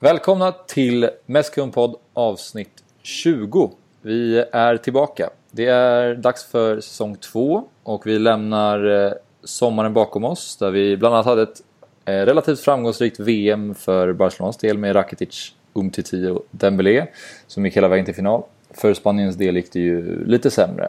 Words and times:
Välkomna 0.00 0.52
till 0.52 1.10
Mescon-podd 1.26 1.96
avsnitt 2.14 2.84
20. 3.02 3.70
Vi 4.02 4.44
är 4.52 4.76
tillbaka. 4.76 5.30
Det 5.50 5.66
är 5.66 6.14
dags 6.14 6.44
för 6.44 6.80
säsong 6.80 7.16
2 7.16 7.64
och 7.82 8.06
vi 8.06 8.18
lämnar 8.18 9.04
eh, 9.06 9.12
sommaren 9.44 9.92
bakom 9.92 10.24
oss 10.24 10.56
där 10.56 10.70
vi 10.70 10.96
bland 10.96 11.14
annat 11.14 11.26
hade 11.26 11.42
ett 11.42 11.62
eh, 12.04 12.12
relativt 12.12 12.60
framgångsrikt 12.60 13.20
VM 13.20 13.74
för 13.74 14.12
Barcelonas 14.12 14.56
del 14.56 14.78
med 14.78 14.94
Rakitic, 14.96 15.52
Umtiti 15.74 16.26
och 16.28 16.46
Dembélé 16.50 17.06
som 17.46 17.64
gick 17.64 17.76
hela 17.76 17.88
vägen 17.88 18.04
till 18.04 18.14
final. 18.14 18.42
För 18.70 18.94
Spaniens 18.94 19.36
del 19.36 19.56
gick 19.56 19.72
det 19.72 19.80
ju 19.80 20.24
lite 20.26 20.50
sämre. 20.50 20.88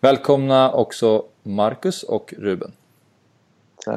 Välkomna 0.00 0.72
också 0.72 1.24
Marcus 1.42 2.02
och 2.02 2.34
Ruben. 2.38 2.72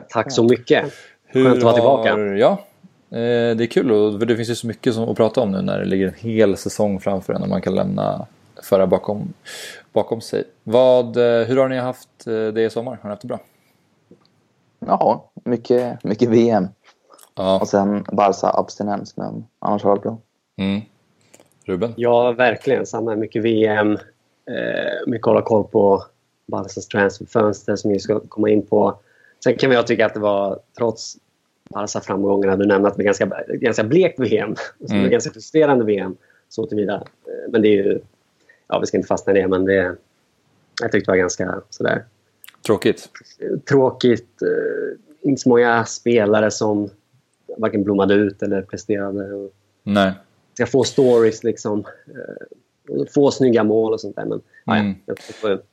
Tack 0.10 0.32
så 0.32 0.44
mycket. 0.44 0.94
Hur 1.26 1.44
Skönt 1.46 1.58
att 1.58 1.64
vara 1.64 1.72
har- 1.72 2.04
tillbaka. 2.04 2.22
Ja, 2.36 2.52
eh, 2.52 2.58
det 3.10 3.64
är 3.64 3.68
kul 3.68 3.92
och 3.92 4.20
för 4.20 4.26
det 4.26 4.36
finns 4.36 4.50
ju 4.50 4.56
så 4.56 4.68
mycket 4.68 4.94
som 4.94 5.10
att 5.10 5.18
prata 5.18 5.42
om 5.42 5.52
nu 5.52 5.62
när 5.62 5.80
det 5.80 5.86
ligger 5.86 6.08
en 6.08 6.14
hel 6.14 6.58
säsong 6.58 7.00
framför 7.00 7.34
en 7.34 7.42
och 7.42 7.50
man 7.50 7.62
kan 7.62 7.76
lämna 7.76 8.28
förra 8.64 8.88
bakom, 8.88 9.34
bakom 9.94 10.22
sig. 10.22 10.44
Vad, 10.64 11.18
eh, 11.18 11.48
hur 11.48 11.58
har 11.58 11.70
ni 11.70 11.78
haft 11.78 12.28
eh, 12.28 12.48
det 12.48 12.64
i 12.64 12.70
sommar? 12.70 12.92
Har 13.02 13.04
ni 13.04 13.10
haft 13.10 13.22
det 13.22 13.28
bra? 13.28 13.40
Ja, 14.80 15.30
mycket, 15.44 16.04
mycket 16.04 16.30
VM. 16.30 16.68
Ja. 17.36 17.60
Och 17.60 17.68
sen 17.68 18.04
Barca-abstinens, 18.12 19.18
men 19.18 19.46
annars 19.60 19.84
har 19.84 19.90
det 19.90 19.96
varit 19.96 20.04
bra. 20.04 20.18
Mm. 20.58 20.82
Ruben? 21.66 21.94
Ja, 21.96 22.32
verkligen. 22.32 22.86
Samma. 22.86 23.16
Mycket 23.16 23.44
VM. 23.44 23.92
Eh, 23.92 25.08
mycket 25.08 25.26
hålla 25.26 25.42
koll 25.42 25.64
på 25.64 26.04
Barcas 26.46 26.88
transferfönster 26.88 27.76
som 27.76 27.92
vi 27.92 28.00
ska 28.00 28.20
komma 28.20 28.50
in 28.50 28.66
på. 28.66 29.00
Sen 29.44 29.58
kan 29.58 29.72
jag 29.72 29.88
tycka 29.88 30.06
att 30.06 30.14
det 30.14 30.20
var, 30.20 30.60
trots 30.78 31.18
Barca-framgångarna, 31.70 32.56
du 32.56 32.66
nämnde 32.66 32.88
att 32.90 32.94
det 32.96 33.04
var 33.04 33.06
ganska, 33.06 33.44
ganska 33.48 33.84
blekt 33.84 34.20
VM. 34.20 34.56
Så 34.56 34.64
det 34.78 34.94
var 34.94 34.98
Mm. 35.00 35.12
ganska 35.12 35.32
frustrerande 35.32 35.86
VM, 35.86 36.18
så 36.50 36.66
tillvida. 36.66 36.94
Eh, 36.96 37.52
men 37.52 37.62
det 37.62 37.68
är 37.68 37.84
ju... 37.84 38.00
Ja, 38.68 38.80
vi 38.80 38.86
ska 38.86 38.98
inte 38.98 39.08
fastna 39.08 39.34
i 39.34 39.42
det, 39.42 39.48
men 39.48 39.66
det... 39.66 39.96
Jag 40.82 40.92
tyckte 40.92 41.12
det 41.12 41.12
var 41.12 41.18
ganska 41.18 41.62
sådär 41.70 42.04
Tråkigt? 42.66 43.10
tråkigt. 43.70 44.42
Eh, 44.42 45.30
inte 45.30 45.42
så 45.42 45.50
många 45.50 45.86
spelare 45.86 46.52
som 46.52 46.90
varken 47.58 47.84
blommade 47.84 48.14
ut 48.14 48.42
eller 48.44 48.62
presterade. 48.62 49.50
Nej. 49.84 50.12
ska 50.54 50.66
få 50.66 50.84
stories, 50.84 51.44
liksom. 51.44 51.80
Eh, 52.08 53.06
få 53.14 53.32
snygga 53.32 53.64
mål 53.64 53.94
och 53.94 54.02
sånt 54.02 54.16
där. 54.16 54.26
Men 54.26 54.42
Mm. 54.80 54.96
ja, 55.06 55.16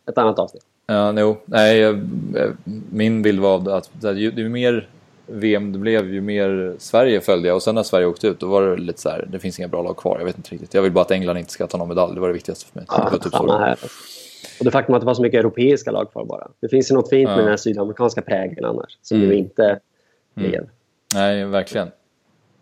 ett 0.09 0.19
annat 0.19 0.39
avsnitt. 0.39 0.63
Ja, 0.87 1.13
no. 1.13 1.37
Nej, 1.45 1.95
min 2.93 3.23
bild 3.23 3.41
var 3.41 3.77
att 3.77 3.91
det- 4.01 4.13
ju, 4.13 4.31
ju 4.31 4.49
mer 4.49 4.89
VM 5.33 5.73
det 5.73 5.79
blev, 5.79 6.15
ju 6.15 6.21
mer 6.21 6.75
Sverige 6.79 7.21
följde 7.21 7.49
jag. 7.49 7.55
Och 7.55 7.63
sen 7.63 7.75
när 7.75 7.83
Sverige 7.83 8.07
åkte 8.07 8.27
ut, 8.27 8.41
då 8.41 8.47
var 8.47 8.63
det 8.63 8.77
lite 8.77 9.01
så 9.01 9.09
här, 9.09 9.29
det 9.33 9.39
finns 9.39 9.59
inga 9.59 9.69
bra 9.69 9.83
lag 9.83 9.97
kvar. 9.97 10.19
Jag 10.19 10.25
vet 10.27 10.37
inte 10.37 10.51
riktigt. 10.51 10.75
Jag 10.75 10.83
vill 10.83 10.93
bara 10.93 11.01
att 11.01 11.11
England 11.11 11.39
inte 11.39 11.53
ska 11.53 11.67
ta 11.67 11.79
någon 11.79 11.89
medalj. 11.89 12.15
Det 12.15 12.21
var 12.21 12.29
det 12.29 12.35
viktigaste 12.35 12.65
för 12.73 12.79
mig. 12.81 12.87
det 12.89 13.11
var 13.11 13.19
typ 13.19 13.33
Samma 13.33 13.53
så. 13.53 13.59
här. 13.59 13.79
Och 14.59 14.65
det 14.65 14.71
faktum 14.71 14.95
att 14.95 15.01
det 15.01 15.07
var 15.07 15.15
så 15.15 15.23
mycket 15.23 15.39
europeiska 15.39 15.91
lag 15.91 16.13
kvar 16.13 16.25
bara. 16.25 16.49
Det 16.61 16.69
finns 16.69 16.91
ju 16.91 16.95
något 16.95 17.09
fint 17.11 17.29
Ja. 17.29 17.37
med 17.37 17.45
den 17.45 17.49
här 17.51 17.57
sydamerikanska 17.57 18.23
prägeln 18.23 18.65
annars. 18.65 18.99
Som 19.03 19.17
Mm. 19.17 19.31
ju 19.31 19.37
inte 19.37 19.65
Mm. 20.37 20.51
blev. 20.51 20.69
Nej, 21.15 21.45
verkligen. 21.45 21.89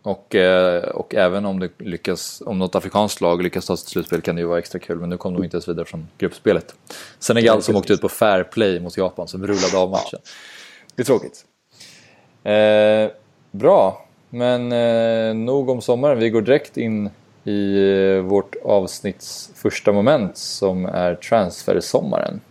Och, 0.03 0.35
eh, 0.35 0.83
och 0.83 1.15
även 1.15 1.45
om, 1.45 1.59
det 1.59 1.69
lyckas, 1.77 2.43
om 2.45 2.59
något 2.59 2.75
afrikanskt 2.75 3.21
lag 3.21 3.43
lyckas 3.43 3.65
ta 3.65 3.77
sig 3.77 3.85
till 3.85 3.91
slutspel 3.91 4.21
kan 4.21 4.35
det 4.35 4.41
ju 4.41 4.47
vara 4.47 4.59
extra 4.59 4.79
kul. 4.79 4.99
Men 4.99 5.09
nu 5.09 5.17
kom 5.17 5.33
de 5.33 5.43
inte 5.43 5.55
ens 5.55 5.67
vidare 5.67 5.85
från 5.85 6.07
gruppspelet. 6.17 6.75
Senegal 7.19 7.61
som 7.61 7.75
åkte 7.75 7.93
ut 7.93 8.01
på 8.01 8.09
fair 8.09 8.43
play 8.43 8.79
mot 8.79 8.97
Japan 8.97 9.27
som 9.27 9.47
rullade 9.47 9.77
av 9.77 9.89
matchen. 9.89 10.19
Det 10.95 11.01
är 11.01 11.05
tråkigt. 11.05 11.45
Eh, 12.43 13.11
bra, 13.51 14.05
men 14.29 14.71
eh, 14.71 15.35
nog 15.35 15.69
om 15.69 15.81
sommaren. 15.81 16.19
Vi 16.19 16.29
går 16.29 16.41
direkt 16.41 16.77
in 16.77 17.09
i 17.43 17.89
eh, 17.91 18.21
vårt 18.21 18.55
avsnitts 18.63 19.51
första 19.55 19.91
moment 19.91 20.37
som 20.37 20.85
är 20.85 21.15
transfersommaren. 21.15 22.41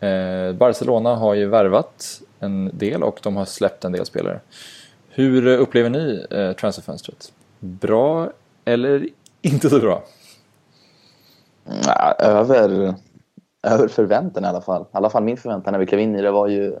Eh, 0.00 0.52
Barcelona 0.52 1.14
har 1.14 1.34
ju 1.34 1.46
värvat 1.46 2.20
en 2.40 2.70
del 2.78 3.02
och 3.02 3.20
de 3.22 3.36
har 3.36 3.44
släppt 3.44 3.84
en 3.84 3.92
del 3.92 4.06
spelare. 4.06 4.40
Hur 5.08 5.46
eh, 5.46 5.60
upplever 5.60 5.90
ni 5.90 6.26
eh, 6.30 6.52
transferfönstret? 6.52 7.32
Bra 7.58 8.30
eller 8.64 9.08
inte 9.42 9.70
så 9.70 9.78
bra? 9.78 10.02
Ja, 11.86 12.14
över, 12.18 12.94
över 13.62 13.88
förväntan 13.88 14.44
i 14.44 14.46
alla 14.46 14.60
fall. 14.60 14.82
I 14.82 14.86
alla 14.92 15.10
fall 15.10 15.22
min 15.22 15.36
förväntan 15.36 15.72
när 15.72 15.78
vi 15.78 15.86
klev 15.86 16.00
in 16.00 16.16
i 16.16 16.22
det 16.22 16.30
var 16.30 16.48
ju 16.48 16.76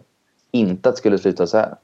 inte 0.50 0.88
att 0.88 0.94
det 0.94 0.98
skulle 0.98 1.18
sluta 1.18 1.46
så 1.46 1.58
här. 1.58 1.74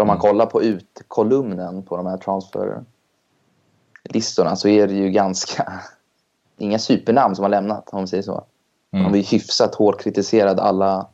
För 0.00 0.02
om 0.02 0.08
man 0.08 0.18
kollar 0.18 0.46
på 0.46 0.62
utkolumnen 0.62 1.82
på 1.82 1.96
de 1.96 2.06
här 2.06 2.16
transferlistorna 2.16 4.56
så 4.56 4.68
är 4.68 4.88
det 4.88 4.94
ju 4.94 5.10
ganska... 5.10 5.72
Inga 6.58 6.78
supernamn 6.78 7.36
som 7.36 7.42
har 7.42 7.50
lämnat, 7.50 7.88
om 7.92 7.98
man 7.98 8.08
säger 8.08 8.22
så. 8.22 8.44
Mm. 8.92 9.12
De 9.12 9.18
är 9.18 9.22
hyfsat 9.22 9.74
hårt 9.74 10.02
kritiserade 10.02 10.62
alla, 10.62 11.06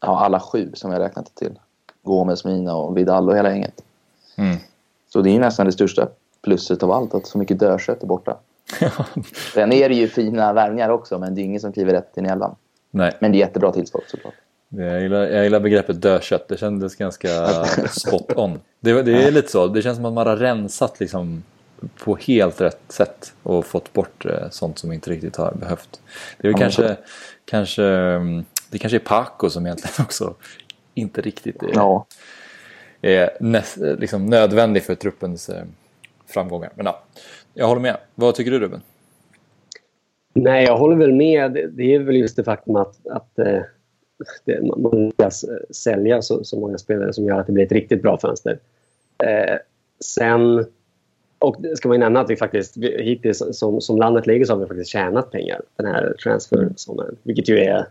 ja, 0.00 0.20
alla 0.20 0.40
sju 0.40 0.70
som 0.74 0.92
jag 0.92 1.00
räknat 1.00 1.34
till. 1.34 1.58
Gomes, 2.02 2.44
Mina 2.44 2.74
och 2.74 2.96
Vidal 2.96 3.28
och 3.28 3.36
hela 3.36 3.50
gänget. 3.50 3.82
Mm. 4.36 4.56
Så 5.08 5.20
det 5.20 5.30
är 5.30 5.32
ju 5.32 5.40
nästan 5.40 5.66
det 5.66 5.72
största 5.72 6.08
plusset 6.42 6.82
av 6.82 6.90
allt, 6.90 7.14
att 7.14 7.26
så 7.26 7.38
mycket 7.38 7.58
dödkött 7.58 8.02
är 8.02 8.06
borta. 8.06 8.36
Sen 9.54 9.72
är 9.72 9.88
det 9.88 9.94
ju 9.94 10.08
fina 10.08 10.52
värvningar 10.52 10.88
också, 10.88 11.18
men 11.18 11.34
det 11.34 11.40
är 11.40 11.44
ingen 11.44 11.60
som 11.60 11.72
kliver 11.72 11.92
rätt 11.92 12.16
in 12.16 12.26
i 12.26 12.28
elvan. 12.28 12.54
Nej, 12.90 13.16
Men 13.20 13.32
det 13.32 13.38
är 13.38 13.40
jättebra 13.40 13.72
tillskott 13.72 14.04
såklart. 14.06 14.34
Jag 14.68 15.02
gillar, 15.02 15.26
jag 15.26 15.44
gillar 15.44 15.60
begreppet 15.60 16.02
dödkött. 16.02 16.48
Det 16.48 16.56
kändes 16.56 16.96
ganska 16.96 17.28
spot 17.90 18.32
on. 18.36 18.60
Det, 18.80 19.02
det 19.02 19.22
är 19.22 19.30
lite 19.30 19.48
så. 19.50 19.66
Det 19.66 19.82
känns 19.82 19.96
som 19.96 20.04
att 20.04 20.12
man 20.12 20.26
har 20.26 20.36
rensat 20.36 21.00
liksom 21.00 21.42
på 22.04 22.16
helt 22.16 22.60
rätt 22.60 22.80
sätt 22.88 23.32
och 23.42 23.66
fått 23.66 23.92
bort 23.92 24.26
eh, 24.26 24.48
sånt 24.50 24.78
som 24.78 24.92
inte 24.92 25.10
riktigt 25.10 25.36
har 25.36 25.52
behövt. 25.54 26.00
Det 26.38 26.48
är 26.48 26.52
Ja, 26.52 26.58
kanske, 26.58 26.96
kanske, 27.44 27.84
mm, 27.84 28.44
det 28.70 28.78
kanske 28.78 28.96
är 28.96 29.00
Paco 29.00 29.50
som 29.50 29.66
egentligen 29.66 29.94
också 30.04 30.34
inte 30.94 31.20
riktigt 31.20 31.62
är, 31.62 31.70
Ja, 31.74 32.06
är 33.02 33.30
näst, 33.40 33.76
liksom 33.76 34.26
nödvändig 34.26 34.82
för 34.82 34.94
truppens 34.94 35.48
eh, 35.48 35.64
framgångar. 36.26 36.70
Men 36.74 36.86
ja, 36.86 37.02
jag 37.54 37.66
håller 37.66 37.80
med. 37.80 37.96
Vad 38.14 38.34
tycker 38.34 38.50
du 38.50 38.58
Ruben? 38.58 38.80
Nej, 40.34 40.64
jag 40.64 40.76
håller 40.76 40.96
väl 40.96 41.12
med. 41.14 41.52
Det- 41.52 41.66
Det 41.66 41.94
är 41.94 41.98
väl 41.98 42.16
just 42.16 42.36
det 42.36 42.44
faktum 42.44 42.76
att, 42.76 43.06
att 43.06 43.38
eh, 43.38 43.60
det, 44.44 44.62
man 44.62 45.06
lyckas 45.06 45.44
sälja 45.70 46.22
så, 46.22 46.44
så 46.44 46.60
många 46.60 46.78
spelare 46.78 47.12
som 47.12 47.24
gör 47.24 47.40
att 47.40 47.46
det 47.46 47.52
blir 47.52 47.64
ett 47.64 47.72
riktigt 47.72 48.02
bra 48.02 48.18
fönster. 48.18 48.58
Eh, 49.24 49.56
sen... 50.04 50.66
Och 51.40 51.56
ska 51.74 51.88
man 51.88 51.94
ju 51.94 51.98
nämna 51.98 52.20
att 52.20 52.30
vi 52.30 52.36
faktiskt 52.36 52.76
hittills 52.76 53.42
som, 53.52 53.80
som 53.80 53.96
landet 53.96 54.26
ligger 54.26 54.44
så 54.44 54.52
har 54.52 54.60
vi 54.60 54.66
faktiskt 54.66 54.90
tjänat 54.90 55.30
pengar 55.30 55.60
den 55.76 55.86
här 55.86 56.14
transfersommaren. 56.22 57.16
Vilket 57.22 57.48
ju 57.48 57.58
är, 57.58 57.86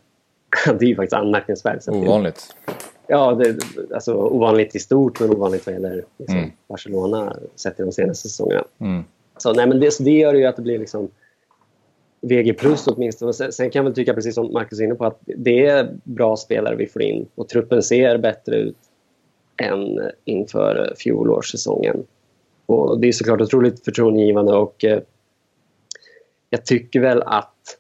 det 0.66 0.86
är 0.86 0.90
ju 0.90 0.96
faktiskt 0.96 1.14
anmärkningsvärt. 1.14 1.88
Ovanligt. 1.88 2.56
Ja, 3.08 3.34
det, 3.34 3.58
alltså 3.94 4.14
ovanligt 4.14 4.76
i 4.76 4.80
stort 4.80 5.20
men 5.20 5.30
ovanligt 5.30 5.66
vad 5.66 5.74
gäller 5.74 6.04
liksom, 6.18 6.38
Mm. 6.38 6.52
Barcelona 6.68 7.38
sett 7.56 7.76
till 7.76 7.86
de 7.86 7.92
senaste 7.92 8.30
säsongerna. 8.30 8.64
Mm. 8.80 9.04
Så, 9.38 9.54
nej, 9.54 9.68
men 9.68 9.80
det, 9.80 9.92
så 9.92 10.04
det 10.04 10.12
gör 10.12 10.34
ju 10.34 10.46
att 10.46 10.56
det 10.56 10.62
blir 10.62 10.80
liksom 10.80 11.10
VG 12.22 12.54
plus 12.54 12.88
åtminstone. 12.88 13.34
Sen, 13.34 13.52
sen 13.52 13.70
kan 13.70 13.80
jag 13.80 13.84
väl 13.84 13.96
tycka, 13.96 14.14
precis 14.14 14.36
som 14.36 14.54
Marcus 14.54 14.80
är 14.80 14.84
inne 14.84 14.96
på, 14.96 15.06
att 15.06 15.20
det 15.26 15.66
är 15.66 15.96
bra 16.04 16.38
spelare 16.38 16.76
vi 16.76 16.88
får 16.88 17.02
in 17.02 17.28
och 17.36 17.50
truppen 17.50 17.84
ser 17.84 18.18
bättre 18.18 18.56
ut 18.56 18.78
än 19.58 20.12
inför 20.26 20.94
fjolårssäsongen. 20.98 22.04
Och 22.66 23.00
det 23.00 23.08
är 23.08 23.12
såklart 23.12 23.42
otroligt 23.42 23.86
förtroendegivande 23.86 24.54
och 24.54 24.86
eh, 24.86 25.00
jag 26.50 26.66
tycker 26.66 27.00
väl 27.00 27.22
att 27.26 27.78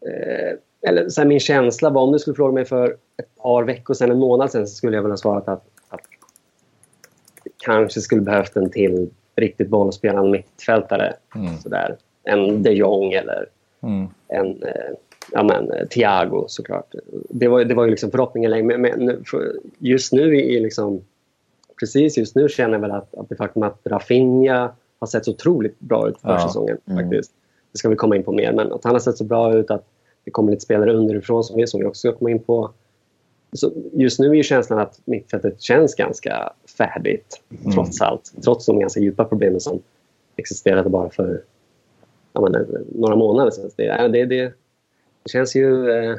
eh, 0.00 0.58
eller 0.88 1.08
så 1.08 1.20
här, 1.20 1.28
min 1.28 1.40
känsla 1.40 1.90
var, 1.90 2.02
om 2.02 2.12
du 2.12 2.18
skulle 2.18 2.36
fråga 2.36 2.54
mig 2.54 2.64
för 2.64 2.96
ett 3.16 3.36
par 3.42 3.64
veckor 3.64 3.94
sedan, 3.94 4.10
en 4.10 4.18
månad 4.18 4.50
sedan, 4.50 4.66
så 4.66 4.74
skulle 4.74 4.96
jag 4.96 5.02
väl 5.02 5.12
ha 5.12 5.16
svarat 5.16 5.48
att, 5.48 5.64
att 5.88 6.00
kanske 7.56 8.00
skulle 8.00 8.20
behövt 8.20 8.56
en 8.56 8.70
till 8.70 9.10
riktigt 9.36 9.68
bollspelande 9.68 10.30
mittfältare. 10.30 11.16
Mm. 11.34 11.58
Sådär. 11.58 11.96
En 12.26 12.62
de 12.62 12.70
Jong 12.72 13.12
eller 13.12 13.46
Mm. 13.82 14.06
en 14.28 14.62
eh, 14.62 14.70
ja, 15.32 15.42
men, 15.42 15.70
eh, 15.70 15.86
Thiago 15.86 16.44
såklart. 16.48 16.94
Det 17.30 17.48
var, 17.48 17.64
det 17.64 17.74
var 17.74 17.84
ju 17.84 17.90
liksom 17.90 18.10
förhoppningen 18.10 18.50
länge. 18.50 18.78
Men, 18.78 19.24
just 19.78 20.12
nu 20.12 20.36
är 20.38 20.60
liksom... 20.60 21.00
Precis 21.80 22.18
just 22.18 22.36
nu 22.36 22.48
känner 22.48 22.72
jag 22.74 22.80
väl 22.80 22.90
att, 22.90 23.14
att 23.14 23.28
det 23.28 23.36
faktum 23.36 23.62
att 23.62 23.78
Rafinha 23.84 24.70
har 24.98 25.06
sett 25.06 25.24
så 25.24 25.30
otroligt 25.30 25.80
bra 25.80 26.08
ut 26.08 26.18
för 26.20 26.28
Ja. 26.30 26.46
säsongen. 26.48 26.78
Mm. 26.86 26.98
faktiskt. 27.10 27.32
Det 27.72 27.78
ska 27.78 27.88
vi 27.88 27.96
komma 27.96 28.16
in 28.16 28.22
på 28.22 28.32
mer. 28.32 28.52
Men 28.52 28.72
att 28.72 28.84
han 28.84 28.92
har 28.92 29.00
sett 29.00 29.16
så 29.16 29.24
bra 29.24 29.54
ut 29.54 29.70
att 29.70 29.84
det 30.24 30.30
kommer 30.30 30.50
lite 30.50 30.64
spelare 30.64 30.92
underifrån 30.92 31.44
som 31.44 31.56
vi, 31.56 31.66
som 31.66 31.80
vi 31.80 31.86
också 31.86 31.98
ska 32.08 32.18
komma 32.18 32.30
in 32.30 32.38
på. 32.42 32.70
Så 33.52 33.72
just 33.92 34.20
nu 34.20 34.30
är 34.30 34.34
ju 34.34 34.42
känslan 34.42 34.78
att 34.78 35.00
mittfältet 35.04 35.60
känns 35.62 35.94
ganska 35.94 36.52
färdigt, 36.78 37.40
Mm. 37.60 37.72
trots 37.72 38.00
allt. 38.00 38.32
Trots 38.44 38.66
de 38.66 38.78
ganska 38.80 39.00
djupa 39.00 39.24
problemen 39.24 39.60
som 39.60 39.82
existerade 40.36 40.88
bara 40.90 41.10
för 41.10 41.42
ja, 42.36 42.40
men, 42.42 42.54
eh, 42.54 42.60
några 42.94 43.16
månader 43.16 43.50
sedan. 43.50 43.70
Det, 43.76 43.84
ja, 43.84 44.08
det, 44.08 44.24
det, 44.24 44.42
det 45.22 45.30
känns 45.30 45.56
ju 45.56 45.90
eh, 45.90 46.16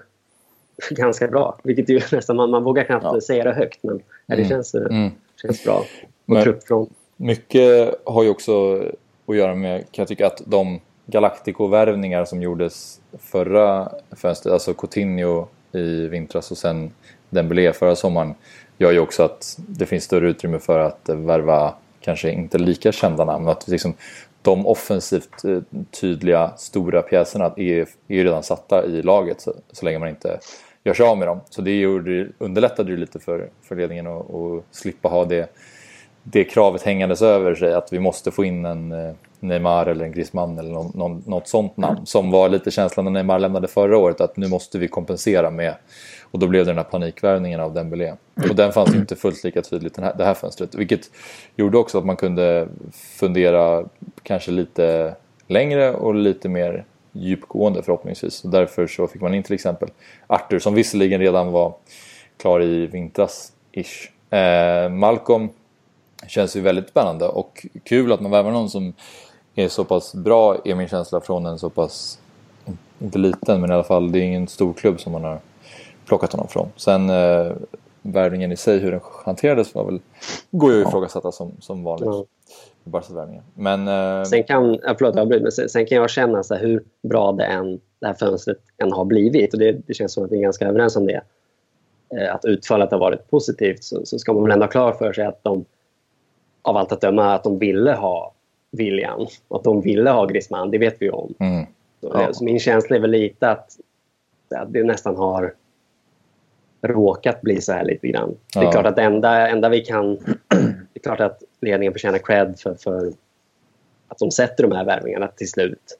ganska 0.90 1.28
bra. 1.28 1.60
Vilket 1.64 1.90
ju 1.90 2.00
nästan, 2.12 2.36
man, 2.36 2.50
man 2.50 2.64
vågar 2.64 2.84
knappt 2.84 3.04
Ja. 3.04 3.22
säga 3.22 3.44
det 3.44 3.54
högt, 3.54 3.84
men 3.84 4.00
ja, 4.25 4.36
det 4.36 4.42
Mm. 4.42 4.50
känns, 4.50 4.75
eh, 4.75 4.81
Mm. 4.86 5.12
känns 5.42 5.64
bra. 5.64 5.84
Och 6.28 6.44
truppfront. 6.44 6.90
mycket 7.18 7.96
har 8.06 8.24
ju 8.24 8.30
också 8.30 8.84
att 9.28 9.36
göra 9.36 9.56
med, 9.56 9.80
kan 9.92 10.02
jag 10.02 10.08
tycka, 10.08 10.28
att 10.28 10.42
de 10.46 10.80
Galactico-värvningar 11.06 12.25
som 12.25 12.42
gjordes 12.42 13.00
förra 13.20 13.92
fönstret, 14.12 14.54
alltså 14.54 14.74
Coutinho 14.74 15.48
i 15.72 16.08
vintras 16.08 16.52
och 16.52 16.58
sen 16.58 16.92
Dembélé 17.30 17.74
förra 17.74 17.96
sommaren, 17.96 18.34
gör 18.78 18.92
ju 18.92 19.00
också 19.00 19.24
att 19.24 19.58
det 19.58 19.86
finns 19.86 20.04
större 20.04 20.30
utrymme 20.30 20.60
för 20.60 20.80
att 20.80 21.10
värva 21.10 21.74
kanske 22.00 22.31
inte 22.31 22.58
lika 22.58 22.92
kända 22.92 23.25
namn. 23.25 23.48
Att 23.48 23.68
liksom, 23.68 23.94
de 24.48 24.68
offensivt 24.68 25.46
eh, 25.46 25.60
tydliga 26.02 26.52
stora 26.58 27.02
pjäserna 27.02 27.46
är, 27.58 27.88
är 28.08 28.24
redan 28.24 28.44
satta 28.44 28.86
i 28.86 29.02
laget 29.02 29.42
så, 29.42 29.54
så 29.72 29.86
länge 29.86 30.00
man 30.00 30.10
inte 30.10 30.40
gör 30.84 30.94
sig 30.94 31.06
av 31.06 31.18
med 31.18 31.28
dem. 31.28 31.40
Så 31.50 31.62
det 31.62 31.80
gjorde, 31.80 32.28
underlättade 32.38 32.92
ju 32.92 32.98
lite 32.98 33.20
för, 33.20 33.50
för 33.62 33.76
ledningen 33.76 34.08
att, 34.08 34.26
slippa 34.72 35.10
ha 35.10 35.26
det, 35.26 35.50
det 36.24 36.44
kravet 36.44 36.82
hängandes 36.82 37.22
över 37.22 37.56
sig 37.56 37.74
att 37.74 37.94
vi 37.94 38.00
måste 38.00 38.32
få 38.32 38.46
in 38.46 38.66
en 38.66 38.92
eh, 38.92 39.14
Neymar 39.40 39.86
eller 39.86 40.06
en 40.06 40.12
Griezmann 40.12 40.58
eller 40.58 40.72
någon, 40.72 40.92
någon, 40.96 41.24
något 41.26 41.48
sånt 41.48 41.78
namn. 41.78 42.06
Som 42.06 42.32
var 42.32 42.50
lite 42.50 42.72
känslan 42.72 43.06
när 43.06 43.12
Neymar 43.12 43.40
lämnade 43.40 43.68
förra 43.68 43.98
året 43.98 44.22
att 44.22 44.38
nu 44.38 44.48
måste 44.48 44.80
vi 44.80 44.88
kompensera 44.88 45.52
med 45.52 45.74
och 46.31 46.39
då 46.39 46.47
blev 46.47 46.65
det 46.65 46.71
den 46.71 46.77
här 46.77 46.83
panikvärvningen 46.83 47.59
av 47.59 47.74
Dembélé. 47.74 48.13
Och 48.50 48.56
den 48.56 48.71
fanns 48.71 48.95
inte 48.95 49.15
fullt 49.15 49.44
lika 49.44 49.62
tydligt 49.62 49.95
den 49.95 50.03
här, 50.03 50.13
det 50.18 50.24
här 50.24 50.33
fönstret. 50.33 50.75
Vilket 50.75 51.12
gjorde 51.56 51.77
också 51.77 51.97
att 51.97 52.06
man 52.06 52.15
kunde 52.15 52.68
fundera 52.91 53.85
kanske 54.24 54.51
lite 54.51 55.15
längre 55.47 55.94
och 55.94 56.15
lite 56.15 56.50
mer 56.50 56.85
djupgående 57.12 57.83
förhoppningsvis. 57.83 58.44
Och 58.44 58.50
därför 58.50 58.88
så 58.88 59.07
fick 59.07 59.21
man 59.21 59.33
in 59.33 59.44
till 59.44 59.53
exempel 59.53 59.89
Arthur 60.27 60.59
som 60.59 60.74
visserligen 60.74 61.19
redan 61.19 61.51
var 61.51 61.74
klar 62.38 62.63
i 62.63 62.88
vintras-ish. 62.88 64.09
Eh, 64.29 64.89
Malcolm 64.89 65.50
känns 66.27 66.56
ju 66.56 66.62
väldigt 66.62 66.89
spännande 66.89 67.27
och 67.27 67.65
kul 67.83 68.12
att 68.12 68.21
man 68.21 68.31
värvar 68.31 68.51
någon 68.51 68.69
som 68.69 68.94
är 69.56 69.68
så 69.68 69.83
pass 69.83 70.13
bra 70.13 70.57
är 70.65 70.75
min 70.75 70.88
känsla 70.88 71.21
från 71.21 71.45
en 71.45 71.59
så 71.59 71.69
pass, 71.69 72.19
inte 73.00 73.18
liten 73.18 73.62
men 73.62 73.71
i 73.71 73.74
alla 73.74 73.83
fall 73.83 74.12
det 74.12 74.19
är 74.19 74.24
ingen 74.24 74.47
stor 74.47 74.74
klubb 74.74 75.00
som 75.00 75.12
man 75.12 75.24
har 75.24 75.39
plockat 76.07 76.31
honom 76.31 76.48
från. 76.48 76.69
Sen 76.75 77.09
eh, 77.09 77.51
värvningen 78.01 78.51
i 78.51 78.57
sig, 78.57 78.80
hur 78.80 78.92
den 78.92 79.01
hanterades 79.25 79.75
var 79.75 79.86
väl, 79.86 80.00
går 80.51 80.74
ju 80.74 80.81
att 80.81 80.88
ifrågasätta 80.88 81.31
som, 81.31 81.51
som 81.59 81.83
vanligt. 81.83 82.27
Barca-värvningen. 82.83 83.44
Men, 83.54 83.88
eh... 83.88 84.24
sen, 84.24 84.44
kan, 84.44 84.80
förlåt, 84.98 85.15
jag 85.15 85.27
men 85.27 85.51
sen, 85.51 85.69
sen 85.69 85.86
kan 85.86 85.98
jag 85.98 86.09
känna 86.09 86.44
så 86.44 86.56
här, 86.56 86.62
hur 86.62 86.83
bra 87.04 87.31
det, 87.31 87.45
än, 87.45 87.80
det 88.00 88.07
här 88.07 88.13
fönstret 88.13 88.57
än 88.77 88.92
har 88.92 89.06
blivit 89.06 89.54
och 89.54 89.59
det, 89.59 89.71
det 89.88 89.94
känns 89.94 90.13
som 90.13 90.25
att 90.25 90.31
vi 90.31 90.38
är 90.38 90.42
ganska 90.42 90.68
överens 90.68 90.95
om 90.95 91.07
det. 91.07 91.21
Eh, 92.15 92.36
att 92.36 92.45
utfallet 92.45 92.92
har 92.92 93.00
varit 93.00 93.30
positivt 93.30 93.83
så, 93.83 94.06
så 94.06 94.19
ska 94.19 94.33
man 94.33 94.44
väl 94.44 94.51
ändå 94.51 94.65
ha 94.65 94.71
klar 94.71 94.92
för 94.92 95.13
sig 95.13 95.25
att 95.25 95.44
de 95.44 95.65
av 96.62 96.77
allt 96.77 96.92
att 96.92 97.01
döma 97.01 97.33
att 97.33 97.44
de 97.44 97.60
ville 97.60 97.94
ha 97.94 98.33
William 98.71 99.27
och 99.48 99.57
att 99.57 99.63
de 99.63 99.81
ville 99.81 100.10
ha 100.10 100.25
Griezmann, 100.25 100.71
det 100.71 100.77
vet 100.77 100.95
vi 101.00 101.10
om. 101.10 101.33
Mm. 101.39 101.65
Ja. 102.00 102.33
så 102.33 102.44
min 102.44 102.60
känsla 102.60 102.95
är 102.95 103.00
väl 103.00 103.12
lite 103.12 103.50
att, 103.50 103.77
att 104.56 104.74
det 104.74 104.83
nästan 104.83 105.15
har 105.15 105.53
råkat 106.88 107.42
bli 107.42 107.62
så 107.62 107.74
här 107.74 107.86
lite 107.86 108.07
grann. 108.07 108.36
Ja. 108.56 108.62
Det 108.62 108.68
är 108.68 108.72
klart 108.72 108.86
att 108.86 108.95
det 108.95 109.01
enda, 109.01 109.48
enda 109.48 109.69
vi 109.69 109.81
kan... 109.81 110.18
Det 110.94 111.00
är 111.00 111.04
klart 111.04 111.19
att 111.19 111.44
ledningen 111.62 111.94
förtjänar 111.94 112.18
cred 112.18 112.60
för, 112.60 112.74
för 112.74 113.12
att 114.07 114.18
de 114.18 114.31
sätter 114.31 114.68
de 114.68 114.75
här 114.75 114.86
värvningarna 114.86 115.28
till 115.28 115.50
slut. 115.50 115.98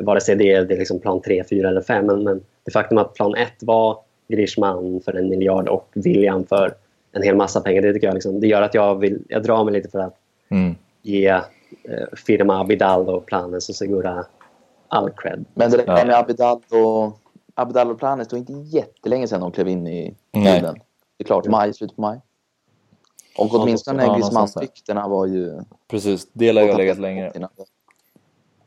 Vare 0.00 0.20
sig 0.20 0.36
det 0.36 0.52
är, 0.52 0.64
det 0.64 0.74
är 0.74 0.78
liksom 0.78 1.00
plan 1.00 1.20
3, 1.22 1.44
4 1.50 1.68
eller 1.68 1.80
5. 1.80 2.06
Men, 2.06 2.24
men 2.24 2.40
det 2.64 2.70
faktum 2.70 2.98
att 2.98 3.14
plan 3.14 3.34
1 3.34 3.48
var 3.60 3.98
Griezmann 4.28 5.00
för 5.04 5.12
en 5.16 5.28
miljard 5.28 5.68
och 5.68 5.88
William 5.94 6.46
för 6.46 6.74
en 7.12 7.22
hel 7.22 7.36
massa 7.36 7.60
pengar. 7.60 7.82
Det, 7.82 7.92
tycker 7.92 8.06
jag 8.06 8.14
liksom, 8.14 8.40
det 8.40 8.46
gör 8.46 8.62
att 8.62 8.74
jag, 8.74 8.94
vill, 9.00 9.22
jag 9.28 9.42
drar 9.42 9.64
mig 9.64 9.72
lite 9.72 9.88
för 9.88 9.98
att 9.98 10.16
mm. 10.48 10.74
ge 11.02 11.28
eh, 11.28 11.42
firma 12.26 12.60
Abidal 12.60 13.08
och 13.08 13.26
Planes 13.26 13.68
och 13.68 13.74
Segura 13.74 14.24
all 14.88 15.10
cred. 15.10 15.44
Men 15.54 15.70
det 15.70 15.76
där 15.76 16.06
med 16.06 16.18
Abidal 16.18 16.60
och, 16.70 17.18
Abidal 17.62 17.90
och 17.90 17.98
Planes, 17.98 18.28
det 18.28 18.36
var 18.36 18.38
inte 18.38 18.76
jättelänge 18.76 19.28
sedan 19.28 19.40
de 19.40 19.52
klev 19.52 19.68
in 19.68 19.86
i 19.86 20.14
tiden. 20.32 20.74
Det 21.16 21.24
är 21.24 21.24
klart, 21.24 21.46
maj, 21.46 21.74
slutet 21.74 21.96
på 21.96 22.02
maj. 22.02 22.20
Och 23.38 23.54
åtminstone 23.54 24.04
ja, 24.04 24.14
Griezmann-ryktena 24.14 25.08
var 25.08 25.26
ju... 25.26 25.60
Precis, 25.88 26.28
det 26.32 26.52
lär 26.52 26.62
ju 26.62 26.70
ha 26.70 26.76
legat 26.76 26.98
längre. 26.98 27.32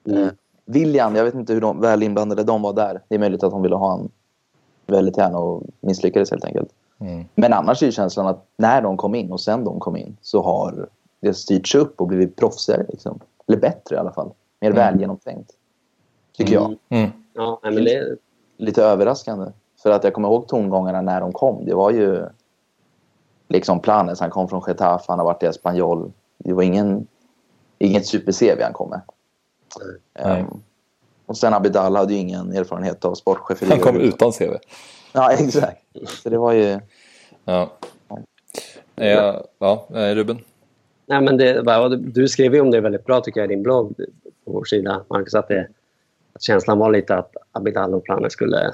Mm. 0.08 0.30
William, 0.66 1.16
jag 1.16 1.24
vet 1.24 1.34
inte 1.34 1.54
hur 1.54 1.62
de, 1.62 1.82
väl 1.82 2.04
inblandade 2.04 2.44
de 2.44 2.62
var 2.62 2.74
där. 2.74 3.02
Det 3.08 3.16
är 3.16 3.20
möjligt 3.20 3.44
att 3.44 3.52
de 3.52 3.62
ville 3.62 3.76
ha 3.76 3.94
en 3.94 4.10
väldigt 4.88 5.18
gärna 5.18 5.38
och 5.38 5.64
misslyckades 5.80 6.32
helt 6.32 6.46
enkelt. 6.46 6.70
Mm. 7.00 7.26
Men 7.36 7.54
annars 7.54 7.84
är 7.84 7.92
känslan 7.92 8.28
att 8.28 8.46
när 8.58 8.82
de 8.82 8.98
kom 8.98 9.16
in 9.16 9.32
och 9.32 9.42
sen 9.42 9.64
de 9.64 9.80
kom 9.80 9.98
in 9.98 10.18
så 10.22 10.42
har 10.42 10.90
det 11.20 11.34
styrts 11.34 11.76
upp 11.76 12.02
och 12.02 12.08
blivit 12.08 12.36
proffsigare. 12.36 12.86
Liksom. 12.90 13.20
Eller 13.48 13.58
bättre 13.58 13.96
i 13.96 14.00
alla 14.00 14.12
fall. 14.12 14.32
Mer 14.60 14.72
mm. 14.72 14.78
väl 14.78 15.00
genomtänkt. 15.00 15.52
Tycker 16.38 16.58
mm. 16.58 16.78
jag. 16.90 17.00
Mm. 17.00 17.12
Ja, 17.34 17.60
men 17.64 17.76
det... 17.76 18.18
Lite 18.58 18.84
överraskande. 18.84 19.52
För 19.84 19.90
att 19.92 20.04
jag 20.04 20.14
kommer 20.14 20.28
ihåg 20.28 20.48
tongångarna 20.48 21.02
när 21.02 21.22
de 21.22 21.34
kom. 21.34 21.66
Det 21.66 21.74
var 21.74 21.92
ju 21.92 22.26
liksom 23.48 23.80
Planes. 23.80 24.20
Han 24.20 24.30
kom 24.30 24.50
från 24.50 24.64
Getafe, 24.68 25.06
han 25.08 25.20
har 25.20 25.26
varit 25.26 25.44
i 25.44 25.46
Espanyol. 25.46 26.12
Det 26.38 26.54
var 26.54 26.64
ingen, 26.64 27.08
inget 27.78 28.06
super-CV 28.06 28.62
han 28.62 28.74
kom 28.74 28.90
med. 28.90 29.02
Um, 30.40 30.62
och 31.26 31.38
sen 31.38 31.54
Abidal 31.54 31.96
hade 31.96 32.14
ju 32.14 32.20
ingen 32.20 32.54
erfarenhet 32.54 33.06
av 33.06 33.16
sportcheferi. 33.16 33.70
Han 33.70 33.80
kom 33.80 33.96
utan 33.96 34.32
CV. 34.32 34.54
Ja, 35.14 35.32
exakt. 35.32 35.82
Så 36.24 36.30
det 36.30 36.38
var 36.38 36.52
ju... 36.52 36.80
Ja. 37.46 37.70
Ja, 38.96 39.46
ja 39.58 40.16
Ruben? 40.16 40.40
Nej, 41.06 41.22
men 41.22 41.38
det, 41.38 41.98
du 41.98 42.28
skrev 42.28 42.56
ju 42.56 42.62
om 42.62 42.72
det 42.72 42.82
väldigt 42.82 43.06
bra 43.06 43.22
tycker 43.22 43.40
jag 43.40 43.52
i 43.52 43.56
din 43.56 43.64
blogg 43.64 43.96
på 44.46 44.52
vår 44.52 44.64
sida, 44.64 45.04
Marcus, 45.10 45.36
att, 45.36 45.48
det, 45.48 45.68
att 46.36 46.42
känslan 46.42 46.80
var 46.80 46.92
lite 46.92 47.16
att 47.16 47.36
Abidal 47.52 47.94
och 47.94 48.04
Planer 48.04 48.30
skulle... 48.30 48.74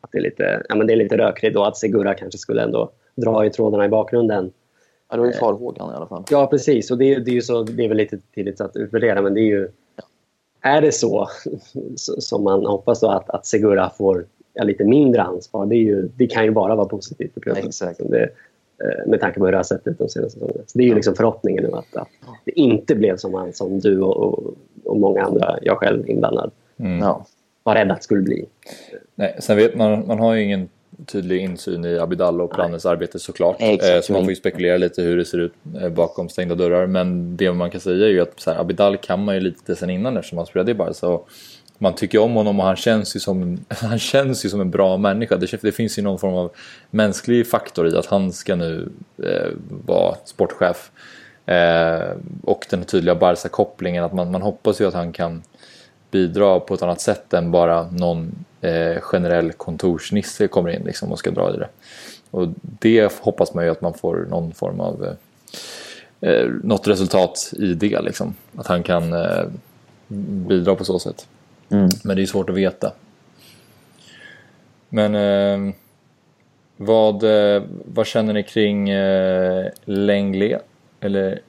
Att 0.00 0.12
det 0.12 0.18
är 0.18 0.22
lite, 0.22 0.62
ja, 0.68 0.74
men 0.74 0.86
det 0.86 0.92
är 0.92 0.96
lite 0.96 1.18
rökrig 1.18 1.54
då, 1.54 1.64
att 1.64 1.76
Segura 1.76 2.14
kanske 2.14 2.38
skulle 2.38 2.62
ändå 2.62 2.90
dra 3.14 3.46
i 3.46 3.50
trådarna 3.50 3.84
i 3.84 3.88
bakgrunden. 3.88 4.52
Ja, 5.08 5.16
det 5.16 5.20
var 5.20 5.26
ju 5.26 5.32
farhågan 5.32 5.92
i 5.92 5.96
alla 5.96 6.06
fall. 6.06 6.24
Ja, 6.30 6.46
precis. 6.46 6.90
Och 6.90 6.98
det, 6.98 7.18
det, 7.18 7.30
är 7.30 7.34
ju 7.34 7.42
så, 7.42 7.62
det 7.62 7.84
är 7.84 7.88
väl 7.88 7.96
lite 7.96 8.18
tidigt 8.34 8.60
att 8.60 8.76
utvärdera, 8.76 9.22
men 9.22 9.34
det 9.34 9.40
är 9.40 9.46
ju... 9.46 9.68
Är 10.60 10.80
det 10.80 10.92
så 10.92 11.28
som 11.96 12.44
man 12.44 12.66
hoppas 12.66 13.00
då 13.00 13.08
att, 13.08 13.30
att 13.30 13.46
Segura 13.46 13.90
får 13.90 14.26
ja, 14.58 14.64
lite 14.64 14.84
mindre 14.84 15.22
ansvar, 15.22 15.66
det, 15.66 15.76
ju, 15.76 16.08
det, 16.16 16.26
kan 16.26 16.44
ju 16.44 16.50
bara 16.50 16.74
vara 16.74 16.88
positivt 16.88 17.34
för 17.34 17.40
klubben. 17.40 17.66
Exakt. 17.66 18.00
Det, 18.10 18.22
eh, 18.22 19.06
med 19.06 19.20
tanke 19.20 19.38
på 19.38 19.44
hur 19.44 19.52
det 19.52 19.58
har 19.58 19.64
sett 19.64 19.86
ut 19.86 19.98
de 19.98 20.08
senaste 20.08 20.38
säsongerna. 20.38 20.62
Så 20.66 20.78
det 20.78 20.84
är 20.84 20.88
ju 20.88 20.94
liksom 20.94 21.14
förhoppningen 21.14 21.64
nu 21.64 21.72
att, 21.72 21.96
att 21.96 22.08
det 22.44 22.60
inte 22.60 22.94
blev 22.94 23.16
som, 23.16 23.32
man, 23.32 23.52
som 23.52 23.80
du 23.80 24.00
och, 24.00 24.54
och, 24.84 24.96
många 24.96 25.22
andra, 25.22 25.58
jag 25.62 25.78
själv 25.78 26.10
inblandad, 26.10 26.50
mm. 26.78 26.98
ja, 26.98 27.26
var 27.62 27.74
rädd 27.74 27.90
att 27.90 27.96
det 27.96 28.04
skulle 28.04 28.22
bli. 28.22 28.44
Nej, 29.14 29.36
sen 29.38 29.56
vet 29.56 29.74
man, 29.74 30.06
man 30.06 30.18
har 30.18 30.34
ju 30.34 30.42
ingen 30.42 30.68
tydlig 31.06 31.40
insyn 31.40 31.84
i 31.84 31.98
Abidal 31.98 32.40
och 32.40 32.52
Plannes 32.52 32.86
arbete 32.86 33.18
såklart. 33.18 33.56
Exakt. 33.58 33.94
Eh, 33.94 34.00
så 34.00 34.12
man 34.12 34.22
får 34.22 34.30
ju 34.30 34.36
spekulera 34.36 34.76
lite 34.76 35.02
hur 35.02 35.16
det 35.16 35.24
ser 35.24 35.38
ut 35.38 35.52
eh, 35.80 35.88
bakom 35.88 36.28
stängda 36.28 36.54
dörrar. 36.54 36.86
Men 36.86 37.36
det 37.36 37.52
man 37.52 37.70
kan 37.70 37.80
säga 37.80 38.06
är 38.06 38.10
ju 38.10 38.20
att 38.20 38.40
så 38.40 38.50
här, 38.50 38.60
Abidal 38.60 38.96
kan 38.96 39.24
man 39.24 39.34
ju 39.34 39.40
lite 39.40 39.76
sen 39.76 39.90
innan 39.90 40.16
eftersom 40.16 40.38
han 40.38 40.46
spelade 40.46 40.70
i 40.70 40.74
Barca 40.74 41.18
man 41.78 41.94
tycker 41.94 42.18
om 42.18 42.34
honom 42.34 42.60
och 42.60 42.66
han 42.66 42.76
känns 42.76 43.16
ju 43.16 43.20
som, 43.20 43.64
han 43.68 43.98
känns 43.98 44.44
ju 44.44 44.48
som 44.48 44.60
en 44.60 44.70
bra 44.70 44.96
människa. 44.96 45.36
Det, 45.36 45.62
det 45.62 45.72
finns 45.72 45.98
ju 45.98 46.02
någon 46.02 46.18
form 46.18 46.34
av 46.34 46.50
mänsklig 46.90 47.46
faktor 47.46 47.88
i 47.88 47.96
att 47.96 48.06
han 48.06 48.32
ska 48.32 48.56
nu 48.56 48.88
eh, 49.22 49.48
vara 49.86 50.14
sportchef. 50.24 50.90
Eh, 51.46 52.10
och 52.42 52.66
den 52.70 52.84
tydliga 52.84 53.14
Barca-kopplingen, 53.14 54.04
att 54.04 54.12
man, 54.12 54.30
man 54.30 54.42
hoppas 54.42 54.80
ju 54.80 54.88
att 54.88 54.94
han 54.94 55.12
kan 55.12 55.42
bidra 56.10 56.60
på 56.60 56.74
ett 56.74 56.82
annat 56.82 57.00
sätt 57.00 57.32
än 57.32 57.50
bara 57.50 57.90
någon 57.90 58.44
eh, 58.60 59.00
generell 59.00 59.52
kontorsnisse 59.52 60.48
kommer 60.48 60.70
in 60.70 60.82
liksom 60.84 61.12
och 61.12 61.18
ska 61.18 61.30
dra 61.30 61.54
i 61.54 61.56
det. 61.56 61.68
Och 62.30 62.48
det 62.60 63.12
hoppas 63.20 63.54
man 63.54 63.64
ju 63.64 63.70
att 63.70 63.80
man 63.80 63.94
får 63.94 64.26
någon 64.30 64.52
form 64.52 64.80
av 64.80 65.04
eh, 65.04 66.30
eh 66.30 66.46
något 66.62 66.88
resultat 66.88 67.52
i 67.58 67.74
det 67.74 68.00
liksom. 68.00 68.34
Att 68.56 68.66
han 68.66 68.82
kan 68.82 69.12
eh, 69.12 69.44
bidra 70.48 70.74
på 70.74 70.84
så 70.84 70.98
sätt. 70.98 71.26
Mm. 71.68 71.88
Men 72.04 72.16
det 72.16 72.22
är 72.22 72.26
svårt 72.26 72.50
att 72.50 72.56
veta. 72.56 72.92
Men 74.88 75.14
eh, 75.14 75.74
vad, 76.76 77.22
eh, 77.22 77.62
vad 77.84 78.06
känner 78.06 78.32
ni 78.32 78.42
kring 78.42 78.90
eh, 78.90 79.66
Lenglet? 79.84 80.62
Eller 81.00 81.40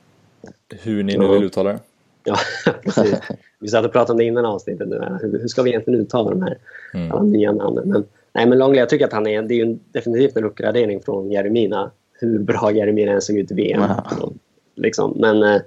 hur 0.69 1.03
ni 1.03 1.17
nu 1.17 1.27
vill 1.27 1.43
uttala 1.43 1.71
det? 1.73 1.79
Ja, 2.29 2.37
precis. 2.83 3.19
Vi 3.59 3.67
satt 3.67 3.85
och 3.85 3.91
pratade 3.91 4.11
om 4.11 4.17
det 4.17 4.23
innan 4.23 4.45
avsnittet. 4.45 4.87
Nu. 4.87 5.17
Hur, 5.21 5.39
hur 5.39 5.47
ska 5.47 5.61
vi 5.61 5.69
egentligen 5.69 5.99
uttala 5.99 6.29
de 6.29 6.41
här 6.41 6.57
mm. 6.93 7.11
alla 7.11 7.23
nya 7.23 7.51
namnen? 7.51 7.89
Men, 7.89 8.05
nej, 8.33 8.47
men 8.47 8.57
Longley, 8.57 8.79
jag 8.79 8.89
tycker 8.89 9.05
att 9.05 9.13
han 9.13 9.27
är, 9.27 9.41
det 9.41 9.53
är 9.53 9.65
ju 9.65 9.77
definitivt 9.91 10.37
en 10.37 10.43
uppgradering 10.43 11.01
från 11.01 11.31
Jeremina. 11.31 11.91
Hur 12.13 12.39
bra 12.39 12.71
Jeremina 12.71 13.11
än 13.11 13.21
såg 13.21 13.37
ut 13.37 13.51
i 13.51 13.53
VM. 13.53 13.81
Mm. 13.81 14.39
Liksom. 14.75 15.13
Men 15.17 15.43
eh, 15.43 15.61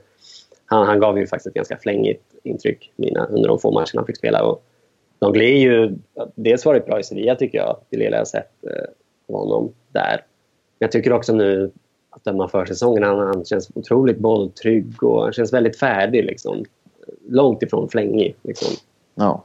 han, 0.66 0.86
han 0.86 1.00
gav 1.00 1.18
ju 1.18 1.26
faktiskt 1.26 1.46
ett 1.46 1.54
ganska 1.54 1.76
flängigt 1.76 2.24
intryck 2.42 2.92
mina, 2.96 3.26
under 3.26 3.48
de 3.48 3.58
få 3.58 3.70
matcherna 3.70 3.88
han 3.94 4.06
fick 4.06 4.16
spela. 4.16 4.44
Och 4.44 4.64
Longley 5.20 5.52
är 5.52 5.58
ju 5.58 5.96
dels 6.34 6.64
varit 6.64 6.86
bra 6.86 7.00
i 7.00 7.02
Sevilla 7.02 7.34
tycker 7.34 7.58
jag, 7.58 7.76
det 7.90 7.96
lilla 7.96 8.16
jag 8.16 8.28
sett 8.28 8.64
eh, 8.64 9.34
av 9.34 9.40
honom 9.40 9.72
där. 9.92 10.16
Men 10.78 10.86
jag 10.86 10.92
tycker 10.92 11.12
också 11.12 11.32
nu 11.32 11.70
att 12.12 12.24
döma 12.24 12.48
försäsongen. 12.48 13.02
Han, 13.02 13.18
han 13.18 13.44
känns 13.44 13.70
otroligt 13.74 14.18
bolltrygg 14.18 15.02
och 15.02 15.22
han 15.22 15.32
känns 15.32 15.52
väldigt 15.52 15.78
färdig. 15.78 16.24
Liksom. 16.24 16.64
Långt 17.28 17.62
ifrån 17.62 17.88
flängig. 17.88 18.36
Liksom. 18.42 18.76
Ja. 19.14 19.44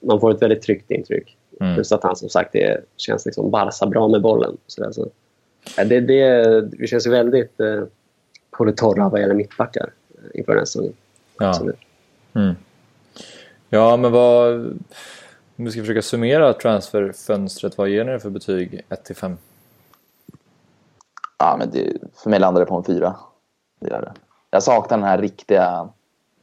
Man 0.00 0.20
får 0.20 0.30
ett 0.30 0.42
väldigt 0.42 0.62
tryggt 0.62 0.90
intryck. 0.90 1.36
Mm. 1.60 1.74
Plus 1.74 1.92
att 1.92 2.02
han 2.02 2.16
som 2.16 2.28
sagt 2.28 2.52
det 2.52 2.84
känns 2.96 3.26
liksom 3.26 3.50
Barca 3.50 3.86
bra 3.86 4.08
med 4.08 4.22
bollen. 4.22 4.56
Så 4.66 4.82
där, 4.82 4.92
så. 4.92 5.08
Det, 5.76 6.00
det, 6.00 6.60
det 6.60 6.86
känns 6.86 7.06
väldigt 7.06 7.60
eh, 7.60 7.82
på 8.50 8.64
det 8.64 8.76
torra 8.76 9.08
vad 9.08 9.20
gäller 9.20 9.34
mittbackar 9.34 9.90
eh, 10.14 10.38
inför 10.38 10.52
den 10.52 10.58
här 10.58 10.64
säsongen. 10.64 10.92
Ja. 11.38 11.60
Mm. 12.34 12.54
Ja, 13.68 13.96
men 13.96 14.12
vad... 14.12 14.54
Om 15.56 15.64
vi 15.64 15.70
ska 15.70 15.80
försöka 15.80 16.02
summera 16.02 16.52
transferfönstret, 16.52 17.78
vad 17.78 17.88
ger 17.88 18.04
ni 18.04 18.12
det 18.12 18.20
för 18.20 18.30
betyg 18.30 18.80
1 18.88 19.10
5? 19.16 19.36
Ja, 21.38 21.56
men 21.58 21.70
det, 21.70 21.92
för 22.22 22.30
mig 22.30 22.38
landar 22.40 22.60
det 22.60 22.66
på 22.66 22.76
en 22.76 22.84
fyra. 22.84 23.16
Det 23.80 23.90
gör 23.90 24.00
det. 24.00 24.12
Jag 24.50 24.62
saknar 24.62 24.98
den 24.98 25.06
här 25.06 25.18
riktiga... 25.18 25.88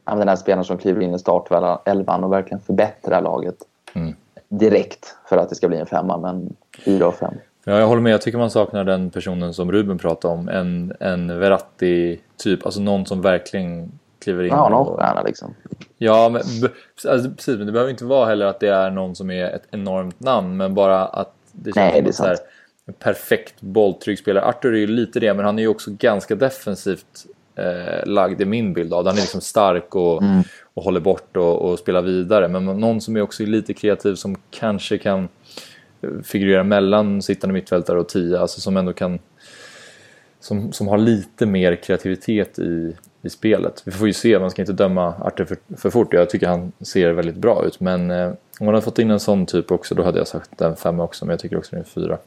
Den 0.04 0.28
här 0.28 0.36
spelaren 0.36 0.64
som 0.64 0.78
kliver 0.78 1.00
in 1.02 1.14
i 1.14 1.18
startelvan 1.18 2.24
och 2.24 2.32
verkligen 2.32 2.60
förbättrar 2.60 3.22
laget 3.22 3.56
Mm. 3.94 4.14
direkt 4.48 5.16
för 5.28 5.36
att 5.36 5.48
det 5.48 5.54
ska 5.54 5.68
bli 5.68 5.78
en 5.78 5.86
femma. 5.86 6.18
Men 6.18 6.56
fyra 6.84 7.06
och 7.06 7.14
fem. 7.14 7.34
Ja, 7.64 7.78
jag 7.78 7.86
håller 7.86 8.02
med. 8.02 8.12
Jag 8.12 8.22
tycker 8.22 8.38
man 8.38 8.50
saknar 8.50 8.84
den 8.84 9.10
personen 9.10 9.54
som 9.54 9.72
Ruben 9.72 9.98
pratade 9.98 10.34
om. 10.34 10.48
En, 10.48 10.92
en 11.00 11.40
Verratti-typ. 11.40 12.64
Alltså 12.66 12.80
någon 12.80 13.06
som 13.06 13.22
verkligen 13.22 13.98
kliver 14.18 14.44
in. 14.44 14.48
Ja, 14.50 14.68
någon 14.68 14.96
stjärna 14.96 15.22
liksom. 15.22 15.54
Ja, 15.98 16.28
men, 16.28 16.42
alltså, 17.08 17.30
precis. 17.30 17.56
Men 17.56 17.66
det 17.66 17.72
behöver 17.72 17.90
inte 17.90 18.04
vara 18.04 18.26
heller 18.26 18.46
att 18.46 18.60
det 18.60 18.68
är 18.68 18.90
någon 18.90 19.14
som 19.14 19.30
är 19.30 19.44
ett 19.44 19.66
enormt 19.70 20.20
namn. 20.20 20.56
Men 20.56 20.74
bara 20.74 21.04
att 21.06 21.32
det 21.52 21.72
känns 21.72 21.92
Nej, 21.92 22.02
det 22.02 22.08
är 22.08 22.12
så 22.12 22.24
här, 22.24 22.34
sant. 22.36 22.48
en 22.48 22.65
perfekt 22.92 23.60
bolltrygg 23.60 24.18
spelare. 24.18 24.44
Arthur 24.44 24.74
är 24.74 24.78
ju 24.78 24.86
lite 24.86 25.20
det, 25.20 25.34
men 25.34 25.44
han 25.44 25.58
är 25.58 25.62
ju 25.62 25.68
också 25.68 25.90
ganska 25.98 26.34
defensivt 26.34 27.26
eh, 27.54 28.06
lagd 28.06 28.40
i 28.40 28.44
min 28.44 28.72
bild 28.72 28.92
av 28.94 29.04
det. 29.04 29.10
Han 29.10 29.16
är 29.16 29.22
liksom 29.22 29.40
stark 29.40 29.94
och, 29.94 30.22
Mm. 30.22 30.42
och 30.74 30.82
håller 30.82 31.00
bort 31.00 31.36
och, 31.36 31.62
och 31.62 31.78
spelar 31.78 32.02
vidare. 32.02 32.48
Men 32.48 32.64
någon 32.64 33.00
som 33.00 33.16
är 33.16 33.20
också 33.20 33.42
lite 33.42 33.74
kreativ 33.74 34.14
som 34.14 34.36
kanske 34.50 34.98
kan 34.98 35.28
eh, 36.02 36.10
figurera 36.24 36.64
mellan 36.64 37.22
sittande 37.22 37.54
mittfältare 37.54 38.00
och 38.00 38.08
tia. 38.08 38.40
Alltså 38.40 38.60
som 38.60 38.76
ändå 38.76 38.92
kan... 38.92 39.18
Som, 40.40 40.72
som 40.72 40.88
har 40.88 40.98
lite 40.98 41.46
mer 41.46 41.76
kreativitet 41.76 42.58
i, 42.58 42.96
i 43.22 43.30
spelet. 43.30 43.82
Vi 43.84 43.92
får 43.92 44.06
ju 44.06 44.12
se, 44.12 44.38
man 44.38 44.50
ska 44.50 44.62
inte 44.62 44.72
döma 44.72 45.14
Arthur 45.20 45.44
för, 45.44 45.56
för 45.76 45.90
fort. 45.90 46.12
Jag 46.12 46.30
tycker 46.30 46.48
han 46.48 46.72
ser 46.80 47.12
väldigt 47.12 47.36
bra 47.36 47.64
ut. 47.66 47.80
Men 47.80 48.10
eh, 48.10 48.26
om 48.28 48.66
man 48.66 48.74
hade 48.74 48.84
fått 48.84 48.98
in 48.98 49.10
en 49.10 49.20
sån 49.20 49.46
typ 49.46 49.70
också, 49.70 49.94
då 49.94 50.02
hade 50.02 50.18
jag 50.18 50.28
sagt 50.28 50.60
en 50.60 50.76
femma 50.76 51.04
också. 51.04 51.24
Men 51.24 51.30
jag 51.32 51.40
tycker 51.40 51.58
också 51.58 51.70
det 51.70 51.76
är 51.76 51.80
en 51.80 51.84
fyra. 51.84 52.18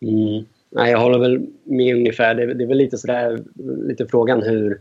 Mm. 0.00 0.44
Nej, 0.70 0.90
jag 0.90 0.98
håller 1.00 1.18
väl 1.18 1.46
med 1.64 1.96
ungefär. 1.96 2.34
Det, 2.34 2.42
är- 2.42 2.54
det 2.54 2.64
är 2.64 2.68
väl 2.68 2.78
lite 2.78 2.98
sådär, 2.98 3.42
lite 3.88 4.06
frågan 4.06 4.42
hur 4.42 4.80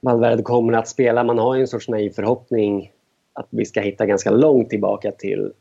Valverde 0.00 0.42
kommer 0.42 0.72
att 0.72 0.88
spela. 0.88 1.24
Man 1.24 1.38
har 1.38 1.54
ju 1.54 1.60
en 1.60 1.68
sorts 1.68 1.88
naiv 1.88 2.10
förhoppning 2.10 2.92
att 3.32 3.46
vi 3.50 3.64
ska 3.64 3.80
hitta 3.80 4.06
ganska 4.06 4.30
långt 4.30 4.70
tillbaka 4.70 5.12
till 5.12 5.52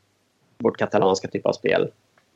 vårt 0.57 0.77
katalanska 0.77 1.27
typ 1.27 1.45
av 1.45 1.53
spel. 1.53 1.87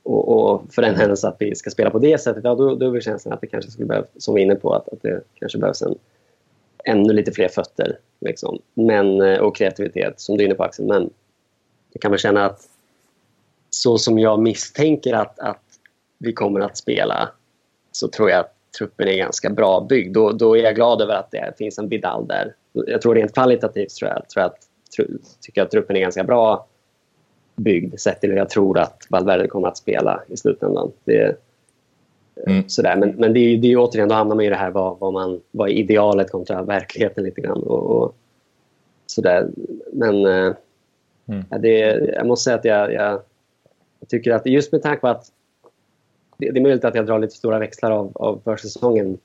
Och, 0.03 0.29
och 0.29 0.73
för 0.73 0.81
den 0.81 0.95
händelse 0.95 1.27
att 1.27 1.35
vi 1.39 1.55
ska 1.55 1.69
spela 1.69 1.89
på 1.89 1.99
det 1.99 2.17
sättet, 2.21 2.43
ja, 2.43 2.55
då, 2.55 2.75
då 2.75 2.85
är 2.85 2.89
väl 2.89 3.01
känslan 3.01 3.33
att 3.33 3.41
det 3.41 3.47
kanske 3.47 3.71
skulle 3.71 3.87
behövas, 3.87 4.07
som 4.17 4.35
vi 4.35 4.41
är 4.41 4.45
inne 4.45 4.55
på, 4.55 4.73
att, 4.73 4.89
att 4.89 5.01
det 5.01 5.21
kanske 5.33 5.57
behövs 5.57 5.81
en, 5.81 5.95
ännu 6.85 7.13
lite 7.13 7.31
fler 7.31 7.47
fötter. 7.47 7.97
Liksom. 8.19 8.59
Men, 8.73 9.21
eh, 9.21 9.39
och 9.39 9.55
kreativitet, 9.55 10.19
som 10.19 10.37
du 10.37 10.43
är 10.43 10.45
inne 10.45 10.55
på 10.55 10.63
Axel. 10.63 10.85
Men 10.85 11.09
jag 11.93 12.01
kan 12.01 12.11
väl 12.11 12.19
känna 12.19 12.45
att 12.45 12.67
så 13.73 13.97
som 13.97 14.19
jag 14.19 14.39
misstänker 14.39 15.13
att, 15.13 15.39
att 15.39 15.63
vi 16.17 16.33
kommer 16.33 16.59
att 16.59 16.77
spela 16.77 17.29
så 17.91 18.07
tror 18.07 18.29
jag 18.29 18.39
att 18.39 18.53
truppen 18.77 19.07
är 19.07 19.17
ganska 19.17 19.49
bra 19.49 19.81
byggd. 19.89 20.13
Då, 20.13 20.31
då 20.31 20.57
är 20.57 20.63
jag 20.63 20.75
glad 20.75 21.01
över 21.01 21.13
att 21.13 21.31
det 21.31 21.53
finns 21.57 21.77
en 21.79 21.89
Vidal 21.89 22.27
där. 22.27 22.53
Jag 22.71 23.01
tror 23.01 23.15
rent 23.15 23.33
kvalitativt 23.33 23.95
tror 23.95 24.11
jag, 24.11 24.29
tror 24.29 24.43
att, 24.43 24.57
tro, 24.95 25.05
tycker 25.41 25.61
jag 25.61 25.65
att 25.65 25.71
truppen 25.71 25.95
är 25.95 26.01
ganska 26.01 26.23
bra 26.23 26.67
byggd 27.55 27.99
sett 27.99 28.21
till 28.21 28.29
hur 28.29 28.37
jag 28.37 28.49
tror 28.49 28.79
att 28.79 29.07
Valverde 29.09 29.47
kommer 29.47 29.67
att 29.67 29.77
spela 29.77 30.23
i 30.27 30.37
slutändan. 30.37 30.91
Det, 31.03 31.35
Mm. 32.47 32.69
sådär. 32.69 32.95
Men, 32.95 33.09
men 33.09 33.33
det 33.33 33.39
är 33.39 33.49
ju 33.49 33.57
det 33.57 33.71
är 33.71 33.77
återigen, 33.77 34.09
då 34.09 34.15
hamnar 34.15 34.35
man 34.35 34.45
i 34.45 34.49
det 34.49 34.55
här 34.55 34.71
vad, 34.71 34.99
vad, 34.99 35.13
man, 35.13 35.41
vad 35.51 35.69
är 35.69 35.73
idealet 35.73 36.31
kontra 36.31 36.63
verkligheten 36.63 37.23
lite 37.23 37.41
grann. 37.41 37.63
Och, 37.63 37.83
och 38.03 38.15
sådär. 39.05 39.47
Men 39.91 40.25
eh, 40.25 40.53
Mm. 41.27 41.45
ja, 41.49 41.57
det, 41.57 41.77
jag 42.15 42.27
måste 42.27 42.43
säga 42.43 42.55
att 42.55 42.65
jag, 42.65 42.93
jag, 42.93 43.21
jag 44.03 44.09
tycker 44.09 44.31
att 44.31 44.45
just 44.45 44.71
med 44.71 44.81
tanke 44.81 45.01
på 45.01 45.07
att 45.07 45.31
det, 46.37 46.51
det 46.51 46.59
är 46.59 46.63
möjligt 46.63 46.85
att 46.85 46.95
jag 46.95 47.05
drar 47.05 47.19
lite 47.19 47.35
stora 47.35 47.59
växlar 47.59 47.91
av, 47.91 48.11
av 48.15 48.41
försäsongen 48.43 49.17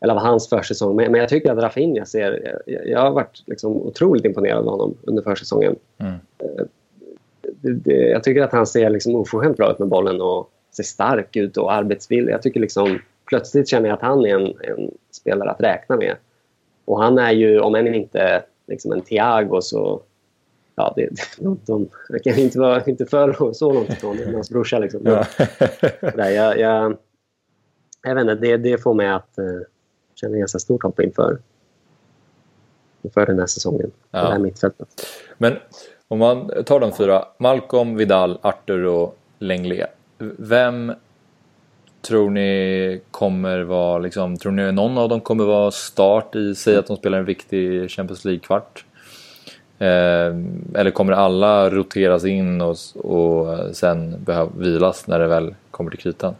eller 0.00 0.14
av 0.14 0.20
hans 0.20 0.48
försäsong. 0.48 0.96
Men, 0.96 1.12
men 1.12 1.20
jag 1.20 1.28
tycker 1.28 1.52
att 1.52 1.58
Rafinha 1.58 2.04
ser... 2.04 2.58
Jag, 2.66 2.88
jag 2.88 3.00
har 3.00 3.10
varit 3.10 3.42
liksom 3.46 3.72
otroligt 3.72 4.24
imponerad 4.24 4.58
av 4.58 4.70
honom 4.70 4.94
under 5.02 5.22
försäsongen. 5.22 5.76
Mm. 5.98 6.14
Det, 7.42 7.72
det, 7.72 7.92
jag 7.92 8.24
tycker 8.24 8.42
att 8.42 8.52
han 8.52 8.66
ser 8.66 8.90
liksom 8.90 9.14
oförskämt 9.14 9.56
bra 9.56 9.70
ut 9.70 9.78
med 9.78 9.88
bollen 9.88 10.20
och 10.20 10.50
ser 10.70 10.82
stark 10.82 11.36
ut 11.36 11.56
och 11.56 11.72
arbetsvillig. 11.72 12.32
Jag 12.32 12.42
tycker 12.42 12.60
liksom, 12.60 12.98
plötsligt 13.26 13.68
känner 13.68 13.88
jag 13.88 13.96
att 13.96 14.02
han 14.02 14.26
är 14.26 14.34
en, 14.34 14.46
en 14.46 14.90
spelare 15.10 15.50
att 15.50 15.60
räkna 15.60 15.96
med. 15.96 16.16
Och 16.84 17.02
han 17.02 17.18
är 17.18 17.32
ju, 17.32 17.60
om 17.60 17.74
än 17.74 17.94
inte 17.94 18.42
liksom 18.66 18.92
en 18.92 19.00
Thiago 19.00 19.60
så... 19.60 20.00
Ja, 20.74 20.92
det, 20.96 21.08
de, 21.38 21.60
de, 21.66 21.88
jag 22.08 22.22
kan 22.24 22.38
inte 22.38 22.58
vara 22.58 22.84
inte 22.84 23.06
för 23.06 23.52
så 23.52 23.72
långt 23.72 23.90
ifrån. 23.90 24.18
Hans 24.34 24.50
brorsa. 24.50 24.78
Liksom. 24.78 25.00
Ja. 25.04 25.26
där, 26.00 26.30
jag, 26.30 26.58
jag, 26.58 26.96
jag 28.02 28.14
vet 28.14 28.22
inte, 28.22 28.34
det, 28.34 28.56
det 28.56 28.78
får 28.82 28.94
mig 28.94 29.08
att 29.08 29.38
eh, 29.38 29.44
känna 30.14 30.36
ganska 30.36 30.58
stort 30.58 30.82
hopp 30.82 31.00
inför, 31.00 31.38
inför 33.02 33.26
den 33.26 33.38
här 33.38 33.46
säsongen. 33.46 33.90
Ja. 34.10 34.22
Det 34.22 34.32
här 34.32 34.38
mittfältet. 34.38 34.88
Men 35.38 35.56
om 36.08 36.18
man 36.18 36.64
tar 36.64 36.80
de 36.80 36.92
fyra. 36.92 37.24
Malcolm, 37.38 37.96
Vidal, 37.96 38.38
Arthur 38.42 38.84
och 38.84 39.18
Lenglet. 39.38 39.90
Vem 40.38 40.92
tror 42.02 42.30
ni 42.30 43.00
kommer 43.10 43.60
vara, 43.60 43.98
liksom, 43.98 44.36
tror 44.36 44.52
ni 44.52 44.72
någon 44.72 44.98
av 44.98 45.08
dem 45.08 45.20
kommer 45.20 45.44
vara 45.44 45.70
start 45.70 46.36
i, 46.36 46.54
säg 46.54 46.76
att 46.76 46.86
de 46.86 46.96
spelar 46.96 47.18
en 47.18 47.24
viktig 47.24 47.90
Champions 47.90 48.24
League-kvart? 48.24 48.84
Eh, 49.78 50.34
eller 50.74 50.90
kommer 50.90 51.12
alla 51.12 51.70
roteras 51.70 52.24
in 52.24 52.60
och, 52.60 52.76
och 53.04 53.76
sen 53.76 54.24
behöva 54.24 54.50
vilas 54.56 55.06
när 55.06 55.18
det 55.18 55.26
väl 55.26 55.54
kommer 55.70 55.90
till 55.90 56.00
kritan? 56.00 56.34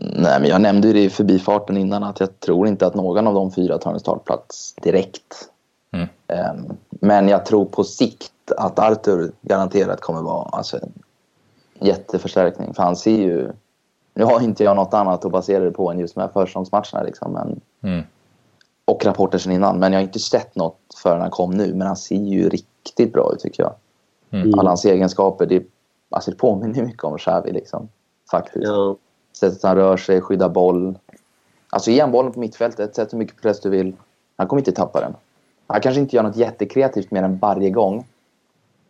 Nej, 0.00 0.40
men 0.40 0.44
jag 0.44 0.60
nämnde 0.60 0.88
ju 0.88 0.94
det 0.94 1.04
i 1.04 1.10
förbifarten 1.10 1.76
innan 1.76 2.02
att 2.02 2.20
jag 2.20 2.40
tror 2.40 2.68
inte 2.68 2.86
att 2.86 2.94
någon 2.94 3.26
av 3.26 3.34
de 3.34 3.52
fyra 3.52 3.78
tar 3.78 3.92
en 3.92 4.00
startplats 4.00 4.74
direkt. 4.74 5.48
Mm. 5.92 6.08
Ehm, 6.26 6.76
Men 6.90 7.28
jag 7.28 7.46
tror 7.46 7.64
på 7.64 7.84
sikt 7.84 8.32
att 8.56 8.78
Arthur 8.78 9.32
garanterat 9.42 10.00
kommer 10.00 10.22
vara 10.22 10.48
alltså, 10.48 10.76
en 10.76 10.92
jätteförstärkning. 11.86 12.74
För 12.74 12.82
han 12.82 12.96
ser 12.96 13.18
ju... 13.18 13.50
Nu 14.14 14.24
har 14.24 14.40
inte 14.40 14.64
jag 14.64 14.76
något 14.76 14.94
annat 14.94 15.24
att 15.24 15.32
basera 15.32 15.64
det 15.64 15.70
på 15.70 15.90
än 15.90 15.98
just 15.98 16.14
de 16.14 16.20
här 16.20 16.28
försäsongsmatcherna. 16.28 17.02
Liksom, 17.02 17.32
men, 17.32 17.60
Mm. 17.82 18.04
Och 18.86 19.04
rapporter 19.04 19.38
sen 19.38 19.52
innan. 19.52 19.78
Men 19.78 19.92
jag 19.92 20.00
har 20.00 20.04
inte 20.04 20.18
sett 20.18 20.56
något 20.56 20.78
förrän 21.02 21.20
han 21.20 21.30
kom 21.30 21.50
nu. 21.50 21.74
Men 21.74 21.86
han 21.86 21.96
ser 21.96 22.16
ju 22.16 22.48
riktigt 22.48 23.12
bra 23.12 23.32
ut 23.34 23.40
tycker 23.40 23.62
jag. 23.62 23.74
Mm. 24.30 24.58
Alla 24.58 24.70
hans 24.70 24.84
egenskaper. 24.84 25.46
Det, 25.46 25.62
alltså, 26.10 26.30
det 26.30 26.36
påminner 26.36 26.82
mycket 26.82 27.04
om 27.04 27.18
Xavi 27.18 27.52
liksom. 27.52 27.88
Faktiskt. 28.30 28.66
Ja, 28.66 28.96
Sättet 29.32 29.62
han 29.62 29.76
rör 29.76 29.96
sig, 29.96 30.20
skyddar 30.20 30.48
boll. 30.48 30.98
Alltså 31.70 31.90
ge 31.90 32.06
bollen 32.06 32.32
på 32.32 32.40
mittfältet, 32.40 32.94
sätt 32.94 33.12
hur 33.12 33.18
mycket 33.18 33.42
press 33.42 33.60
du 33.60 33.70
vill. 33.70 33.92
Han 34.36 34.46
kommer 34.48 34.60
inte 34.60 34.72
tappa 34.72 35.00
den. 35.00 35.14
Han 35.66 35.80
kanske 35.80 36.00
inte 36.00 36.16
gör 36.16 36.22
något 36.22 36.36
jättekreativt 36.36 37.10
mer 37.10 37.22
än 37.22 37.38
varje 37.38 37.70
gång. 37.70 38.06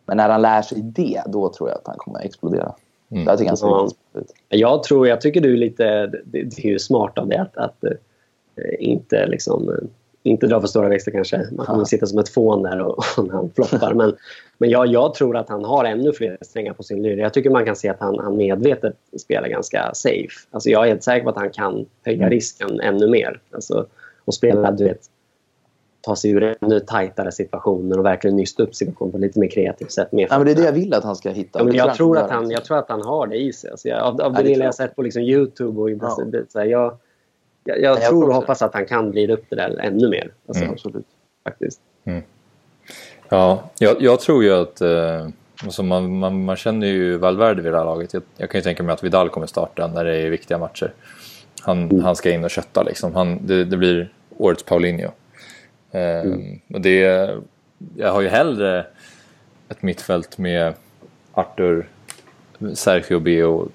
Men 0.05 0.17
när 0.17 0.29
han 0.29 0.41
lär 0.41 0.61
sig 0.61 0.81
det, 0.81 1.23
då 1.27 1.49
tror 1.49 1.69
jag 1.69 1.77
att 1.77 1.87
han 1.87 1.97
kommer 1.97 2.19
att 2.19 2.25
explodera. 2.25 2.75
Mm. 3.11 3.23
Jag 3.23 3.37
tycker 3.37 3.49
han 3.49 3.57
ser 3.57 3.67
Ja. 3.67 3.89
ut. 4.13 4.33
jag, 4.49 4.83
tror, 4.83 5.07
jag 5.07 5.21
tycker 5.21 5.41
du 5.41 5.53
är 5.53 5.57
lite... 5.57 5.83
Det, 6.07 6.43
det 6.43 6.65
är 6.65 6.69
ju 6.69 6.79
smart 6.79 7.17
av 7.17 7.27
dig 7.27 7.37
att, 7.37 7.57
att 7.57 7.83
inte, 8.79 9.25
liksom, 9.27 9.69
eh, 9.69 9.75
inte 10.23 10.47
dra 10.47 10.61
för 10.61 10.67
stora 10.67 10.89
växlar 10.89 11.11
kanske. 11.13 11.47
Man 11.51 11.65
kommer 11.65 11.85
sitta 11.85 12.05
som 12.05 12.19
ett 12.19 12.29
fån 12.29 12.63
där 12.63 12.81
och, 12.81 12.97
och 13.17 13.31
han 13.31 13.49
floppar. 13.55 13.93
Men, 13.93 14.15
men 14.57 14.69
jag, 14.69 14.87
jag 14.87 15.13
tror 15.13 15.37
att 15.37 15.49
han 15.49 15.63
har 15.65 15.85
ännu 15.85 16.13
fler 16.13 16.37
strängar 16.41 16.73
på 16.73 16.83
sin 16.83 17.03
lyra. 17.03 17.21
Jag 17.21 17.33
tycker 17.33 17.49
man 17.49 17.65
kan 17.65 17.75
se 17.75 17.89
att 17.89 17.99
han, 17.99 18.19
han 18.19 18.37
medvetet 18.37 18.95
spelar 19.19 19.47
ganska 19.47 19.91
safe. 19.93 20.47
Alltså 20.51 20.69
jag 20.69 20.83
är 20.83 20.87
helt 20.87 21.03
säker 21.03 21.23
på 21.23 21.29
att 21.29 21.35
han 21.37 21.49
kan 21.49 21.85
höja 22.05 22.17
Mm. 22.17 22.29
risken 22.29 22.79
ännu 22.79 23.07
mer. 23.09 23.39
Alltså, 23.51 23.85
och 24.25 24.33
spela, 24.33 24.71
du 24.71 24.83
vet, 24.83 24.99
ta 26.01 26.15
sig 26.15 26.31
ur 26.31 26.55
ännu 26.61 26.79
tajtare 26.79 27.31
situationer 27.31 27.99
och 27.99 28.05
verkligen 28.05 28.35
nysta 28.35 28.63
upp 28.63 28.75
situationen 28.75 29.11
på 29.11 29.17
lite 29.17 29.39
mer 29.39 29.47
kreativt 29.49 29.91
sätt. 29.91 30.11
Med 30.11 30.27
Ja, 30.29 30.37
men 30.37 30.45
det 30.45 30.51
är 30.51 30.55
det 30.55 30.63
jag 30.63 30.71
vill 30.71 30.93
att 30.93 31.03
han 31.03 31.15
ska 31.15 31.29
hitta. 31.29 31.59
Ja, 31.59 31.65
men 31.65 31.75
jag, 31.75 31.95
tror 31.95 32.17
att 32.17 32.31
han, 32.31 32.51
jag 32.51 32.63
tror 32.65 32.77
att 32.77 32.89
han 32.89 33.01
har 33.01 33.27
det 33.27 33.37
i 33.37 33.53
sig. 33.53 33.71
Alltså 33.71 33.87
jag, 33.87 34.01
av 34.01 34.21
av 34.21 34.33
Ja, 34.35 34.41
det 34.41 34.43
lilla 34.49 34.63
jag 34.63 34.67
jag. 34.67 34.75
sett 34.75 34.95
på 34.95 35.01
liksom 35.01 35.21
Youtube 35.21 35.81
och 35.81 35.89
Ja. 35.91 36.17
så 36.49 36.59
här, 36.59 36.65
jag, 36.65 36.97
jag, 37.67 37.81
jag 37.81 37.97
jag 37.97 38.09
tror 38.09 38.29
och 38.29 38.35
hoppas 38.35 38.61
att 38.61 38.73
han 38.73 38.85
kan 38.85 39.11
glida 39.11 39.33
upp 39.33 39.45
det 39.49 39.55
där 39.55 39.79
ännu 39.79 40.09
mer. 40.09 40.31
Alltså, 40.47 40.63
Mm. 40.63 40.73
Absolut. 40.73 41.05
faktiskt. 41.43 41.81
Ja, 43.29 43.69
jag, 43.79 44.01
jag 44.01 44.19
tror 44.19 44.43
ju 44.43 44.53
att... 44.53 44.81
Eh, 44.81 45.27
alltså 45.63 45.83
man, 45.83 46.19
man, 46.19 46.45
man 46.45 46.55
känner 46.55 46.87
ju 46.87 47.17
Valverde 47.17 47.61
vid 47.61 47.71
det 47.71 47.77
här 47.77 47.85
laget. 47.85 48.13
Jag, 48.13 48.23
jag 48.37 48.49
kan 48.49 48.59
ju 48.59 48.63
tänka 48.63 48.83
mig 48.83 48.93
att 48.93 49.03
Vidal 49.03 49.29
kommer 49.29 49.47
starta 49.47 49.87
när 49.87 50.05
det 50.05 50.15
är 50.15 50.29
viktiga 50.29 50.57
matcher. 50.57 50.93
han, 51.61 51.83
mm. 51.83 52.03
han 52.03 52.15
ska 52.15 52.31
in 52.31 52.43
och 52.43 52.49
kötta 52.49 52.83
liksom. 52.83 53.15
Han, 53.15 53.47
det, 53.47 53.65
det 53.65 53.77
blir 53.77 54.13
årets 54.37 54.63
Paulinho. 54.63 55.11
Eh, 55.91 56.21
mm. 56.21 56.59
och 56.73 56.81
det, 56.81 57.29
jag 57.95 58.11
har 58.11 58.21
ju 58.21 58.27
hellre 58.27 58.85
ett 59.69 59.81
mittfält 59.81 60.37
med 60.37 60.73
Arthur, 61.33 61.89
Sergio 62.73 63.19
B 63.19 63.43
och 63.43 63.67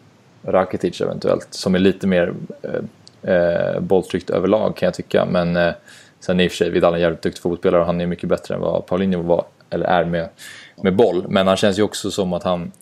Rakitic 0.42 1.00
eventuellt 1.00 1.48
som 1.50 1.74
är 1.74 1.78
lite 1.78 2.06
mer 2.06 2.34
eh, 2.62 2.80
eh, 3.22 3.80
bolltryckt 3.80 4.30
överlag 4.30 4.76
kan 4.76 4.86
jag 4.86 4.94
tycka. 4.94 5.26
Men 5.30 5.56
eh, 5.56 5.72
sen 6.20 6.40
i 6.40 6.46
och 6.46 6.50
för 6.50 6.56
sig, 6.56 6.70
Vidal 6.70 6.92
är 6.92 6.96
en 6.96 7.02
jävligt 7.02 7.22
duktig 7.22 7.42
fotbollsspelare 7.42 7.80
och 7.80 7.86
han 7.86 8.00
är 8.00 8.06
mycket 8.06 8.28
bättre 8.28 8.54
än 8.54 8.60
vad 8.60 8.86
Paulinho 8.86 9.22
var, 9.22 9.44
eller 9.70 9.86
är 9.86 10.04
med, 10.04 10.28
med 10.82 10.96
boll. 10.96 11.24
Men 11.28 11.46
han 11.46 11.56
känns 11.56 11.78
ju 11.78 11.82
också 11.82 12.10
som 12.10 12.32
att 12.32 12.42
han, 12.42 12.72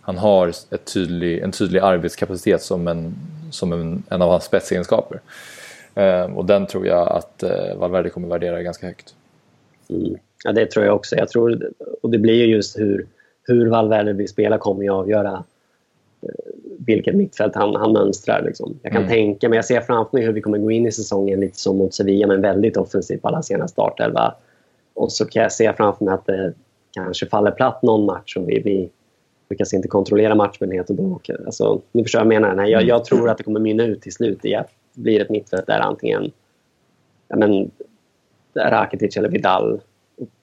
han 0.00 0.18
har 0.18 0.48
ett 0.48 0.92
tydlig, 0.94 1.38
en 1.38 1.52
tydlig 1.52 1.80
arbetskapacitet 1.80 2.62
som 2.62 2.88
en, 2.88 3.14
som 3.50 3.72
en, 3.72 4.02
en 4.08 4.22
av 4.22 4.30
hans 4.30 4.44
spetsegenskaper. 4.44 5.20
Eh, 5.94 6.24
och 6.36 6.44
den 6.44 6.66
tror 6.66 6.86
jag 6.86 7.08
att 7.08 7.42
eh, 7.42 7.76
Valverde 7.76 8.10
kommer 8.10 8.28
värdera 8.28 8.62
ganska 8.62 8.86
högt. 8.86 9.14
Mm. 9.90 10.16
Ja, 10.44 10.52
det 10.52 10.66
tror 10.66 10.84
jag 10.84 10.94
också. 10.94 11.16
Jag 11.16 11.28
tror, 11.28 11.70
och 12.02 12.10
det 12.10 12.18
blir 12.18 12.34
ju 12.34 12.46
just 12.46 12.78
hur, 12.78 13.06
hur 13.42 13.70
Valverde 13.70 14.12
vill 14.12 14.28
spela 14.28 14.58
kommer 14.58 14.82
ju 14.82 14.90
avgöra 14.90 15.44
vilket 16.86 17.14
mittfält 17.14 17.54
han, 17.54 17.76
han 17.76 17.92
mönstrar. 17.92 18.42
Liksom. 18.42 18.78
Jag 18.82 18.92
kan 18.92 19.02
mm. 19.02 19.14
tänka 19.14 19.48
mig, 19.48 19.56
jag 19.56 19.64
ser 19.64 19.80
framför 19.80 20.16
mig 20.16 20.26
hur 20.26 20.32
vi 20.32 20.40
kommer 20.40 20.58
gå 20.58 20.70
in 20.70 20.86
i 20.86 20.92
säsongen 20.92 21.40
lite 21.40 21.58
som 21.58 21.78
mot 21.78 21.94
Sevilla 21.94 22.26
men 22.26 22.40
väldigt 22.40 22.76
offensivt 22.76 23.22
på 23.22 23.28
alla 23.28 23.42
sena 23.42 23.68
startelva. 23.68 24.34
Och 24.94 25.12
så 25.12 25.24
kan 25.24 25.42
jag 25.42 25.52
se 25.52 25.72
framför 25.72 26.04
mig 26.04 26.14
att 26.14 26.26
det 26.26 26.54
kanske 26.90 27.26
faller 27.26 27.50
platt 27.50 27.82
någon 27.82 28.06
match 28.06 28.36
och 28.36 28.48
vi, 28.48 28.58
vi 28.58 28.90
lyckas 29.50 29.74
inte 29.74 29.88
kontrollera 29.88 30.34
matchmöjlighet. 30.34 30.90
Och 30.90 30.96
då, 30.96 31.20
alltså, 31.46 31.80
ni 31.92 32.02
förstår 32.02 32.18
vad 32.18 32.34
jag 32.34 32.40
menar. 32.40 32.54
Nej, 32.54 32.70
jag, 32.70 32.82
jag 32.82 33.04
tror 33.04 33.30
att 33.30 33.38
det 33.38 33.44
kommer 33.44 33.60
mynna 33.60 33.84
ut 33.84 34.02
till 34.02 34.12
slut 34.12 34.44
i 34.44 34.54
att 34.54 34.68
det 34.94 35.00
blir 35.00 35.20
ett 35.20 35.30
mittfält 35.30 35.66
där 35.66 35.80
antingen 35.80 36.32
ja, 37.28 37.36
men, 37.36 37.70
Rakitic 38.54 39.16
eller 39.16 39.28
Vidal 39.28 39.80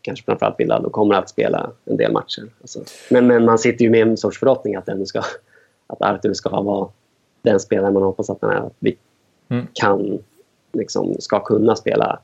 kanske 0.02 0.26
framförallt 0.26 0.60
Vidal 0.60 0.86
och 0.86 0.92
kommer 0.92 1.16
att 1.16 1.30
spela 1.30 1.72
en 1.86 1.98
del 1.98 2.12
matcher. 2.12 2.44
Alltså, 2.62 2.84
men, 3.10 3.28
men 3.28 3.46
man 3.46 3.60
sitter 3.60 3.86
ju 3.86 3.92
med 3.92 4.02
en 4.02 4.18
sorts 4.18 4.40
förhoppning 4.40 4.76
att, 4.76 4.86
den 4.86 5.06
ska, 5.06 5.24
att 5.90 6.02
Arthur 6.02 6.34
ska 6.34 6.62
vara 6.62 6.90
den 7.42 7.60
spelare 7.60 7.92
man 7.92 8.04
hoppas 8.04 8.30
att, 8.30 8.42
den 8.42 8.50
är, 8.50 8.56
att 8.56 8.74
vi 8.80 8.98
mm. 9.50 9.68
kan, 9.74 10.20
liksom, 10.74 11.16
ska 11.20 11.40
kunna 11.40 11.76
spela 11.76 12.20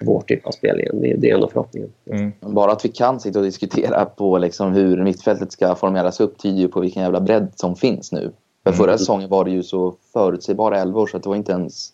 vår 0.00 0.20
typ 0.20 0.46
av 0.46 0.50
spel 0.50 0.80
igen. 0.80 1.00
Det, 1.00 1.14
det 1.14 1.30
är 1.30 1.34
ändå 1.34 1.48
förhoppningen. 1.48 1.92
Mm. 2.10 2.32
Bara 2.40 2.72
att 2.72 2.84
vi 2.84 2.88
kan 2.88 3.20
sitta 3.20 3.38
och 3.38 3.44
diskutera 3.44 4.04
på 4.04 4.38
liksom 4.38 4.72
hur 4.72 5.04
mittfältet 5.04 5.52
ska 5.52 5.74
formeras 5.74 6.20
upp 6.20 6.38
tyder 6.38 6.58
ju 6.58 6.68
på 6.68 6.80
vilken 6.80 7.02
jävla 7.02 7.20
bredd 7.20 7.52
som 7.54 7.76
finns 7.76 8.12
nu. 8.12 8.32
För 8.64 8.72
förra 8.72 8.90
mm. 8.90 8.98
säsongen 8.98 9.28
var 9.28 9.44
det 9.44 9.50
ju 9.50 9.62
så 9.62 9.94
förutsägbara 10.12 10.80
elvor 10.80 11.06
så 11.06 11.16
att 11.16 11.22
det 11.22 11.28
var 11.28 11.36
inte 11.36 11.52
ens... 11.52 11.92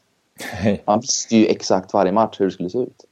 Man 0.85 1.01
visste 1.01 1.37
ju 1.37 1.47
exakt 1.47 1.93
varje 1.93 2.13
match 2.13 2.41
hur 2.41 2.47
det 2.47 2.53
skulle 2.53 2.71
se 2.71 2.79
ut. 2.79 3.05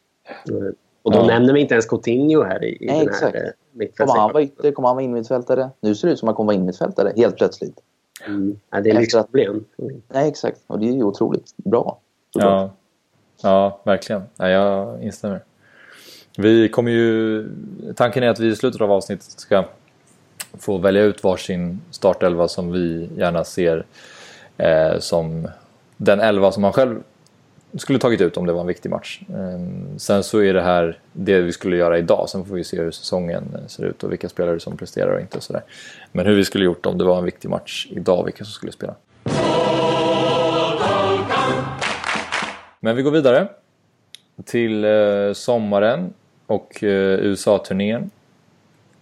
Mm. 0.50 0.74
Och 1.02 1.12
då 1.12 1.18
ja. 1.18 1.26
nämner 1.26 1.52
vi 1.52 1.60
inte 1.60 1.74
ens 1.74 1.86
Coutinho 1.86 2.42
här 2.42 2.64
i, 2.64 2.76
i 2.80 2.86
Nej, 2.86 2.98
den 2.98 3.08
exakt. 3.08 3.36
här 3.36 3.44
eh, 3.44 3.50
Kommer 3.96 4.20
han 4.20 4.32
vara 4.32 4.42
ytter? 4.42 4.72
Kommer 4.72 4.88
han 4.88 4.96
vara 4.96 5.04
innermittfältare? 5.04 5.70
Nu 5.80 5.94
ser 5.94 6.08
det 6.08 6.12
ut 6.12 6.18
som 6.18 6.28
att 6.28 6.30
han 6.30 6.36
kommer 6.36 6.46
vara 6.46 6.54
innermittfältare 6.54 7.12
helt 7.16 7.36
plötsligt. 7.36 7.80
Mm. 8.26 8.60
Ja, 8.70 8.80
det 8.80 8.90
är 8.90 9.00
lyxproblem. 9.00 9.64
Nej, 10.08 10.28
exakt. 10.28 10.60
Och 10.66 10.78
det 10.78 10.88
är 10.88 10.92
ju 10.92 11.02
otroligt 11.02 11.56
bra. 11.56 11.98
Ja. 12.32 12.70
ja, 13.42 13.80
verkligen. 13.84 14.22
Ja, 14.36 14.48
jag 14.48 15.02
instämmer. 15.02 15.40
Vi 16.38 16.68
kommer 16.68 16.90
ju... 16.90 17.48
Tanken 17.96 18.22
är 18.22 18.28
att 18.28 18.40
vi 18.40 18.48
i 18.48 18.56
slutet 18.56 18.80
av 18.80 18.92
avsnittet 18.92 19.30
ska 19.30 19.64
få 20.58 20.78
välja 20.78 21.02
ut 21.02 21.24
varsin 21.24 21.80
startelva 21.90 22.48
som 22.48 22.72
vi 22.72 23.10
gärna 23.16 23.44
ser 23.44 23.86
eh, 24.56 24.98
som 24.98 25.48
den 25.96 26.20
elva 26.20 26.52
som 26.52 26.62
man 26.62 26.72
själv 26.72 27.02
skulle 27.78 27.98
tagit 27.98 28.20
ut 28.20 28.36
om 28.36 28.46
det 28.46 28.52
var 28.52 28.60
en 28.60 28.66
viktig 28.66 28.90
match. 28.90 29.20
Ehm, 29.28 29.98
sen 29.98 30.24
så 30.24 30.42
är 30.42 30.54
det 30.54 30.62
här 30.62 30.98
det 31.12 31.40
vi 31.40 31.52
skulle 31.52 31.76
göra 31.76 31.98
idag. 31.98 32.28
Sen 32.28 32.44
får 32.44 32.54
vi 32.54 32.64
se 32.64 32.80
hur 32.80 32.90
säsongen 32.90 33.44
eh, 33.54 33.66
ser 33.66 33.84
ut 33.84 34.04
och 34.04 34.12
vilka 34.12 34.28
spelare 34.28 34.60
som 34.60 34.76
presterar 34.76 35.14
och 35.14 35.20
inte. 35.20 35.36
Och 35.36 35.42
sådär. 35.42 35.62
Men 36.12 36.26
hur 36.26 36.34
vi 36.34 36.44
skulle 36.44 36.64
gjort 36.64 36.86
om 36.86 36.98
det 36.98 37.04
var 37.04 37.18
en 37.18 37.24
viktig 37.24 37.48
match 37.48 37.86
idag, 37.90 38.24
vilka 38.24 38.44
som 38.44 38.52
skulle 38.52 38.72
spela. 38.72 38.94
Men 42.80 42.96
vi 42.96 43.02
går 43.02 43.10
vidare 43.10 43.48
till 44.44 44.84
eh, 44.84 45.32
sommaren 45.34 46.12
och 46.46 46.82
eh, 46.82 47.20
USA-turnén. 47.20 48.10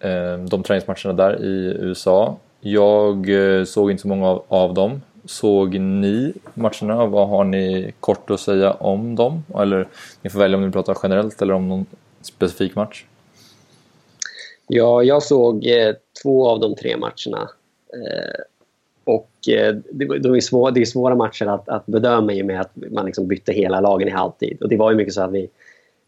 Ehm, 0.01 0.49
de 0.49 0.63
träningsmatcherna 0.63 1.13
där 1.13 1.45
i 1.45 1.77
USA. 1.81 2.37
Jag 2.61 3.29
såg 3.67 3.91
inte 3.91 4.01
så 4.01 4.09
många 4.09 4.41
av 4.49 4.75
dem 4.75 5.03
såg 5.25 5.81
ni 5.81 6.33
matcherna? 6.55 7.07
Vad 7.07 7.29
har 7.29 7.45
ni 7.45 7.93
kort 8.01 8.31
att 8.31 8.41
säga 8.41 8.73
om 8.73 9.17
dem? 9.17 9.45
Eller 9.59 9.89
ni 10.23 10.31
får 10.31 10.39
välja 10.39 10.57
om 10.57 10.67
ni 10.67 10.73
pratar 10.73 10.97
generellt 11.03 11.43
eller 11.43 11.55
om 11.55 11.69
någon 11.69 11.87
specifik 12.23 12.75
match. 12.75 13.05
Ja, 14.67 15.03
jag 15.03 15.23
såg 15.23 15.67
eh, 15.67 15.95
två 16.23 16.49
av 16.49 16.61
de 16.61 16.75
tre 16.75 16.97
matcherna. 16.97 17.51
Eh, 17.93 18.41
och 19.05 19.49
eh, 19.49 19.75
det, 19.93 20.19
det, 20.19 20.29
är 20.29 20.41
svåra, 20.41 20.71
det 20.71 20.81
är 20.81 20.85
svåra 20.85 21.15
matcher 21.15 21.47
att, 21.47 21.69
att 21.69 21.87
bedöma 21.87 22.33
i 22.33 22.43
och 22.43 22.47
med 22.47 22.61
att 22.61 22.71
man 22.91 23.07
liksom 23.07 23.29
bytte 23.29 23.53
hela 23.53 23.81
lagen 23.81 24.09
i 24.09 24.11
halvtid. 24.11 24.63
Och 24.63 24.69
det 24.69 24.77
var 24.77 24.91
ju 24.91 24.97
mycket 24.97 25.15
så 25.15 25.23
att 25.23 25.33
vi, 25.33 25.49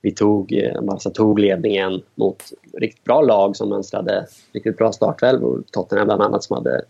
vi 0.01 0.11
tog, 0.11 0.53
eh, 0.53 0.81
Barca 0.81 1.11
tog 1.11 1.38
ledningen 1.38 2.03
mot 2.14 2.42
riktigt 2.72 3.05
bra 3.05 3.20
lag 3.20 3.57
som 3.57 3.68
mönstrade 3.68 4.27
riktigt 4.53 4.77
bra 4.77 4.92
startelvor. 4.92 5.62
Tottenham 5.70 6.07
bland 6.07 6.22
annat 6.22 6.44
som 6.44 6.57
hade 6.57 6.85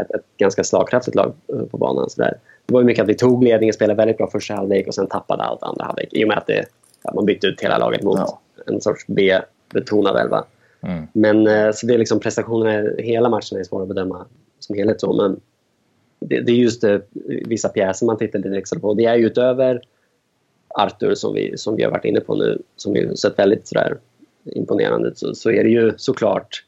ett, 0.00 0.10
ett 0.10 0.24
ganska 0.36 0.64
slagkraftigt 0.64 1.14
lag 1.14 1.32
eh, 1.52 1.64
på 1.64 1.78
banan. 1.78 2.10
Så 2.10 2.22
där. 2.22 2.38
Det 2.66 2.74
var 2.74 2.80
ju 2.80 2.86
mycket 2.86 3.02
att 3.02 3.08
vi 3.08 3.14
tog 3.14 3.44
ledningen, 3.44 3.72
spelade 3.72 3.96
väldigt 3.96 4.18
bra 4.18 4.30
första 4.30 4.54
halvlek 4.54 4.86
och 4.86 4.94
sen 4.94 5.06
tappade 5.06 5.42
allt 5.42 5.62
andra 5.62 5.84
halvlek. 5.84 6.08
I 6.12 6.24
och 6.24 6.28
med 6.28 6.38
att, 6.38 6.46
det, 6.46 6.64
att 7.02 7.14
man 7.14 7.26
bytte 7.26 7.46
ut 7.46 7.60
hela 7.60 7.78
laget 7.78 8.02
mot 8.02 8.18
ja. 8.18 8.40
en 8.66 8.80
sorts 8.80 9.04
B-betonad 9.06 10.16
elva. 10.16 10.44
Mm. 10.80 11.06
Men 11.12 11.46
eh, 11.46 11.72
så 11.72 11.86
det 11.86 11.94
är 11.94 11.98
liksom 11.98 12.20
prestationerna 12.20 12.90
hela 12.98 13.28
matchen 13.28 13.58
är 13.58 13.64
svåra 13.64 13.82
att 13.82 13.88
bedöma 13.88 14.26
som 14.58 14.76
helhet. 14.76 15.00
Så, 15.00 15.12
men 15.12 15.40
det, 16.20 16.40
det 16.40 16.52
är 16.52 16.56
just 16.56 16.80
det, 16.80 17.02
vissa 17.46 17.68
pjäser 17.68 18.06
man 18.06 18.18
tittar 18.18 18.38
lite 18.38 18.56
extra 18.56 18.80
på. 18.80 18.94
Det 18.94 19.04
är 19.04 19.16
utöver 19.16 19.82
Arthur 20.74 21.14
som 21.14 21.34
vi, 21.34 21.58
som 21.58 21.76
vi 21.76 21.82
har 21.82 21.90
varit 21.90 22.04
inne 22.04 22.20
på 22.20 22.34
nu, 22.34 22.62
som 22.76 22.96
ju 22.96 23.16
sett 23.16 23.38
väldigt 23.38 23.68
sådär 23.68 23.98
imponerande 24.44 25.08
ut, 25.08 25.18
så, 25.18 25.34
så 25.34 25.50
är 25.50 25.64
det 25.64 25.70
ju 25.70 25.92
såklart 25.96 26.64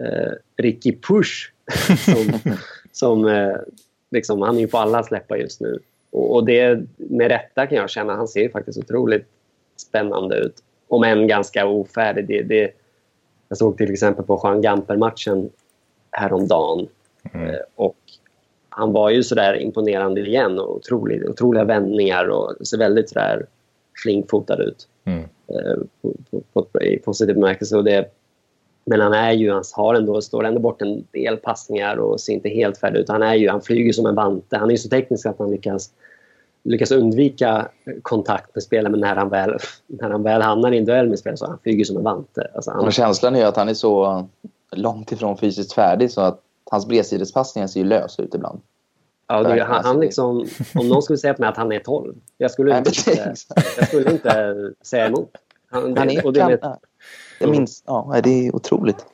eh, 0.00 0.32
Ricky 0.56 0.96
Push 0.96 1.51
som, 2.04 2.40
som 2.92 3.28
eh, 3.28 3.56
liksom, 4.10 4.42
han 4.42 4.56
är 4.56 4.60
ju 4.60 4.68
på 4.68 4.78
alla 4.78 5.02
släppar 5.02 5.36
just 5.36 5.60
nu. 5.60 5.78
Och, 6.10 6.34
och, 6.34 6.44
det 6.44 6.80
med 6.96 7.28
rätta 7.28 7.66
kan 7.66 7.78
jag 7.78 7.90
känna. 7.90 8.16
Han 8.16 8.28
ser 8.28 8.48
faktiskt 8.48 8.78
otroligt 8.78 9.26
spännande 9.76 10.36
ut. 10.36 10.54
Om 10.88 11.04
än 11.04 11.26
ganska 11.26 11.66
ofärdig. 11.66 12.26
Det, 12.28 12.42
det, 12.42 12.70
jag 13.48 13.58
såg 13.58 13.78
till 13.78 13.92
exempel 13.92 14.24
på 14.24 14.40
Juan 14.44 14.62
Gamper-matchen 14.62 15.50
häromdagen. 16.10 16.88
Mm. 17.34 17.50
Eh, 17.50 17.60
och 17.74 17.96
han 18.68 18.92
var 18.92 19.10
ju 19.10 19.22
sådär 19.22 19.54
imponerande 19.54 20.20
igen. 20.20 20.58
Och 20.58 20.76
otrolig, 20.76 21.28
otroliga 21.28 21.64
vändningar 21.64 22.28
och 22.28 22.66
ser 22.66 22.78
väldigt 22.78 23.08
sådär 23.08 23.46
flinkfotad 24.02 24.62
ut. 24.62 24.88
Mm. 25.04 25.22
Eh, 25.22 25.76
på, 26.02 26.14
på, 26.52 26.62
på, 26.62 26.82
I 26.82 26.98
positiv 26.98 27.34
bemärkelse. 27.34 27.76
Och 27.76 27.84
det, 27.84 28.10
men 28.84 29.00
han 29.00 29.12
är 29.12 29.32
ju, 29.32 29.52
han 29.52 29.64
har 29.72 29.94
ändå, 29.94 30.20
står 30.20 30.44
ändå 30.44 30.60
bort 30.60 30.82
en 30.82 31.04
del 31.12 31.36
passningar 31.36 31.96
och 31.96 32.20
ser 32.20 32.32
inte 32.32 32.48
helt 32.48 32.78
färdig 32.78 33.00
ut. 33.00 33.08
Han, 33.08 33.22
är 33.22 33.34
ju, 33.34 33.48
han 33.48 33.62
flyger 33.62 33.92
som 33.92 34.06
en 34.06 34.14
vante. 34.14 34.56
Han 34.56 34.68
är 34.68 34.72
ju 34.72 34.78
så 34.78 34.88
teknisk 34.88 35.26
att 35.26 35.38
han 35.38 35.50
lyckas, 35.50 35.90
lyckas 36.62 36.90
undvika 36.90 37.68
kontakt 38.02 38.54
med 38.54 38.62
spelare 38.62 38.90
men 38.90 39.00
när 39.00 39.16
han 39.16 39.28
väl, 39.28 39.56
när 39.86 40.10
han 40.10 40.22
väl 40.22 40.42
hamnar 40.42 40.72
i 40.72 40.78
en 40.78 40.84
duell 40.84 41.08
med 41.08 41.18
spelare 41.18 41.36
så 41.36 41.46
han 41.46 41.58
flyger 41.62 41.84
som 41.84 41.96
en 41.96 42.02
vante. 42.02 42.50
Alltså 42.54 42.70
han... 42.70 42.84
Och 42.84 42.92
känslan 42.92 43.36
är 43.36 43.46
att 43.46 43.56
han 43.56 43.68
är 43.68 43.74
så 43.74 44.26
långt 44.72 45.12
ifrån 45.12 45.38
fysiskt 45.38 45.72
färdig 45.72 46.10
så 46.10 46.20
att 46.20 46.40
hans 46.70 46.86
bredsidespassningar 46.86 47.66
ser 47.66 47.80
ju 47.80 47.86
lösa 47.86 48.22
ut 48.22 48.34
ibland. 48.34 48.60
Ja, 49.26 49.42
det, 49.42 49.62
han, 49.64 49.84
han 49.84 50.00
liksom, 50.00 50.46
om 50.74 50.88
någon 50.88 51.02
skulle 51.02 51.18
säga 51.18 51.34
till 51.34 51.40
mig 51.40 51.48
att 51.48 51.56
han 51.56 51.72
är 51.72 51.78
12, 51.78 52.14
jag 52.38 52.50
skulle 52.50 52.78
inte, 52.78 52.90
jag 53.76 53.88
skulle 53.88 54.10
inte 54.10 54.54
säga 54.82 55.06
emot. 55.06 55.36
Han, 55.70 56.10
är, 56.10 56.26
och 56.26 56.32
det, 56.32 56.78
jag 57.42 57.50
minns, 57.50 57.82
ja, 57.86 58.20
det 58.24 58.46
är 58.46 58.56
otroligt. 58.56 59.06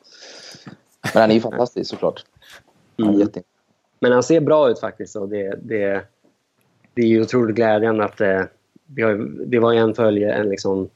Men 1.14 1.20
han 1.20 1.30
är 1.30 1.34
ju 1.34 1.40
fantastisk 1.40 1.90
såklart. 1.90 2.24
Mm. 2.98 3.28
Men 4.00 4.12
han 4.12 4.22
ser 4.22 4.40
bra 4.40 4.70
ut 4.70 4.80
faktiskt 4.80 5.16
och 5.16 5.28
det, 5.28 5.58
det, 5.62 6.02
det 6.94 7.02
är 7.02 7.06
ju 7.06 7.22
otroligt 7.22 7.56
glädjande 7.56 8.04
att 8.04 8.16
det, 8.16 8.34
eh, 8.98 9.18
det, 9.46 9.58
var 9.58 9.72
en 9.72 9.94
följe, 9.94 10.32
en 10.32 10.48
liksom, 10.48 10.88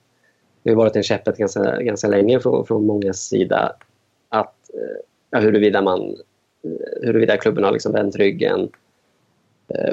det 0.63 0.71
har 0.71 0.77
varit 0.77 0.97
en 0.97 1.03
käpprätt 1.03 1.37
ganska, 1.37 1.83
ganska 1.83 2.09
länge 2.09 2.41
från, 2.41 2.67
från 2.67 2.87
många 2.87 3.13
sida 3.13 3.77
att 4.29 4.71
eh, 4.75 5.01
ja, 5.31 5.39
huruvida, 5.39 5.83
man, 5.83 6.01
eh, 6.65 7.03
huruvida 7.03 7.37
klubben 7.37 7.65
har 7.65 7.73
liksom 7.73 7.93
vänt 7.93 8.17
ryggen 8.17 8.69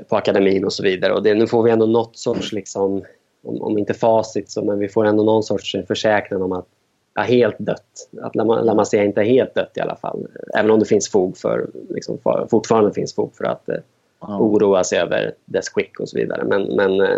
på 0.08 0.16
akademin 0.16 0.66
och 0.66 0.74
så 0.74 0.84
vidare. 0.84 1.14
Och 1.14 1.24
det, 1.24 1.34
nu 1.34 1.48
får 1.48 1.64
vi 1.64 1.72
ändå 1.72 1.86
något 1.86 2.18
sorts, 2.18 2.52
liksom, 2.52 3.04
om, 3.44 3.62
om 3.62 3.78
inte 3.78 3.94
facit, 3.94 4.50
så, 4.50 4.64
men 4.64 4.80
vi 4.80 4.90
får 4.90 5.06
ändå 5.06 5.24
någon 5.24 5.44
sorts 5.44 5.76
försäkran 5.88 6.42
om 6.42 6.52
att 6.52 6.68
ja, 7.14 7.22
helt 7.22 7.56
dött. 7.60 8.10
Att 8.22 8.36
La 8.36 8.74
Masia 8.74 9.04
inte 9.04 9.22
är 9.22 9.26
helt 9.26 9.56
dött 9.56 9.72
i 9.76 9.80
alla 9.80 9.96
fall. 9.96 10.28
Även 10.58 10.72
om 10.72 10.80
det 10.80 10.86
finns 10.86 11.10
fog 11.10 11.38
för, 11.38 11.70
liksom, 11.90 12.18
för, 12.18 12.48
fortfarande 12.52 12.94
finns 12.94 13.16
fog 13.16 13.36
för 13.36 13.44
att, 13.44 13.70
eh, 13.70 13.76
oroa 14.22 14.84
sig 14.84 15.00
över 15.00 15.34
dess 15.46 15.70
skick 15.70 16.00
och 16.00 16.10
så 16.10 16.18
vidare. 16.18 16.44
Men, 16.44 16.64
men 16.64 17.02
eh, 17.02 17.18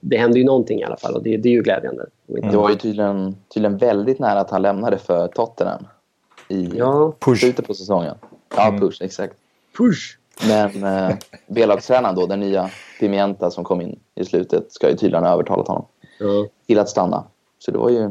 det 0.00 0.16
händer 0.16 0.38
ju 0.38 0.44
någonting 0.44 0.80
i 0.80 0.84
alla 0.84 0.96
fall 0.96 1.14
och 1.14 1.22
det, 1.22 1.36
det 1.36 1.48
är 1.48 1.52
ju 1.52 1.62
glädjande. 1.62 2.06
Det 2.26 2.56
var 2.56 2.70
ju 2.70 2.76
tydligen, 2.76 3.36
tydligen 3.54 3.76
väldigt 3.76 4.18
nära 4.18 4.40
att 4.40 4.50
han 4.50 4.62
lämnade 4.62 4.98
för 4.98 5.28
Tottenham 5.28 5.86
i 6.48 6.70
ja. 6.76 7.12
slutet 7.38 7.66
på 7.66 7.74
säsongen. 7.74 8.14
Ja, 8.56 8.68
mm. 8.68 8.80
push, 8.80 9.02
exakt. 9.02 9.34
Push! 9.78 10.18
Men 10.48 10.84
eh, 10.84 11.16
B-lagstränaren 11.46 12.14
då, 12.14 12.26
den 12.26 12.40
nya 12.40 12.70
Pimienta 13.00 13.50
som 13.50 13.64
kom 13.64 13.80
in 13.80 13.98
i 14.14 14.24
slutet, 14.24 14.72
ska 14.72 14.90
ju 14.90 14.96
tydligen 14.96 15.24
ha 15.24 15.32
övertalat 15.32 15.68
honom 15.68 15.84
ja. 16.18 16.46
till 16.66 16.78
att 16.78 16.88
stanna. 16.88 17.24
Så 17.58 17.70
det 17.70 17.78
var 17.78 17.90
ju... 17.90 18.10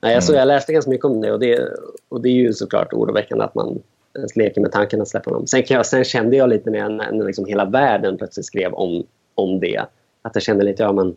Nej, 0.00 0.14
alltså, 0.14 0.34
jag 0.34 0.48
läste 0.48 0.72
ganska 0.72 0.90
mycket 0.90 1.04
om 1.04 1.20
det 1.20 1.32
och, 1.32 1.40
det 1.40 1.68
och 2.08 2.20
det 2.20 2.28
är 2.28 2.34
ju 2.34 2.52
såklart 2.52 2.92
oroväckande 2.92 3.44
att 3.44 3.54
man 3.54 3.82
ens 4.14 4.36
leker 4.36 4.60
med 4.60 4.72
tanken 4.72 5.02
att 5.02 5.08
släppa 5.08 5.30
honom. 5.30 5.46
Sen, 5.46 5.62
jag, 5.68 5.86
sen 5.86 6.04
kände 6.04 6.36
jag 6.36 6.48
lite 6.48 6.70
när, 6.70 6.88
när 7.12 7.26
liksom 7.26 7.44
hela 7.44 7.64
världen 7.64 8.18
plötsligt 8.18 8.46
skrev 8.46 8.72
om, 8.72 9.04
om 9.34 9.60
det, 9.60 9.84
att 10.22 10.34
jag 10.34 10.42
kände 10.42 10.64
lite, 10.64 10.82
ja 10.82 10.92
men 10.92 11.16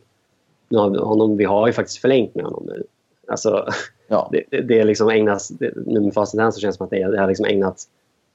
nu 0.69 0.77
har 0.77 0.89
vi, 0.89 0.97
honom, 0.97 1.37
vi 1.37 1.45
har 1.45 1.67
ju 1.67 1.73
faktiskt 1.73 1.97
förlängt 1.97 2.35
med 2.35 2.45
honom 2.45 2.63
nu. 2.65 2.83
Alltså, 3.27 3.67
ja. 4.07 4.29
det, 4.31 4.43
det, 4.49 4.61
det 4.61 4.83
liksom 4.83 5.09
ägnas, 5.09 5.47
det, 5.47 5.73
nu 5.85 5.99
med 5.99 6.13
facit 6.13 6.41
så 6.53 6.59
känns 6.59 6.75
det 6.75 6.77
som 6.77 6.83
att 6.83 6.89
det, 6.89 7.11
det 7.11 7.19
har 7.19 7.27
liksom 7.27 7.45
ägnats 7.45 7.87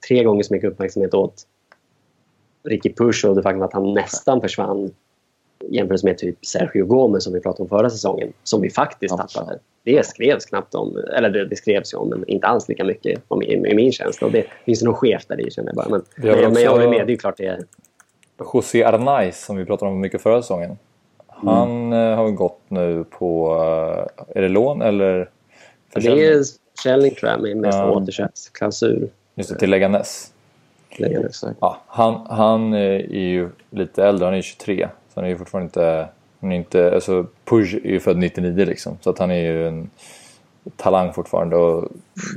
tre 0.09 0.25
gånger 0.25 0.43
så 0.43 0.55
mycket 0.55 0.71
uppmärksamhet 0.71 1.15
åt 1.15 1.47
Ricky 2.65 2.93
Push 2.93 3.27
och 3.27 3.37
det 3.37 3.43
faktum 3.43 3.63
att 3.63 3.73
han 3.73 3.95
nästan 3.95 4.41
försvann 4.41 4.95
jämfört 5.69 6.03
med 6.03 6.19
typ 6.19 6.47
Sergio 6.47 6.85
Gomez 6.85 7.25
som 7.25 7.33
vi 7.33 7.41
pratade 7.41 7.63
om 7.63 7.69
förra 7.69 7.91
säsongen, 7.91 8.33
som 8.43 8.61
vi 8.61 8.71
faktiskt 8.71 9.15
ja, 9.19 9.27
tappade. 9.27 9.59
Det 9.83 10.07
skrevs 10.07 10.47
knappt 10.47 10.75
om, 10.75 10.97
eller 11.17 11.31
det, 11.31 11.45
det 11.49 11.57
skrevs 11.57 11.95
ju 11.95 11.99
om, 11.99 12.09
men 12.09 12.29
inte 12.29 12.47
alls 12.47 12.69
lika 12.69 12.85
mycket 12.85 13.23
om, 13.29 13.43
i, 13.43 13.53
i 13.53 13.75
min 13.75 13.93
känsla. 13.93 14.27
Och 14.27 14.33
det 14.33 14.45
finns 14.65 14.83
något 14.83 14.97
skevt 14.97 15.29
där 15.29 15.47
i 15.49 15.51
känner 15.51 15.69
jag 15.69 15.77
bara. 15.77 15.89
Men, 15.89 16.03
men, 16.17 16.53
men 16.53 16.63
jag 16.63 16.71
håller 16.71 16.89
med, 16.89 17.07
det 17.07 17.13
är 17.13 17.17
klart 17.17 17.37
det 17.37 17.47
är... 17.47 17.61
José 18.53 18.85
Arnaiz 18.85 19.45
som 19.45 19.57
vi 19.57 19.65
pratade 19.65 19.91
om 19.91 20.01
mycket 20.01 20.23
förra 20.23 20.43
säsongen. 20.43 20.79
Han 21.27 21.93
mm. 21.93 22.19
har 22.19 22.31
gått 22.31 22.61
nu 22.69 23.05
på, 23.11 23.53
eh, 24.29 24.37
är 24.37 24.43
det 24.43 24.49
lån 24.49 24.83
eller 24.83 25.31
försäljning? 25.93 26.25
Det 26.25 26.33
är 26.33 26.45
försäljning 26.77 27.15
tror 27.15 27.31
jag 27.31 27.43
med 27.43 27.57
mest 27.57 27.79
ja. 27.79 27.91
återköpsklausul. 27.91 29.11
Just 29.35 29.51
det, 29.51 29.59
till 29.59 29.71
Leganes. 29.71 30.33
Leganes, 30.97 31.45
ja, 31.61 31.81
han, 31.87 32.27
han 32.31 32.75
är 32.75 32.99
ju 33.15 33.49
lite 33.71 34.05
äldre, 34.05 34.25
han 34.25 34.35
är 34.35 34.43
23. 34.43 34.89
Han 35.19 35.25
är 35.25 35.29
ju 35.29 35.37
fortfarande 35.37 35.65
inte... 35.65 36.09
Han 36.41 36.53
är 36.53 36.57
inte 36.57 36.95
alltså 36.95 37.27
Puj 37.45 37.81
är 37.85 37.91
ju 37.91 38.01
född 38.01 38.17
99 38.17 38.65
liksom. 38.65 38.99
Så 39.01 39.11
att 39.11 39.19
han 39.19 39.31
är 39.31 39.41
ju 39.41 39.69
en 39.69 39.91
talang 40.77 41.13
fortfarande. 41.13 41.57
Och 41.57 41.89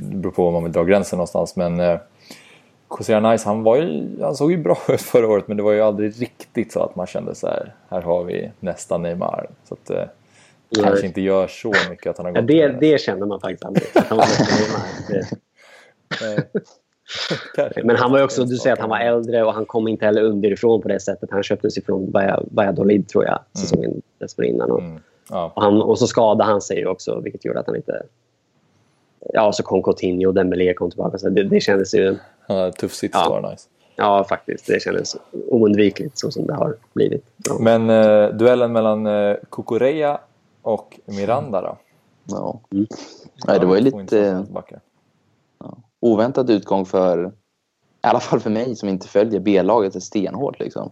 det 0.02 0.16
beror 0.16 0.32
på 0.32 0.44
var 0.44 0.52
man 0.52 0.62
vill 0.62 0.72
dra 0.72 0.84
gränsen 0.84 1.16
någonstans. 1.16 1.56
Men 1.56 1.80
eh, 1.80 2.00
José 2.90 3.20
Nice, 3.20 3.48
han, 3.48 3.62
var 3.62 3.76
ju, 3.76 4.22
han 4.22 4.34
såg 4.34 4.50
ju 4.50 4.56
bra 4.56 4.78
ut 4.88 5.00
förra 5.00 5.28
året. 5.28 5.48
Men 5.48 5.56
det 5.56 5.62
var 5.62 5.72
ju 5.72 5.80
aldrig 5.80 6.22
riktigt 6.22 6.72
så 6.72 6.82
att 6.82 6.96
man 6.96 7.06
kände 7.06 7.34
så 7.34 7.46
här. 7.46 7.74
Här 7.88 8.02
har 8.02 8.24
vi 8.24 8.50
nästa 8.60 8.98
Neymar. 8.98 9.48
Så 9.64 9.74
att 9.74 9.90
eh, 9.90 10.04
det 10.68 10.82
kanske 10.82 11.06
inte 11.06 11.20
gör 11.20 11.46
så 11.46 11.72
mycket 11.90 12.06
att 12.06 12.16
han 12.16 12.26
har 12.26 12.32
gått 12.32 12.50
ja, 12.50 12.68
det, 12.68 12.78
det 12.80 13.00
kände 13.00 13.26
man 13.26 13.40
faktiskt 13.40 13.64
aldrig. 13.64 13.86
Han. 17.56 17.86
Men 17.86 17.96
han 17.96 18.10
var 18.10 18.18
ju 18.18 18.24
också, 18.24 18.44
du 18.44 18.56
säger 18.56 18.74
att 18.74 18.80
han 18.80 18.88
var 18.88 18.98
äldre 18.98 19.44
och 19.44 19.54
han 19.54 19.64
kom 19.64 19.88
inte 19.88 20.04
heller 20.04 20.22
underifrån 20.22 20.82
på 20.82 20.88
det 20.88 21.00
sättet. 21.00 21.30
Han 21.30 21.42
köptes 21.42 21.78
ifrån 21.78 22.12
Valladolid 22.50 23.08
tror 23.08 23.24
jag, 23.24 23.32
mm. 23.32 23.44
säsongen 23.52 23.90
mm. 23.90 24.02
dessförinnan. 24.18 24.70
Och, 24.70 24.80
mm. 24.80 25.00
ja. 25.30 25.52
och, 25.56 25.62
han, 25.62 25.82
och 25.82 25.98
så 25.98 26.06
skadade 26.06 26.50
han 26.50 26.60
sig 26.60 26.86
också, 26.86 27.20
vilket 27.20 27.44
gjorde 27.44 27.60
att 27.60 27.66
han 27.66 27.76
inte... 27.76 28.02
Ja, 29.32 29.52
så 29.52 29.62
kom 29.62 29.82
Coutinho 29.82 30.28
och 30.28 30.34
Dembélé 30.34 30.74
kom 30.74 30.90
tillbaka. 30.90 31.18
Så 31.18 31.28
det, 31.28 31.44
det 31.44 31.60
kändes 31.60 31.94
ju... 31.94 32.16
Ja, 32.46 32.72
tuff 32.72 32.94
sits 32.94 33.14
ja. 33.14 33.50
nice. 33.50 33.68
Ja, 33.96 34.24
faktiskt. 34.24 34.66
Det 34.66 34.82
kändes 34.82 35.16
oundvikligt 35.48 36.18
så 36.18 36.30
som 36.30 36.46
det 36.46 36.54
har 36.54 36.76
blivit. 36.92 37.24
Ja. 37.48 37.56
Men 37.60 37.90
eh, 37.90 38.28
duellen 38.28 38.72
mellan 38.72 39.06
eh, 39.06 39.36
Kukureya 39.50 40.20
och 40.62 41.00
Miranda 41.04 41.60
då? 41.60 41.78
Ja. 42.24 42.60
Mm. 42.72 42.86
Nej, 43.46 43.60
det 43.60 43.66
var 43.66 43.76
ju 43.76 43.80
lite 43.80 44.46
oväntad 46.02 46.50
utgång 46.50 46.86
för, 46.86 47.24
i 47.26 48.06
alla 48.06 48.20
fall 48.20 48.40
för 48.40 48.50
mig 48.50 48.76
som 48.76 48.88
inte 48.88 49.08
följer 49.08 49.40
B-laget 49.40 50.02
stenhårt. 50.02 50.60
Liksom. 50.60 50.90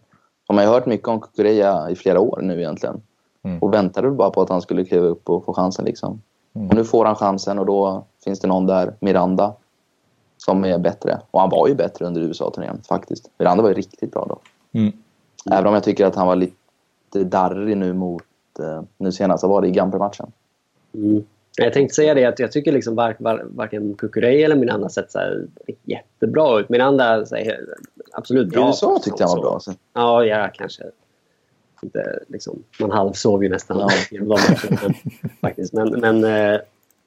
Man 0.49 0.59
har 0.59 0.65
ju 0.65 0.71
hört 0.71 0.87
mycket 0.87 1.09
om 1.09 1.21
Kukureya 1.21 1.91
i 1.91 1.97
flera 1.97 2.21
år 2.21 2.41
nu 2.43 2.59
egentligen. 2.59 3.03
Mm. 3.43 3.59
Och 3.59 3.75
väntade 3.75 4.11
bara 4.11 4.31
på 4.31 4.43
att 4.43 4.49
han 4.49 4.63
skulle 4.63 4.85
kliva 4.85 5.07
upp 5.07 5.31
och 5.31 5.45
få 5.45 5.55
chansen. 5.55 5.85
Liksom. 5.85 6.23
Mm. 6.55 6.69
Och 6.69 6.75
nu 6.75 6.85
får 6.85 7.05
han 7.05 7.15
chansen 7.15 7.59
och 7.59 7.67
då 7.67 8.05
finns 8.25 8.41
det 8.41 8.49
någon 8.49 8.67
där, 8.67 8.95
Miranda, 9.01 9.55
som 10.37 10.65
är 10.65 10.79
bättre. 10.79 11.21
Och 11.31 11.41
han 11.41 11.51
var 11.51 11.69
ju 11.69 11.75
bättre 11.75 12.07
under 12.07 12.21
USA-turnén 12.21 12.83
faktiskt. 12.89 13.31
Miranda 13.39 13.63
var 13.63 13.71
ju 13.71 13.75
riktigt 13.75 14.13
bra 14.13 14.27
då. 14.29 14.39
Mm. 14.79 14.93
Även 15.51 15.67
om 15.67 15.75
jag 15.75 15.83
tycker 15.83 16.07
att 16.07 16.15
han 16.15 16.27
var 16.27 16.37
lite 16.37 17.25
darrig 17.25 17.77
nu 17.77 17.93
mot, 17.93 18.23
eh, 18.59 18.83
nu 18.99 19.13
senast, 19.13 19.45
var 19.45 19.61
det 19.61 19.69
i 19.69 19.71
Gamper-matchen. 19.71 20.33
Mm. 20.95 21.25
Jag 21.65 21.73
tänkte 21.73 21.95
säga 21.95 22.15
det 22.15 22.25
att 22.25 22.39
jag 22.39 22.53
tycker 22.53 22.73
liksom 22.73 22.95
var, 22.95 23.17
var, 23.19 23.47
varken 23.49 23.95
Kukurey 23.95 24.43
eller 24.43 24.57
Miranda 24.57 24.89
sett 24.89 25.13
så 25.13 25.19
här 25.19 25.47
jättebra 25.85 26.61
ut. 26.61 26.69
Miranda 26.69 27.27
så 27.27 27.37
här, 27.37 27.61
absolut 28.13 28.49
bra. 28.49 28.67
USA 28.67 29.01
tyckte 29.03 29.25
han 29.25 29.37
var 29.37 29.43
bra. 29.43 29.61
Så. 29.61 29.73
Ja, 29.93 30.25
ja, 30.25 30.51
kanske. 30.55 30.83
Inte, 31.83 32.19
liksom, 32.29 32.63
man 32.81 32.91
halvsov 32.91 33.43
ju 33.43 33.49
nästan 33.49 33.77
matcherna. 33.77 34.37
faktiskt. 35.41 35.73
Men, 35.73 35.89
men, 36.01 36.25
eh, 36.25 36.61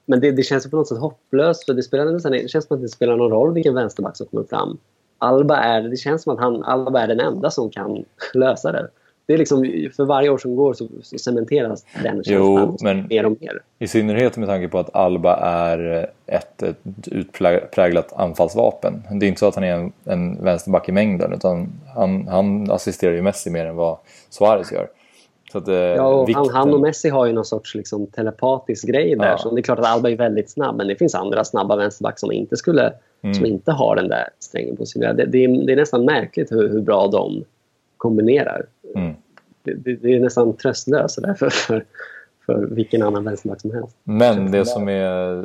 men 0.05 0.19
det, 0.19 0.31
det 0.31 0.43
känns 0.43 0.69
på 0.69 0.75
något 0.75 0.87
sätt 0.87 0.97
hopplöst. 0.97 1.65
För 1.65 1.73
det, 1.73 1.83
spelar, 1.83 2.29
det 2.29 2.49
känns 2.49 2.65
som 2.67 2.75
att 2.75 2.81
det 2.81 2.89
spelar 2.89 3.15
någon 3.17 3.31
roll 3.31 3.53
vilken 3.53 3.75
vänsterback 3.75 4.17
som 4.17 4.27
kommer 4.27 4.43
fram. 4.43 4.77
Alba 5.17 5.57
är, 5.57 5.81
det 5.81 5.97
känns 5.97 6.23
som 6.23 6.33
att 6.33 6.39
han, 6.39 6.63
Alba 6.63 7.01
är 7.01 7.07
den 7.07 7.19
enda 7.19 7.51
som 7.51 7.69
kan 7.69 8.05
lösa 8.33 8.71
det 8.71 8.87
det 9.25 9.33
är 9.33 9.37
liksom, 9.37 9.89
för 9.95 10.05
varje 10.05 10.29
år 10.29 10.37
som 10.37 10.55
går 10.55 10.73
så, 10.73 10.87
så 11.01 11.17
cementeras 11.17 11.85
den 12.03 12.23
känslan 12.23 13.07
mer 13.09 13.25
och 13.25 13.37
mer. 13.41 13.61
I 13.79 13.87
synnerhet 13.87 14.37
med 14.37 14.47
tanke 14.47 14.67
på 14.67 14.79
att 14.79 14.95
Alba 14.95 15.35
är 15.35 16.09
ett, 16.25 16.63
ett 16.63 16.77
utpräglat 17.05 18.13
anfallsvapen. 18.13 19.03
Det 19.11 19.25
är 19.25 19.27
inte 19.27 19.39
så 19.39 19.47
att 19.47 19.55
han 19.55 19.63
är 19.63 19.73
en, 19.73 19.91
en 20.03 20.43
vänsterback 20.43 20.89
i 20.89 20.91
mängden 20.91 21.33
utan 21.33 21.69
han, 21.95 22.27
han 22.27 22.71
assisterar 22.71 23.13
ju 23.13 23.21
Messi 23.21 23.49
mer 23.49 23.65
än 23.65 23.75
vad 23.75 23.97
Suarez 24.29 24.71
gör. 24.71 24.87
Så 25.51 25.57
att, 25.57 25.67
eh, 25.67 25.75
ja, 25.75 26.07
och 26.07 26.29
vikten... 26.29 26.49
han, 26.53 26.73
och 26.73 26.81
Messi 26.81 27.09
har 27.09 27.25
ju 27.25 27.33
någon 27.33 27.45
sorts 27.45 27.75
liksom, 27.75 28.07
telepatisk 28.07 28.87
grej 28.87 29.15
där. 29.15 29.25
Ja. 29.25 29.37
Så 29.37 29.55
det 29.55 29.59
är 29.59 29.63
klart 29.63 29.79
att 29.79 29.85
Alba 29.85 30.09
är 30.09 30.15
väldigt 30.15 30.49
snabb 30.49 30.75
men 30.75 30.87
det 30.87 30.95
finns 30.95 31.15
andra 31.15 31.43
snabba 31.43 31.75
vänsterback 31.75 32.19
som 32.19 32.31
inte, 32.31 32.57
skulle, 32.57 32.93
mm. 33.21 33.33
som 33.33 33.45
inte 33.45 33.71
har 33.71 33.95
den 33.95 34.07
där 34.07 34.29
strängen 34.39 34.77
på 34.77 34.85
sig. 34.85 35.01
Det, 35.01 35.25
det, 35.25 35.43
är, 35.43 35.65
det 35.65 35.71
är 35.71 35.75
nästan 35.75 36.05
märkligt 36.05 36.51
hur, 36.51 36.69
hur 36.69 36.81
bra 36.81 37.07
de 37.07 37.43
kombinerar. 38.03 38.65
Mm. 38.95 39.13
Det, 39.63 39.73
det, 39.73 39.95
det, 39.95 40.15
är 40.15 40.19
nästan 40.19 40.53
tröstlöst 40.53 41.15
för, 41.15 41.49
för, 41.49 41.85
för 42.45 42.65
vilken 42.65 43.03
annan 43.03 43.23
vänsterback 43.23 43.61
som 43.61 43.71
helst. 43.71 43.95
Men 44.03 44.51
det 44.51 44.65
som 44.65 44.89
är 44.89 45.43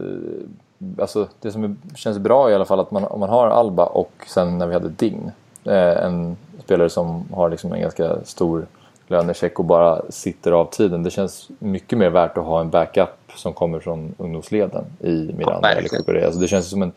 alltså 0.99 1.29
det 1.41 1.51
som 1.51 1.79
känns 1.95 2.19
bra 2.19 2.51
i 2.51 2.55
alla 2.55 2.65
fall 2.65 2.81
att 2.81 2.91
man, 2.91 3.05
om 3.05 3.21
man 3.21 3.29
har 3.29 3.47
Alba 3.47 3.87
och 3.87 4.13
sen 4.27 4.59
när 4.59 4.67
vi 4.67 4.75
hade 4.75 4.89
Ding 4.89 5.31
eh, 5.65 6.05
en 6.05 6.37
spelare 6.65 6.91
som 6.91 7.29
har 7.33 7.51
liksom 7.51 7.73
en 7.73 7.81
ganska 7.81 8.25
stor 8.25 8.67
lönecheck 9.07 9.59
och 9.59 9.65
bara 9.65 10.03
sitter 10.09 10.53
av 10.53 10.65
tiden. 10.65 11.03
Det 11.03 11.11
känns 11.11 11.49
mycket 11.59 11.99
mer 11.99 12.11
värt 12.11 12.39
att 12.39 12.45
ha 12.45 12.61
en 12.61 12.71
backup 12.71 13.33
som 13.35 13.53
kommer 13.53 13.81
från 13.81 14.15
ungdomsleden 14.19 14.85
i 15.01 15.33
Miranda 15.37 15.73
ja, 15.73 15.79
eller 15.79 15.89
Cocoré. 15.89 16.25
Alltså 16.25 16.41
det 16.41 16.49
känns 16.49 16.71
som 16.71 16.83
en 16.83 16.93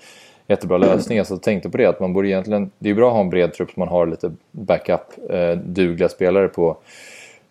jättebra 0.52 0.78
lösning. 0.78 1.20
Alltså, 1.20 1.34
jag 1.34 1.42
tänkte 1.42 1.70
på 1.70 1.78
det 1.78 1.86
att 1.86 2.00
man 2.00 2.14
borde 2.14 2.28
egentligen, 2.28 2.72
det 2.80 2.90
är 2.90 2.94
bra 2.94 3.08
att 3.08 3.14
ha 3.14 3.22
en 3.22 3.30
bred 3.30 3.54
trupp 3.54 3.72
så 3.72 3.80
man 3.80 3.88
har 3.88 4.08
lite 4.08 4.32
backup, 4.52 5.02
eh, 5.30 5.52
dugliga 5.52 6.10
spelare 6.10 6.48
på, 6.48 6.78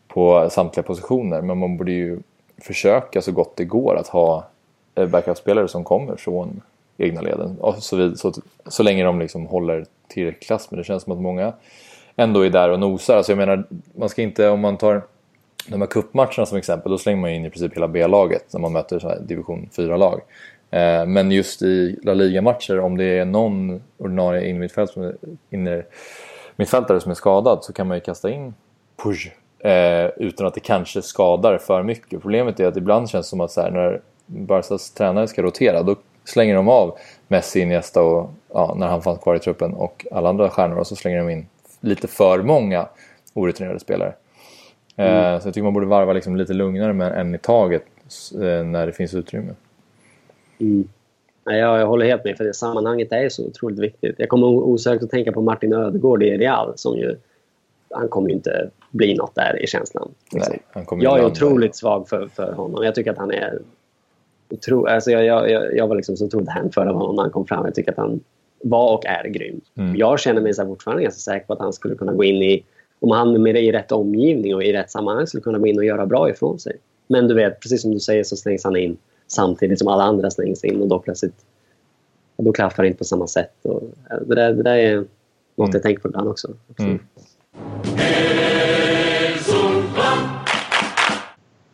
på 0.08 0.50
samtliga 0.50 0.82
positioner. 0.82 1.42
Men 1.42 1.58
man 1.58 1.76
borde 1.76 1.92
ju 1.92 2.18
försöka 2.58 3.22
så 3.22 3.32
gott 3.32 3.56
det 3.56 3.64
går 3.64 3.96
att 3.96 4.08
ha 4.08 4.46
eh, 4.94 5.06
backup-spelare 5.06 5.68
som 5.68 5.84
kommer 5.84 6.16
från 6.16 6.60
egna 6.96 7.20
leden. 7.20 7.56
Så, 7.78 7.96
vid, 7.96 8.18
så, 8.18 8.32
så 8.66 8.82
länge 8.82 9.04
de 9.04 9.20
liksom 9.20 9.46
håller 9.46 9.84
tillräcklig 10.08 10.46
klass. 10.46 10.70
Men 10.70 10.78
det 10.78 10.84
känns 10.84 11.02
som 11.02 11.12
att 11.12 11.20
många 11.20 11.52
ändå 12.16 12.46
är 12.46 12.50
där 12.50 12.70
och 12.70 12.80
nosar. 12.80 13.16
Alltså 13.16 13.32
jag 13.32 13.36
menar, 13.36 13.64
man 13.94 14.08
ska 14.08 14.22
inte, 14.22 14.48
om 14.48 14.60
man 14.60 14.76
tar 14.76 15.02
de 15.68 15.80
här 15.80 15.88
cupmatcherna 15.88 16.46
som 16.46 16.58
exempel, 16.58 16.92
då 16.92 16.98
slänger 16.98 17.20
man 17.20 17.30
in 17.30 17.44
i 17.44 17.50
princip 17.50 17.76
hela 17.76 17.88
B-laget 17.88 18.52
när 18.52 18.60
man 18.60 18.72
möter 18.72 19.18
division 19.20 19.68
4-lag. 19.72 20.20
Eh, 20.70 21.06
men 21.06 21.30
just 21.30 21.62
i 21.62 21.98
La 22.02 22.14
Liga-matcher, 22.14 22.80
om 22.80 22.96
det 22.96 23.04
är 23.04 23.24
någon 23.24 23.82
ordinarie 23.98 24.48
innermittfältare 25.50 27.00
som 27.00 27.10
är 27.10 27.14
skadad 27.14 27.64
så 27.64 27.72
kan 27.72 27.86
man 27.86 27.96
ju 27.96 28.00
kasta 28.00 28.30
in 28.30 28.54
Puj 29.02 29.32
eh, 29.58 30.06
utan 30.16 30.46
att 30.46 30.54
det 30.54 30.60
kanske 30.60 31.02
skadar 31.02 31.58
för 31.58 31.82
mycket. 31.82 32.22
Problemet 32.22 32.60
är 32.60 32.66
att 32.66 32.76
ibland 32.76 33.10
känns 33.10 33.26
det 33.26 33.30
som 33.30 33.40
att 33.40 33.50
så 33.50 33.60
här, 33.60 33.70
när 33.70 34.00
Barcas 34.26 34.90
tränare 34.90 35.28
ska 35.28 35.42
rotera 35.42 35.82
då 35.82 35.96
slänger 36.24 36.54
de 36.54 36.68
av 36.68 36.98
Messi, 37.28 37.60
Iniesta 37.60 38.02
och 38.02 38.30
ja, 38.52 38.74
när 38.78 38.86
han 38.86 39.02
fanns 39.02 39.18
kvar 39.18 39.34
i 39.34 39.38
truppen 39.38 39.74
och 39.74 40.06
alla 40.12 40.28
andra 40.28 40.50
stjärnor 40.50 40.78
och 40.78 40.86
så 40.86 40.96
slänger 40.96 41.18
de 41.18 41.30
in 41.30 41.46
lite 41.80 42.08
för 42.08 42.42
många 42.42 42.88
orutinerade 43.34 43.80
spelare. 43.80 44.12
Eh, 44.96 45.26
mm. 45.28 45.40
Så 45.40 45.48
jag 45.48 45.54
tycker 45.54 45.64
man 45.64 45.74
borde 45.74 45.86
varva 45.86 46.12
liksom 46.12 46.36
lite 46.36 46.52
lugnare 46.52 46.92
med 46.92 47.12
en 47.12 47.34
i 47.34 47.38
taget 47.38 47.84
när 48.64 48.86
det 48.86 48.92
finns 48.92 49.14
utrymme. 49.14 49.52
Mm. 50.60 50.88
Ja, 51.44 51.78
jag 51.78 51.86
håller 51.86 52.06
helt 52.06 52.24
med, 52.24 52.36
för 52.36 52.44
det 52.44 52.54
sammanhanget 52.54 53.12
är 53.12 53.28
så 53.28 53.46
otroligt 53.46 53.78
viktigt. 53.78 54.14
Jag 54.18 54.28
kommer 54.28 54.46
osökt 54.46 55.04
att 55.04 55.10
tänka 55.10 55.32
på 55.32 55.42
Martin 55.42 55.72
Ödegård 55.72 56.22
i 56.22 56.38
Real 56.38 56.72
som 56.76 56.98
ju 56.98 57.16
han 57.90 58.08
kommer 58.08 58.30
inte 58.30 58.70
bli 58.90 59.14
något 59.14 59.34
där 59.34 59.62
i 59.62 59.66
känslan. 59.66 60.10
Liksom. 60.32 60.54
Nej, 60.74 60.86
jag 61.00 61.18
är 61.18 61.24
otroligt 61.24 61.76
svag 61.76 62.08
för, 62.08 62.28
för 62.28 62.52
honom. 62.52 62.84
Jag 62.84 62.94
tycker 62.94 63.10
att 63.10 63.18
han 63.18 63.30
är... 63.30 63.58
Otro, 64.50 64.86
alltså 64.86 65.10
jag, 65.10 65.48
jag, 65.48 65.76
jag 65.76 65.86
var 65.86 65.96
liksom 65.96 66.16
så 66.16 66.24
otroligt 66.24 66.48
hänförd 66.48 66.88
av 66.88 66.94
honom 66.94 67.16
när 67.16 67.22
han 67.22 67.32
kom 67.32 67.46
fram. 67.46 67.64
Jag 67.64 67.74
tycker 67.74 67.90
att 67.90 67.96
han 67.96 68.20
var 68.62 68.94
och 68.94 69.06
är 69.06 69.24
grym. 69.24 69.60
Mm. 69.74 69.96
Jag 69.96 70.20
känner 70.20 70.40
mig 70.40 70.54
så 70.54 70.66
fortfarande 70.66 71.02
ganska 71.02 71.20
säker 71.20 71.46
på 71.46 71.52
att 71.52 71.58
han 71.58 71.72
skulle 71.72 71.94
kunna 71.94 72.12
gå 72.12 72.24
in 72.24 72.42
i... 72.42 72.64
Om 73.00 73.10
han 73.10 73.42
med 73.42 73.54
det 73.54 73.60
i 73.60 73.72
rätt 73.72 73.92
omgivning 73.92 74.54
och 74.54 74.64
i 74.64 74.72
rätt 74.72 74.90
sammanhang 74.90 75.26
skulle 75.26 75.42
kunna 75.42 75.58
gå 75.58 75.66
in 75.66 75.78
och 75.78 75.84
göra 75.84 76.06
bra 76.06 76.30
ifrån 76.30 76.58
sig. 76.58 76.76
Men 77.06 77.28
du 77.28 77.34
vet, 77.34 77.60
precis 77.60 77.82
som 77.82 77.90
du 77.90 78.00
säger 78.00 78.24
så 78.24 78.36
slängs 78.36 78.64
han 78.64 78.76
in 78.76 78.96
samtidigt 79.30 79.78
som 79.78 79.88
alla 79.88 80.04
andra 80.04 80.30
slängs 80.30 80.64
in 80.64 80.82
och 80.82 80.88
då 80.88 80.98
plötsligt 80.98 81.44
då 82.36 82.52
klaffar 82.52 82.82
det 82.82 82.86
inte 82.86 82.98
på 82.98 83.04
samma 83.04 83.26
sätt. 83.26 83.52
Och 83.62 83.82
det, 84.26 84.34
där, 84.34 84.52
det 84.52 84.62
där 84.62 84.76
är 84.76 84.96
något 84.96 85.08
mm. 85.58 85.70
jag 85.72 85.82
tänker 85.82 86.02
på 86.02 86.08
ibland 86.08 86.28
också. 86.28 86.48
Mm. 86.78 86.98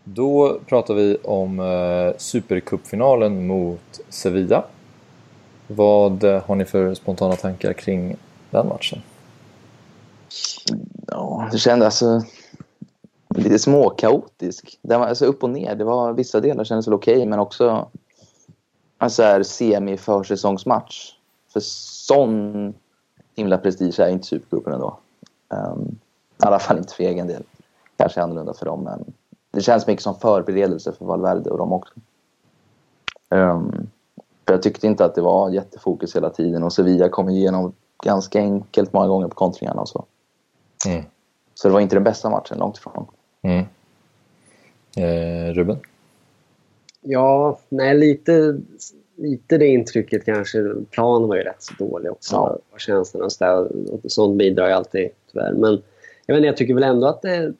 Då 0.04 0.60
pratar 0.66 0.94
vi 0.94 1.16
om 1.22 1.60
eh, 1.60 2.16
Supercupfinalen 2.18 3.46
mot 3.46 4.00
Sevilla. 4.08 4.64
Vad 5.66 6.24
eh, 6.24 6.42
har 6.42 6.54
ni 6.54 6.64
för 6.64 6.94
spontana 6.94 7.36
tankar 7.36 7.72
kring 7.72 8.16
den 8.50 8.68
matchen? 8.68 9.02
Ja, 11.06 11.48
det 11.52 11.58
kändes 11.58 11.86
alltså 11.86 12.28
lite 13.36 13.58
småkaotisk. 13.58 14.78
Den 14.82 15.00
var 15.00 15.06
alltså 15.06 15.26
upp 15.26 15.42
och 15.42 15.50
ner. 15.50 15.74
Det 15.74 15.84
var, 15.84 16.12
vissa 16.12 16.40
delar 16.40 16.64
kändes 16.64 16.86
väl 16.86 16.94
okej, 16.94 17.16
okay, 17.16 17.26
men 17.28 17.38
också 17.38 17.88
en 18.98 19.10
så 19.10 19.22
här 19.22 19.42
semi-försäsongsmatch. 19.42 21.12
För 21.52 21.60
sån 21.60 22.74
himla 23.34 23.58
prestige 23.58 24.00
är 24.00 24.08
inte 24.08 24.26
Supercupen 24.26 24.72
ändå. 24.72 24.98
Um, 25.48 25.98
I 26.42 26.46
alla 26.46 26.58
fall 26.58 26.78
inte 26.78 26.94
för 26.94 27.04
egen 27.04 27.26
del. 27.26 27.42
Kanske 27.96 28.22
annorlunda 28.22 28.54
för 28.54 28.66
dem, 28.66 28.84
men 28.84 29.04
det 29.50 29.60
känns 29.60 29.86
mycket 29.86 30.02
som 30.02 30.14
förberedelse 30.14 30.92
för 30.92 31.04
Valverde 31.04 31.50
och 31.50 31.58
dem 31.58 31.72
också. 31.72 31.94
Um, 33.30 33.90
för 34.46 34.54
jag 34.54 34.62
tyckte 34.62 34.86
inte 34.86 35.04
att 35.04 35.14
det 35.14 35.22
var 35.22 35.50
jättefokus 35.50 36.16
hela 36.16 36.30
tiden 36.30 36.62
och 36.62 36.72
Sevilla 36.72 37.08
kom 37.08 37.28
igenom 37.28 37.72
ganska 38.02 38.38
enkelt 38.38 38.92
många 38.92 39.06
gånger 39.06 39.28
på 39.28 39.34
kontringarna 39.34 39.80
och 39.80 39.88
så. 39.88 40.04
Mm. 40.86 41.04
Så 41.54 41.68
det 41.68 41.74
var 41.74 41.80
inte 41.80 41.96
den 41.96 42.04
bästa 42.04 42.30
matchen, 42.30 42.58
långt 42.58 42.76
ifrån. 42.76 43.06
Mm. 43.46 43.64
Eh, 44.96 45.54
Ruben? 45.54 45.76
Ja, 47.00 47.58
nej 47.68 47.98
lite, 47.98 48.60
lite 49.16 49.58
det 49.58 49.66
intrycket 49.66 50.24
kanske. 50.24 50.58
Planen 50.90 51.28
var 51.28 51.36
ju 51.36 51.42
rätt 51.42 51.62
så 51.62 51.74
dålig 51.78 52.12
också. 52.12 52.34
Ja. 52.34 52.78
Känslan 52.78 53.22
och, 53.22 53.32
så 53.32 54.08
sånt 54.08 54.38
bidrar 54.38 54.68
ju 54.68 54.72
alltid 54.72 55.08
tyvärr. 55.32 55.52
Men 55.52 55.82
jag, 56.26 56.38
inte, 56.38 56.46
jag 56.46 56.56
tycker 56.56 56.74
väl 56.74 56.82
ändå 56.82 57.06
att 57.06 57.22
det, 57.22 57.52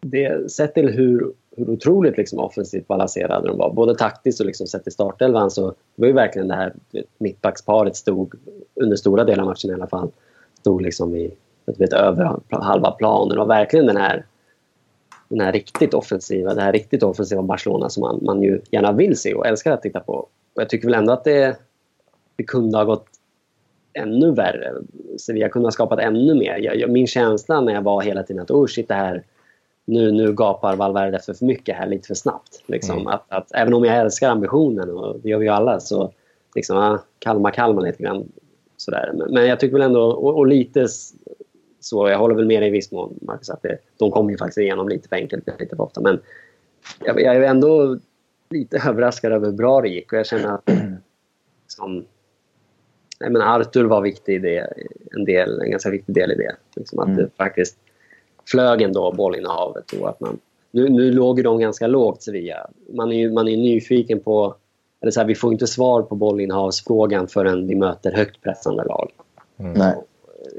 det 0.00 0.50
sett 0.50 0.74
till 0.74 0.88
hur, 0.88 1.32
hur 1.56 1.70
otroligt 1.70 2.16
liksom 2.16 2.38
offensivt 2.38 2.86
balanserade 2.86 3.48
de 3.48 3.58
var, 3.58 3.72
både 3.72 3.94
taktiskt 3.94 4.40
och 4.40 4.46
liksom 4.46 4.66
sett 4.66 4.86
i 4.86 4.90
startelvan 4.90 5.50
så 5.50 5.70
det 5.70 5.76
var 5.94 6.06
ju 6.06 6.12
verkligen 6.12 6.48
det 6.48 6.54
här 6.54 6.74
mittbacksparet 7.18 7.96
stod 7.96 8.34
under 8.74 8.96
stora 8.96 9.24
delar 9.24 9.42
av 9.42 9.48
matchen 9.48 9.70
i 9.70 9.74
alla 9.74 9.86
fall. 9.86 10.10
Stod 10.60 10.82
liksom 10.82 11.16
i 11.16 11.34
vet, 11.64 11.92
över 11.92 12.40
halva 12.48 12.90
planen. 12.90 13.28
Det 13.28 13.38
var 13.38 13.46
verkligen 13.46 13.86
den 13.86 13.96
här 13.96 14.24
den 15.34 15.46
här 15.46 15.52
riktigt 15.52 15.94
offensiva, 15.94 16.54
det 16.54 16.62
här 16.62 16.72
riktigt 16.72 17.02
offensiva 17.02 17.42
Barcelona 17.42 17.88
som 17.88 18.00
man, 18.00 18.20
man 18.22 18.42
ju 18.42 18.60
gärna 18.70 18.92
vill 18.92 19.16
se 19.16 19.34
och 19.34 19.46
älskar 19.46 19.72
att 19.72 19.82
titta 19.82 20.00
på. 20.00 20.12
Och 20.12 20.62
jag 20.62 20.68
tycker 20.68 20.88
väl 20.88 20.94
ändå 20.94 21.12
att 21.12 21.24
det, 21.24 21.56
det 22.36 22.44
kunde 22.44 22.78
ha 22.78 22.84
gått 22.84 23.06
ännu 23.92 24.30
värre. 24.30 24.72
Sevilla 25.18 25.48
kunde 25.48 25.66
ha 25.66 25.72
skapat 25.72 25.98
ännu 25.98 26.34
mer. 26.34 26.58
Jag, 26.58 26.90
min 26.90 27.06
känsla 27.06 27.60
när 27.60 27.74
jag 27.74 27.82
var 27.82 28.02
hela 28.02 28.22
tiden 28.22 28.42
att 28.42 28.50
oh 28.50 28.66
shit, 28.66 28.88
det 28.88 28.94
här, 28.94 29.22
nu, 29.84 30.12
nu 30.12 30.32
gapar 30.32 30.76
Valverde 30.76 31.18
för, 31.18 31.34
för 31.34 31.44
mycket 31.44 31.76
här 31.76 31.86
lite 31.86 32.06
för 32.06 32.14
snabbt. 32.14 32.62
Liksom. 32.66 32.98
Mm. 32.98 33.06
Att, 33.06 33.24
att, 33.28 33.52
även 33.54 33.74
om 33.74 33.84
jag 33.84 33.96
älskar 33.96 34.30
ambitionen, 34.30 34.90
och 34.90 35.20
det 35.20 35.28
gör 35.28 35.38
vi 35.38 35.46
ju 35.46 35.52
alla, 35.52 35.80
så 35.80 36.12
liksom, 36.54 36.76
ja, 36.76 37.02
kalma, 37.18 37.50
kalma 37.50 37.80
lite 37.80 38.02
grann. 38.02 38.32
Sådär. 38.76 39.10
Men, 39.14 39.32
men 39.32 39.46
jag 39.46 39.60
tycker 39.60 39.72
väl 39.72 39.86
ändå, 39.86 40.02
och, 40.02 40.36
och 40.36 40.46
lite 40.46 40.86
så 41.84 42.08
jag 42.08 42.18
håller 42.18 42.34
väl 42.34 42.46
med 42.46 42.62
dig 42.62 42.68
i 42.68 42.72
viss 42.72 42.92
mån, 42.92 43.18
Marcus, 43.22 43.50
att 43.50 43.62
det, 43.62 43.78
de 43.96 44.10
kommer 44.10 44.30
ju 44.30 44.36
faktiskt 44.36 44.58
igenom 44.58 44.88
lite 44.88 45.08
för 45.08 45.16
enkelt, 45.16 45.60
lite 45.60 45.76
för 45.76 45.82
ofta. 45.82 46.00
Men 46.00 46.20
jag, 47.04 47.20
jag 47.20 47.36
är 47.36 47.42
ändå 47.42 47.98
lite 48.50 48.82
överraskad 48.88 49.32
över 49.32 49.46
hur 49.46 49.52
bra 49.52 49.80
det 49.80 49.88
gick 49.88 50.12
och 50.12 50.18
jag 50.18 50.26
känner 50.26 50.54
att 50.54 50.70
liksom, 51.62 52.04
jag 53.18 53.32
menar, 53.32 53.60
Arthur 53.60 53.84
var 53.84 54.00
viktig 54.00 54.34
i 54.34 54.38
det, 54.38 54.72
en, 55.16 55.24
del, 55.24 55.60
en 55.60 55.70
ganska 55.70 55.90
viktig 55.90 56.14
del 56.14 56.32
i 56.32 56.34
det. 56.34 56.56
Liksom 56.76 56.98
att 56.98 57.08
mm. 57.08 57.16
det 57.16 57.30
faktiskt 57.36 57.78
flög 58.50 58.82
ändå 58.82 59.12
bollinnehavet. 59.12 59.92
Och 59.92 60.08
att 60.08 60.20
man, 60.20 60.38
nu, 60.70 60.88
nu 60.88 61.12
låg 61.12 61.44
de 61.44 61.60
ganska 61.60 61.86
lågt, 61.86 62.22
Sevilla. 62.22 62.70
Man 62.88 63.12
är, 63.12 63.16
ju, 63.16 63.32
man 63.32 63.48
är 63.48 63.56
nyfiken 63.56 64.20
på... 64.20 64.54
Eller 65.00 65.10
så 65.10 65.20
här, 65.20 65.26
vi 65.26 65.34
får 65.34 65.52
inte 65.52 65.66
svar 65.66 66.02
på 66.02 66.14
bollinnehavsfrågan 66.14 67.28
förrän 67.28 67.66
vi 67.66 67.74
möter 67.74 68.12
högt 68.12 68.42
pressande 68.42 68.84
lag. 68.84 69.10
Mm 69.58 69.92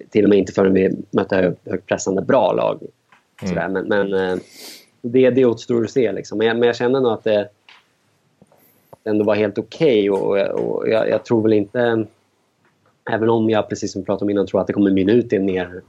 till 0.09 0.23
och 0.23 0.29
med 0.29 0.39
inte 0.39 0.53
förrän 0.53 0.73
vi 0.73 0.97
mötte 1.11 1.55
högt 1.65 1.85
pressande 1.85 2.21
bra 2.21 2.53
lag. 2.53 2.79
Mm. 3.41 3.73
Men, 3.73 3.87
men 3.87 4.13
eh, 4.13 4.37
det, 5.01 5.29
det 5.29 5.45
återstår 5.45 5.83
att 5.83 5.91
se. 5.91 6.11
Liksom. 6.11 6.37
Men, 6.37 6.47
jag, 6.47 6.57
men 6.57 6.67
jag 6.67 6.75
kände 6.75 6.99
nog 6.99 7.11
att 7.11 7.23
det 7.23 7.49
ändå 9.03 9.25
var 9.25 9.35
helt 9.35 9.57
okej. 9.57 10.09
Okay 10.09 10.39
och, 10.39 10.59
och 10.59 10.89
jag, 10.89 11.09
jag, 11.09 11.25
tror 11.25 11.41
väl 11.41 11.53
inte... 11.53 12.05
Även 13.11 13.29
om 13.29 13.49
jag, 13.49 13.69
precis 13.69 13.91
som 13.91 14.01
vi 14.01 14.05
pratade 14.05 14.25
om 14.25 14.29
innan, 14.29 14.47
tror 14.47 14.61
att 14.61 14.67
det 14.67 14.73
kommer 14.73 14.91
mynna 14.91 15.11
ut 15.11 15.33
i 15.33 15.35
en 15.35 15.45
mer 15.45 15.81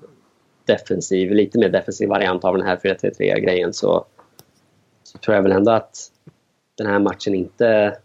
defensiv, 0.64 1.30
lite 1.30 1.58
mer 1.58 1.68
defensiv 1.68 2.08
variant 2.08 2.44
av 2.44 2.56
den 2.56 2.66
här 2.66 2.76
4-3-3-grejen 2.76 3.72
så, 3.72 4.04
så 5.02 5.18
tror 5.18 5.34
jag 5.34 5.42
väl 5.42 5.52
ändå 5.52 5.72
att 5.72 5.96
den 6.78 6.86
här 6.86 6.98
matchen 6.98 7.34
inte 7.34 7.96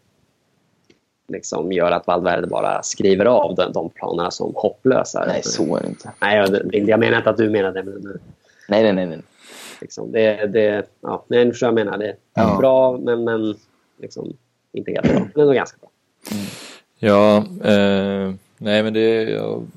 liksom 1.31 1.71
gör 1.71 1.91
att 1.91 2.07
Valverde 2.07 2.47
bara 2.47 2.83
skriver 2.83 3.25
av 3.25 3.55
de, 3.55 3.71
de 3.71 3.89
planerna 3.89 4.31
som 4.31 4.51
hopplösa. 4.55 5.25
Nej, 5.27 5.41
så 5.43 5.75
är 5.75 5.81
det 5.81 5.87
inte. 5.87 6.11
Nej, 6.21 6.37
jag, 6.37 6.89
jag 6.89 6.99
menar 6.99 7.17
inte 7.17 7.29
att 7.29 7.37
du 7.37 7.49
menar 7.49 7.71
det. 7.71 7.83
Men, 7.83 8.19
nej, 8.67 8.83
nej, 8.83 8.93
nej. 8.93 9.05
nej. 9.05 9.21
Liksom, 9.81 10.11
det, 10.11 10.45
det, 10.45 10.85
ja, 11.01 11.25
nej, 11.27 11.45
nu 11.45 11.51
förstår 11.51 11.67
jag 11.67 11.73
menar. 11.73 11.97
Det 11.97 12.07
är 12.07 12.15
ja. 12.33 12.57
bra, 12.59 12.97
men, 12.97 13.23
men 13.23 13.55
liksom, 14.01 14.33
inte 14.71 14.91
helt 14.91 15.03
bra. 15.03 15.27
Men 15.33 15.41
ändå 15.41 15.53
ganska 15.53 15.77
bra. 15.81 15.89
Mm. 16.31 16.45
Ja, 16.99 17.37
eh, 17.69 18.33
nej 18.57 18.83
men 18.83 18.93
det... 18.93 19.23
Jag, 19.23 19.67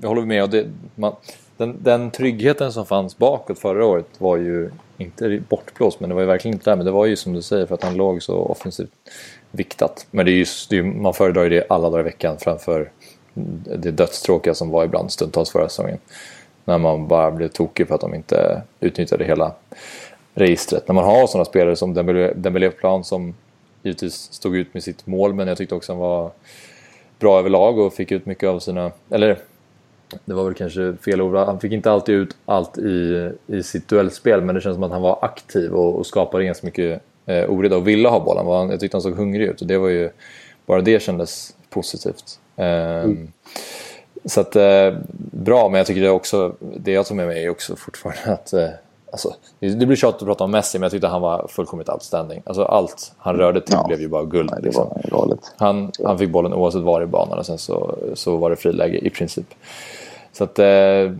jag 0.00 0.08
håller 0.08 0.22
med. 0.22 0.42
Och 0.42 0.50
det, 0.50 0.66
man, 0.94 1.12
den, 1.56 1.76
den 1.82 2.10
tryggheten 2.10 2.72
som 2.72 2.86
fanns 2.86 3.18
bakåt 3.18 3.58
förra 3.58 3.86
året 3.86 4.06
var 4.18 4.36
ju 4.36 4.70
inte 4.98 5.42
bortblåst, 5.48 6.00
men 6.00 6.08
det 6.08 6.14
var 6.14 6.22
ju 6.22 6.28
verkligen 6.28 6.54
inte 6.54 6.70
där. 6.70 6.76
Men 6.76 6.86
det 6.86 6.92
var 6.92 7.06
ju 7.06 7.16
som 7.16 7.32
du 7.32 7.42
säger 7.42 7.66
för 7.66 7.74
att 7.74 7.82
han 7.82 7.96
låg 7.96 8.22
så 8.22 8.36
offensivt 8.36 8.90
viktat. 9.50 10.06
Men 10.10 10.26
det 10.26 10.32
är 10.32 10.36
just, 10.36 10.70
det 10.70 10.78
är, 10.78 10.82
man 10.82 11.14
föredrar 11.14 11.42
ju 11.42 11.48
det 11.48 11.66
alla 11.68 11.90
dagar 11.90 12.00
i 12.00 12.04
veckan 12.04 12.38
framför 12.38 12.90
det 13.76 13.90
dödstråkiga 13.90 14.54
som 14.54 14.70
var 14.70 14.84
ibland 14.84 15.12
stundtals 15.12 15.50
förra 15.50 15.68
säsongen. 15.68 15.98
När 16.64 16.78
man 16.78 17.08
bara 17.08 17.30
blev 17.30 17.48
tokig 17.48 17.88
för 17.88 17.94
att 17.94 18.00
de 18.00 18.14
inte 18.14 18.62
utnyttjade 18.80 19.24
hela 19.24 19.52
registret. 20.34 20.88
När 20.88 20.94
man 20.94 21.04
har 21.04 21.26
sådana 21.26 21.44
spelare 21.44 21.76
som 21.76 21.94
Dembélé 22.34 22.70
plan 22.70 23.04
som 23.04 23.34
givetvis 23.82 24.14
stod 24.14 24.56
ut 24.56 24.74
med 24.74 24.82
sitt 24.82 25.06
mål 25.06 25.34
men 25.34 25.48
jag 25.48 25.58
tyckte 25.58 25.74
också 25.74 25.92
han 25.92 26.00
var 26.00 26.30
bra 27.18 27.38
överlag 27.38 27.78
och 27.78 27.94
fick 27.94 28.12
ut 28.12 28.26
mycket 28.26 28.48
av 28.48 28.58
sina... 28.58 28.90
Eller 29.10 29.38
det 30.24 30.34
var 30.34 30.44
väl 30.44 30.54
kanske 30.54 30.96
fel 31.04 31.20
ord. 31.20 31.34
Han 31.34 31.60
fick 31.60 31.72
inte 31.72 31.90
alltid 31.90 32.14
ut 32.14 32.36
allt 32.46 32.78
i, 32.78 33.30
i 33.46 33.62
sitt 33.62 33.88
duellspel 33.88 34.40
men 34.40 34.54
det 34.54 34.60
känns 34.60 34.74
som 34.74 34.82
att 34.82 34.90
han 34.90 35.02
var 35.02 35.18
aktiv 35.22 35.72
och, 35.72 35.98
och 35.98 36.06
skapade 36.06 36.44
ganska 36.44 36.66
mycket 36.66 37.02
eh, 37.30 37.50
oreda 37.50 37.76
och 37.76 37.88
ville 37.88 38.08
ha 38.08 38.20
bollen. 38.20 38.70
Jag 38.70 38.80
tyckte 38.80 38.96
han 38.96 39.02
såg 39.02 39.14
hungrig 39.14 39.46
ut 39.46 39.60
och 39.60 39.66
det 39.66 39.78
var 39.78 39.88
ju, 39.88 40.10
bara 40.66 40.80
det 40.80 41.02
kändes 41.02 41.54
positivt. 41.70 42.38
Eh, 42.56 43.04
mm. 43.04 43.32
Så 44.24 44.40
att, 44.40 44.56
eh, 44.56 44.94
bra, 45.32 45.68
men 45.68 45.78
jag 45.78 45.86
tycker 45.86 46.00
det 46.00 46.10
också, 46.10 46.54
det 46.76 46.92
jag 46.92 47.06
tar 47.06 47.14
med 47.14 47.26
mig 47.26 47.44
är 47.44 47.50
också 47.50 47.76
fortfarande 47.76 48.32
att 48.32 48.52
eh, 48.52 48.68
Alltså, 49.12 49.34
det 49.58 49.86
blir 49.86 49.96
tjatigt 49.96 50.22
att 50.22 50.26
prata 50.26 50.44
om 50.44 50.50
Messi, 50.50 50.78
men 50.78 50.82
jag 50.82 50.92
tyckte 50.92 51.06
han 51.06 51.22
var 51.22 51.46
fullkomligt 51.48 51.88
outstanding. 51.88 52.42
Alltså, 52.46 52.62
allt 52.62 53.12
han 53.18 53.36
rörde 53.36 53.60
till 53.60 53.74
ja. 53.74 53.84
blev 53.86 54.00
ju 54.00 54.08
bara 54.08 54.24
guld. 54.24 54.50
Nej, 54.52 54.62
liksom. 54.62 55.38
han, 55.56 55.92
han 56.04 56.18
fick 56.18 56.30
bollen 56.30 56.54
oavsett 56.54 56.82
var 56.82 57.02
i 57.02 57.06
banan 57.06 57.38
och 57.38 57.46
sen 57.46 57.58
så, 57.58 57.98
så 58.14 58.36
var 58.36 58.50
det 58.50 58.56
friläge 58.56 58.98
i 58.98 59.10
princip. 59.10 59.54
Så 60.32 60.44
att, 60.44 60.58
eh, 60.58 61.12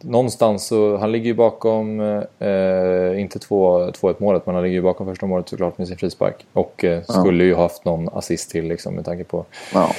någonstans 0.00 0.66
så, 0.66 0.96
han 0.96 1.12
ligger 1.12 1.26
ju 1.26 1.34
bakom, 1.34 2.00
eh, 2.38 3.20
inte 3.20 3.38
2-1 3.38 4.14
målet, 4.18 4.46
men 4.46 4.54
han 4.54 4.64
ligger 4.64 4.76
ju 4.76 4.82
bakom 4.82 5.06
första 5.06 5.26
målet 5.26 5.48
såklart 5.48 5.78
med 5.78 5.88
sin 5.88 5.96
frispark. 5.96 6.46
Och 6.52 6.84
eh, 6.84 7.02
skulle 7.02 7.44
ju 7.44 7.54
haft 7.54 7.84
någon 7.84 8.08
assist 8.08 8.50
till 8.50 8.68
liksom, 8.68 8.94
med 8.94 9.04
tanke 9.04 9.24
på, 9.24 9.44
ja. 9.74 9.90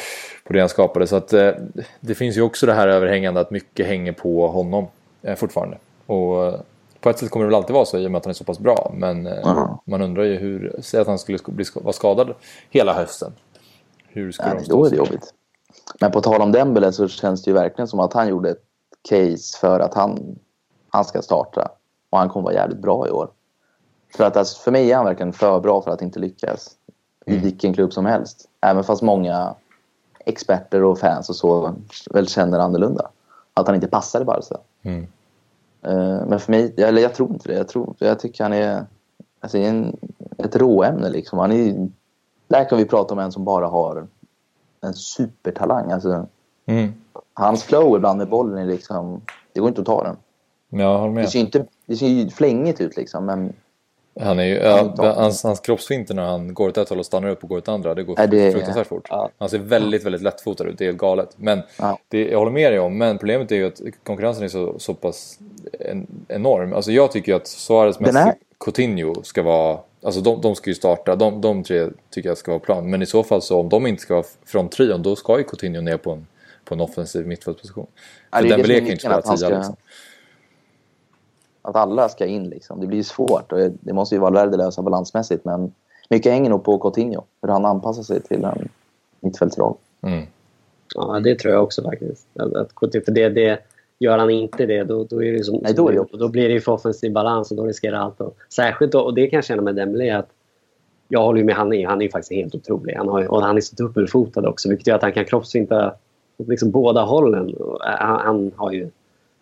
på 0.44 0.54
det 0.54 0.60
han 0.60 0.70
skapade. 0.70 1.08
Så 1.08 1.16
att, 1.16 1.34
eh, 1.34 1.52
det 2.00 2.16
finns 2.16 2.38
ju 2.38 2.42
också 2.42 2.66
det 2.66 2.74
här 2.74 2.88
överhängande 2.88 3.40
att 3.40 3.52
mycket 3.52 3.88
hänger 3.88 4.12
på 4.12 4.48
honom 4.48 4.88
eh, 5.22 5.36
fortfarande. 5.36 5.78
Och 6.06 6.46
eh, 6.46 6.60
på 7.00 7.10
ett 7.10 7.20
sätt 7.20 7.30
kommer 7.30 7.46
det 7.46 7.50
väl 7.50 7.56
alltid 7.56 7.74
vara 7.74 7.86
så 7.86 7.98
i 7.98 8.08
och 8.08 8.12
med 8.12 8.20
att 8.20 8.26
han 8.26 8.30
är 8.30 8.36
så 8.36 8.44
pass 8.44 8.60
bra. 8.60 8.92
Men 8.98 9.28
uh 9.28 9.76
man 9.86 10.02
undrar 10.02 10.24
ju 10.24 10.36
hur, 10.36 10.76
säg 10.82 11.02
att 11.02 11.08
han 11.08 11.20
skulle 11.20 11.38
bli, 11.46 11.66
vara 11.76 11.94
skadad 11.94 12.34
hela 12.70 12.94
hösten. 12.94 13.32
Hur 14.08 14.32
skulle 14.32 14.54
Nej, 14.54 14.66
då 14.70 14.86
är 14.86 14.90
det 14.90 14.96
jobbigt. 14.96 15.34
Men 16.00 16.12
på 16.12 16.22
tal 16.22 16.42
om 16.42 16.52
Dembele 16.52 16.92
så 16.92 17.08
känns 17.08 17.44
det 17.44 17.50
ju 17.50 17.54
verkligen 17.56 17.88
som 17.88 18.00
att 18.00 18.14
han 18.14 18.28
gjorde 18.28 18.50
ett 18.50 18.64
case 19.10 19.58
för 19.60 19.80
att 19.80 19.94
han 19.94 20.40
han 20.90 21.06
ska 21.06 21.22
starta. 21.22 21.72
Och 22.10 22.18
han 22.18 22.30
kommer 22.30 22.44
vara 22.44 22.54
jävligt 22.54 22.80
bra 22.80 23.08
i 23.08 23.12
år. 23.12 23.30
För, 24.16 24.24
att, 24.24 24.38
alltså, 24.38 24.62
för 24.64 24.72
mig 24.72 24.92
är 24.92 24.96
han 24.96 25.06
verkligen 25.06 25.34
för 25.34 25.60
bra 25.60 25.82
för 25.82 25.92
att 25.92 26.02
inte 26.02 26.20
lyckas 26.20 26.76
i 27.26 27.32
Mm. 27.32 27.44
vilken 27.44 27.74
klubb 27.74 27.94
som 27.94 28.06
helst. 28.06 28.50
Även 28.62 28.84
fast 28.84 29.02
många 29.02 29.56
experter 30.26 30.84
och 30.84 31.00
fans 31.00 31.30
och 31.30 31.36
så 31.36 31.76
väl 32.12 32.28
känner 32.28 32.60
annorlunda. 32.60 33.10
Att 33.54 33.68
han 33.68 33.76
inte 33.76 33.88
passar 33.88 34.22
i 34.22 34.26
Barca. 34.26 34.58
Mm. 34.82 35.08
Eh, 35.82 36.26
Men 36.28 36.40
för 36.40 36.52
mig, 36.52 36.74
eller 36.78 37.02
jag 37.02 37.14
tror 37.16 37.30
inte 37.30 37.50
det. 37.50 37.58
Jag, 37.58 37.68
tror, 37.68 37.96
jag 38.00 38.20
tycker 38.20 38.44
han 38.44 38.54
är 38.54 38.86
alltså, 39.40 39.58
en, 39.58 39.98
ett 40.38 40.56
råämne. 40.56 41.10
Liksom. 41.10 41.40
Han 41.40 41.52
är, 41.52 41.90
där 42.48 42.70
kan 42.70 42.78
vi 42.78 42.86
prata 42.86 43.14
om 43.14 43.20
en 43.20 43.32
som 43.32 43.46
bara 43.46 43.68
har 43.68 44.08
en 44.82 44.94
supertalang. 44.94 45.92
Alltså, 45.92 46.28
Mm. 46.66 46.94
Hans 47.42 47.64
flow 47.64 47.96
ibland 47.98 48.18
med 48.18 48.30
bollen 48.30 48.58
är 48.58 48.66
liksom... 48.66 49.22
Det 49.54 49.60
går 49.60 49.70
inte 49.70 49.82
att 49.82 49.88
ta 49.88 50.04
den. 50.04 50.18
Jag 50.80 50.98
håller 50.98 51.08
Det 51.14 51.14
med. 51.22 51.30
ser 51.30 51.40
ju, 51.40 51.46
inte, 51.46 51.66
det 51.86 51.96
ser 51.96 52.08
ju 52.08 52.30
flängigt 52.30 52.82
ut 52.82 52.98
liksom, 52.98 53.26
men 53.26 53.54
Han 54.20 54.40
är 54.40 54.44
ju, 54.44 54.56
ja, 54.56 54.94
hans, 55.16 55.44
hans 55.44 55.60
kroppsfinter 55.60 56.14
när 56.16 56.24
han 56.24 56.54
går 56.54 56.70
åt 56.70 56.78
ett 56.78 56.90
håll 56.90 57.00
och 57.00 57.06
stannar 57.06 57.30
upp 57.30 57.44
och 57.44 57.50
går 57.50 57.58
åt 57.58 57.68
andra, 57.68 57.94
det 57.96 58.04
går 58.04 58.16
Ja, 58.20 58.28
det- 58.28 58.52
fruktansvärt 58.52 58.88
fort. 58.88 59.08
Ja. 59.10 59.30
Han 59.38 59.50
ser 59.50 59.58
väldigt, 59.60 60.06
väldigt 60.06 60.22
lättfotad 60.22 60.64
ut, 60.68 60.78
det 60.78 60.84
är 60.84 60.86
helt 60.86 60.98
galet. 60.98 61.30
Men 61.36 61.62
det, 62.08 62.28
jag 62.28 62.40
håller 62.40 62.52
med 62.52 62.72
dig 62.72 62.80
om, 62.80 62.98
men 62.98 63.18
problemet 63.18 63.52
är 63.52 63.56
ju 63.56 63.68
att 63.68 63.82
konkurrensen 64.04 64.44
är 64.44 64.48
så, 64.48 64.80
så 64.80 64.94
pass 64.94 65.40
en, 65.80 66.08
enorm. 66.28 66.74
Alltså 66.74 66.92
jag 66.92 67.12
tycker 67.12 67.32
ju 67.32 67.36
att 67.36 67.48
Suarez, 67.48 68.00
Messi, 68.00 68.32
Coutinho 68.66 69.24
ska 69.24 69.44
vara... 69.44 69.78
Alltså 70.04 70.22
de, 70.22 70.42
de 70.42 70.56
ska 70.56 70.70
ju 70.70 70.76
starta, 70.76 71.16
de, 71.16 71.42
de 71.42 71.64
tre 71.64 71.88
tycker 72.10 72.30
jag 72.30 72.38
ska 72.38 72.52
vara 72.52 72.60
plan. 72.60 72.90
Men 72.90 73.02
i 73.02 73.06
så 73.06 73.24
fall 73.24 73.42
så 73.42 73.60
om 73.60 73.70
de 73.70 73.88
inte 73.88 74.02
ska 74.02 74.14
vara 74.16 74.26
från 74.46 74.70
trion, 74.70 75.02
då 75.02 75.16
ska 75.16 75.38
ju 75.38 75.44
Coutinho 75.44 75.82
ner 75.82 75.98
på 75.98 76.12
en, 76.12 76.28
på 76.72 76.76
en 76.76 76.82
offensiv 76.82 77.28
mittfältsposition. 77.28 77.88
För 78.34 78.44
Dembélé 78.44 78.78
kan 78.78 78.86
ju 78.86 78.92
inte 78.92 79.10
att 79.10 79.26
spela 79.26 79.38
tia 79.38 79.48
ska- 79.48 79.58
liksom. 79.58 79.76
att 81.62 81.76
alla 81.76 82.10
ska 82.10 82.26
in. 82.26 82.50
Liksom. 82.50 82.80
Det 82.80 82.88
blir 82.88 82.98
ju 82.98 83.04
svårt 83.04 83.52
och 83.52 83.60
det 83.80 83.94
måste 83.94 84.16
ju 84.16 84.22
Valverde 84.22 84.58
lösa 84.58 84.82
balansmässigt. 84.82 85.46
Men 85.46 85.74
mycket 86.10 86.32
hänger 86.32 86.50
nog 86.50 86.64
på 86.64 86.78
Coutinho, 86.78 87.24
hur 87.42 87.50
han 87.50 87.66
anpassar 87.66 88.04
sig 88.04 88.22
till 88.22 88.44
en 88.44 88.70
mittfältsroll. 89.20 89.76
Mm. 90.02 90.26
Ja, 90.96 91.20
det 91.20 91.36
tror 91.36 91.54
jag 91.54 91.64
också 91.64 91.84
faktiskt. 91.84 92.28
Att, 92.36 92.54
att, 92.54 92.72
för 93.06 93.12
det, 93.12 93.30
det, 93.30 93.60
gör 94.00 94.18
han 94.18 94.30
inte 94.30 94.66
det, 94.66 94.84
då, 94.84 95.04
då, 95.04 95.24
är 95.24 95.32
det 95.32 95.44
som, 95.44 95.60
Nej, 95.64 95.74
då 95.74 95.90
är 95.90 95.94
det 95.94 96.18
då 96.18 96.28
blir 96.28 96.48
det 96.48 96.54
ju 96.54 96.62
för 96.62 96.72
offensiv 96.72 97.14
balans 97.14 97.52
och 97.52 97.58
då 97.58 97.66
riskerar 97.66 97.98
allt. 97.98 98.22
Och, 98.22 98.38
särskilt, 98.54 98.92
då, 98.92 99.00
och 99.00 99.14
det 99.14 99.28
kan 99.28 99.38
jag 99.38 99.46
känna 99.46 99.62
med 99.62 99.76
Dembélé, 99.76 100.10
att 100.10 100.30
jag 101.08 101.22
håller 101.22 101.40
ju 101.40 101.46
med, 101.46 101.56
han 101.56 101.74
är, 101.74 101.88
han 101.88 102.02
är 102.02 102.06
ju 102.06 102.12
faktiskt 102.12 102.32
helt 102.32 102.56
otrolig. 102.56 102.96
Han, 102.96 103.08
har, 103.08 103.32
och 103.32 103.42
han 103.42 103.58
är 103.58 103.62
så 103.62 103.76
dubbelfotad 103.76 104.48
också, 104.48 104.70
vilket 104.70 104.88
gör 104.88 104.96
att 104.96 105.02
han 105.02 105.14
kan 105.14 105.26
kroppsfinta 105.26 105.96
liksom 106.48 106.72
båda 106.72 107.02
hållen. 107.02 107.50
Äh, 107.50 107.56
han, 107.84 108.20
han, 108.20 108.52
har 108.56 108.72
ju, 108.72 108.90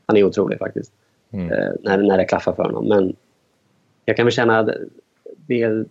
han 0.05 0.17
är 0.17 0.23
otrolig 0.23 0.59
faktiskt, 0.59 0.91
Mm. 1.31 1.51
eh, 1.51 1.71
när, 1.83 1.97
när 1.97 2.17
det 2.17 2.25
klaffar 2.25 2.53
för 2.53 2.63
honom. 2.63 2.87
Men 2.87 3.15
jag 4.05 4.17
kan 4.17 4.25
väl 4.25 4.31
känna 4.33 4.59
att 4.59 4.69
det, 5.47 5.85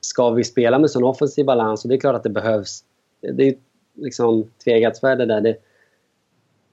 ska 0.00 0.30
vi 0.30 0.44
spela 0.44 0.78
med 0.78 0.90
sån 0.90 1.04
offensiv 1.04 1.44
balans, 1.46 1.84
och 1.84 1.88
det 1.88 1.94
är 1.94 2.00
klart 2.00 2.14
att 2.16 2.22
det 2.22 2.30
behövs. 2.30 2.84
Det, 3.20 3.48
är 3.48 3.54
liksom 3.94 4.50
tvegatsvärde 4.64 5.26
där. 5.26 5.40
Det, 5.40 5.56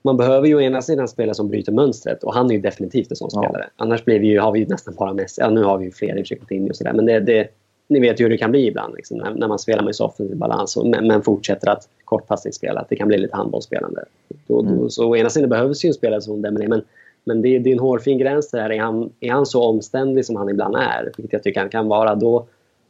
man 0.02 0.18
behöver 0.18 0.48
ju 0.48 0.56
å 0.56 0.62
ena 0.62 0.82
sidan 0.82 1.08
spela 1.08 1.34
som 1.34 1.48
bryter 1.50 1.72
mönstret 1.72 2.24
och 2.24 2.34
han 2.34 2.50
är 2.52 2.56
ju 2.56 2.62
definitivt 2.62 3.10
en 3.10 3.16
sån 3.16 3.30
Ja. 3.34 3.44
spelare. 3.44 3.70
Annars 3.76 4.06
blir 4.06 4.20
vi 4.20 4.28
ju, 4.28 4.40
har 4.40 4.52
vi 4.52 4.66
nästan 4.66 4.96
bara 4.96 5.14
Messi. 5.14 5.42
Ja, 5.42 5.50
nu 5.50 5.64
har 5.64 5.78
vi 5.78 5.86
ju 5.86 5.92
fler 5.92 6.18
i 6.18 6.22
och 6.22 6.28
för 6.28 6.74
sig. 6.74 6.94
Men 6.94 7.06
det, 7.06 7.20
det, 7.20 7.48
ni 7.88 8.00
vet 8.00 8.20
ju 8.20 8.24
hur 8.24 8.30
det 8.30 8.38
kan 8.38 8.52
bli 8.52 8.68
ibland 8.68 8.96
liksom, 8.96 9.18
när, 9.18 9.34
när 9.34 9.48
man 9.48 9.60
spelar 9.60 9.84
med 9.84 9.96
så 9.96 10.06
offensiv 10.06 10.38
balans 10.38 10.78
och, 10.78 10.88
men, 10.88 11.08
men 11.08 11.22
fortsätter 11.22 11.70
att 11.70 11.90
kortpassningsspela. 12.06 12.80
Att 12.80 12.90
det 12.90 12.96
kan 12.96 13.08
bli 13.08 13.18
lite 13.18 13.36
handbollsspelande. 13.36 14.06
Då, 14.48 14.62
då, 14.62 14.70
Mm. 14.70 14.90
så 14.90 15.10
å 15.10 15.16
ena 15.16 15.30
sidan 15.30 15.50
behövs 15.50 15.86
ju 15.86 15.88
en 15.88 15.94
spelare 15.94 16.22
som 16.22 16.42
Dembélé 16.42 16.68
men, 16.68 16.82
men 17.24 17.42
det, 17.42 17.60
det 17.60 17.70
är 17.70 17.74
en 17.74 17.80
hårfin 17.80 18.18
gräns 18.18 18.52
där. 18.52 18.70
Är 18.70 18.80
han, 18.80 19.10
är 19.20 19.32
han 19.32 19.46
så 19.46 19.64
omständig 19.64 20.26
som 20.26 20.36
han 20.36 20.50
ibland 20.50 20.76
är, 20.76 21.12
vilket 21.18 21.34
jag 21.34 21.44
tycker 21.44 21.60
han 21.60 21.70
kan 21.70 21.88
vara, 21.88 22.16
då, 22.16 22.46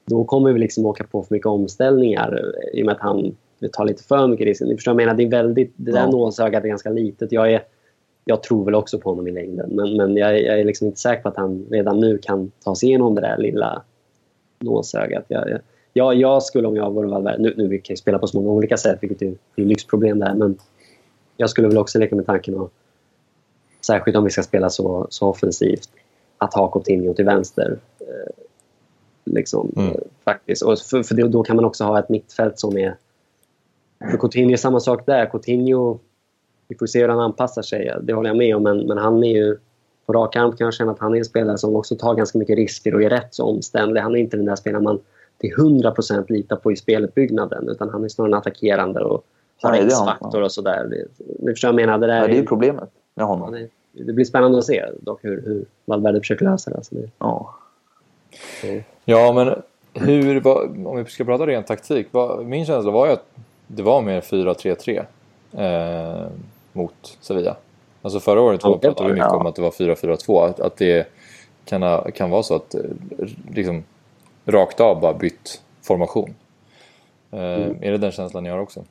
då 0.05 0.23
kommer 0.23 0.53
vi 0.53 0.59
liksom 0.59 0.85
åka 0.85 1.03
på 1.03 1.23
för 1.23 1.35
mycket 1.35 1.47
omställningar 1.47 2.33
eh, 2.73 2.79
i 2.79 2.81
och 2.81 2.85
med 2.85 2.95
att 2.95 3.01
han 3.01 3.35
tar 3.73 3.85
lite 3.85 4.03
för 4.03 4.27
mycket 4.27 4.45
risker. 4.45 4.65
Ni 4.65 4.75
förstår 4.75 4.91
jag 4.91 4.95
menar? 4.97 5.13
Det, 5.13 5.23
är 5.23 5.29
väldigt, 5.29 5.73
det 5.75 5.91
där 5.91 5.99
Ja. 5.99 6.11
nålsögat 6.11 6.63
är 6.63 6.67
ganska 6.67 6.89
litet. 6.89 7.31
Jag, 7.31 7.53
är, 7.53 7.61
jag 8.25 8.43
tror 8.43 8.65
väl 8.65 8.75
också 8.75 8.99
på 8.99 9.09
honom 9.09 9.27
i 9.27 9.31
längden 9.31 9.69
men, 9.71 9.97
men 9.97 10.17
jag, 10.17 10.41
jag 10.41 10.59
är 10.59 10.63
liksom 10.63 10.87
inte 10.87 10.99
säker 10.99 11.21
på 11.21 11.29
att 11.29 11.37
han 11.37 11.65
redan 11.71 11.99
nu 11.99 12.17
kan 12.17 12.51
ta 12.63 12.75
sig 12.75 12.89
igenom 12.89 13.15
det 13.15 13.21
där 13.21 13.37
lilla 13.37 13.81
nålsögat. 14.65 15.25
Jag, 15.27 15.49
jag, 15.49 15.59
jag, 15.93 16.15
jag 16.15 16.43
skulle 16.43 16.67
om 16.67 16.75
jag 16.75 16.91
vore 16.91 17.07
Valverde, 17.07 17.43
nu, 17.43 17.53
nu 17.57 17.67
vi 17.67 17.81
kan 17.81 17.93
ju 17.93 17.97
spela 17.97 18.19
på 18.19 18.27
så 18.27 18.37
många 18.37 18.51
olika 18.51 18.77
sätt 18.77 18.97
vilket 19.01 19.21
är, 19.21 19.35
det 19.55 19.61
är 19.61 19.65
lyxproblem 19.65 20.19
där 20.19 20.33
men 20.33 20.57
jag 21.37 21.49
skulle 21.49 21.67
väl 21.67 21.77
också 21.77 21.99
leka 21.99 22.15
med 22.15 22.25
tanken 22.25 22.59
att 22.59 22.69
särskilt 23.81 24.17
om 24.17 24.23
vi 24.23 24.29
ska 24.29 24.43
spela 24.43 24.69
så, 24.69 25.07
så 25.09 25.27
offensivt 25.27 25.89
att 26.37 26.53
ha 26.53 26.71
Coutinho 26.71 27.13
till 27.13 27.25
vänster. 27.25 27.79
Eh, 27.99 28.43
liksom, 29.25 29.73
Mm. 29.77 29.97
faktiskt. 30.23 30.61
Och 30.61 30.79
för, 30.79 31.03
för 31.03 31.15
då 31.15 31.43
kan 31.43 31.55
man 31.55 31.65
också 31.65 31.83
ha 31.83 31.99
ett 31.99 32.09
mittfält 32.09 32.59
som 32.59 32.77
är... 32.77 32.95
För 34.11 34.17
Coutinho 34.17 34.51
är 34.51 34.57
samma 34.57 34.79
sak 34.79 35.05
där. 35.05 35.25
Coutinho, 35.25 35.99
vi 36.67 36.77
får 36.77 36.85
se 36.85 37.01
hur 37.01 37.09
han 37.09 37.19
anpassar 37.19 37.61
sig. 37.61 37.93
Det 38.01 38.13
håller 38.13 38.29
jag 38.29 38.37
med 38.37 38.55
om. 38.55 38.63
Men, 38.63 38.87
men 38.87 38.97
han 38.97 39.23
är 39.23 39.33
ju... 39.33 39.57
På 40.05 40.13
rak 40.13 40.35
arm 40.35 40.51
kan 40.51 40.65
jag 40.65 40.73
känna 40.73 40.91
att 40.91 40.99
han 40.99 41.13
är 41.13 41.17
en 41.17 41.25
spelare 41.25 41.57
som 41.57 41.75
också 41.75 41.95
tar 41.95 42.15
ganska 42.15 42.37
mycket 42.37 42.55
risker 42.55 42.95
och 42.95 43.03
är 43.03 43.09
rätt 43.09 43.35
så 43.35 43.45
omständlig. 43.45 44.01
Han 44.01 44.15
är 44.15 44.19
inte 44.19 44.37
den 44.37 44.45
där 44.45 44.55
spelaren 44.55 44.83
man 44.83 44.99
till 45.37 45.53
100% 45.53 46.31
litar 46.31 46.55
på 46.55 46.71
i 46.71 46.75
speluppbyggnaden. 46.75 47.69
Utan 47.69 47.89
han 47.89 48.03
är 48.03 48.07
snarare 48.07 48.29
en 48.31 48.37
attackerande 48.37 49.03
och 49.03 49.23
har 49.61 49.73
X-faktor 49.73 50.41
och 50.41 50.51
sådär. 50.51 51.05
Ni 51.39 51.51
förstår 51.51 51.71
vad 51.71 51.81
jag 51.81 51.87
menar? 51.87 51.99
Det, 51.99 52.07
där 52.07 52.21
Ja, 52.21 52.27
det 52.27 52.37
är 52.37 52.43
problemet 52.43 52.89
med 53.15 53.25
honom. 53.25 53.51
det, 53.51 53.69
det 53.91 54.13
blir 54.13 54.25
spännande 54.25 54.57
att 54.57 54.65
se 54.65 54.85
dock 55.01 55.23
hur, 55.23 55.41
hur 55.45 55.65
Valverde 55.85 56.19
försöker 56.19 56.45
lösa 56.45 56.71
det. 56.71 56.77
Alltså 56.77 56.95
det 56.95 57.09
Ja. 57.19 57.55
Ja, 59.05 59.33
men 59.33 59.61
hur, 59.93 60.41
vad, 60.41 60.87
om 60.87 60.97
vi 60.97 61.05
ska 61.05 61.23
prata 61.23 61.45
rent 61.45 61.67
taktik. 61.67 62.07
Vad, 62.11 62.45
min 62.45 62.65
känsla 62.65 62.91
var 62.91 63.07
ju 63.07 63.13
att 63.13 63.25
det 63.67 63.83
var 63.83 64.01
mer 64.01 64.21
4-3-3 64.21 65.05
eh, 65.51 66.27
mot 66.73 67.17
Sevilla. 67.21 67.55
Alltså 68.05 68.19
förra 68.19 68.41
året 68.41 68.61
Ja, 68.63 68.69
var, 68.69 68.77
pratade 68.77 69.09
vi 69.09 69.13
mycket 69.13 69.29
det, 69.29 69.37
om 69.37 69.45
att 69.45 69.55
det 69.55 69.61
var 69.61 69.71
4-4-2. 69.71 70.45
Att, 70.45 70.59
att 70.59 70.77
det 70.77 71.07
kan, 71.65 72.11
kan 72.11 72.29
vara 72.29 72.43
så 72.43 72.55
att 72.55 72.75
eh, 72.75 72.81
liksom, 73.51 73.83
rakt 74.45 74.79
av 74.79 74.99
bara 75.01 75.13
bytt 75.13 75.61
formation. 75.81 76.33
Eh, 77.31 77.39
Mm. 77.39 77.77
Är 77.81 77.91
det 77.91 77.97
den 77.97 78.11
känslan 78.11 78.43
ni 78.43 78.49
har 78.49 78.59
också? 78.59 78.83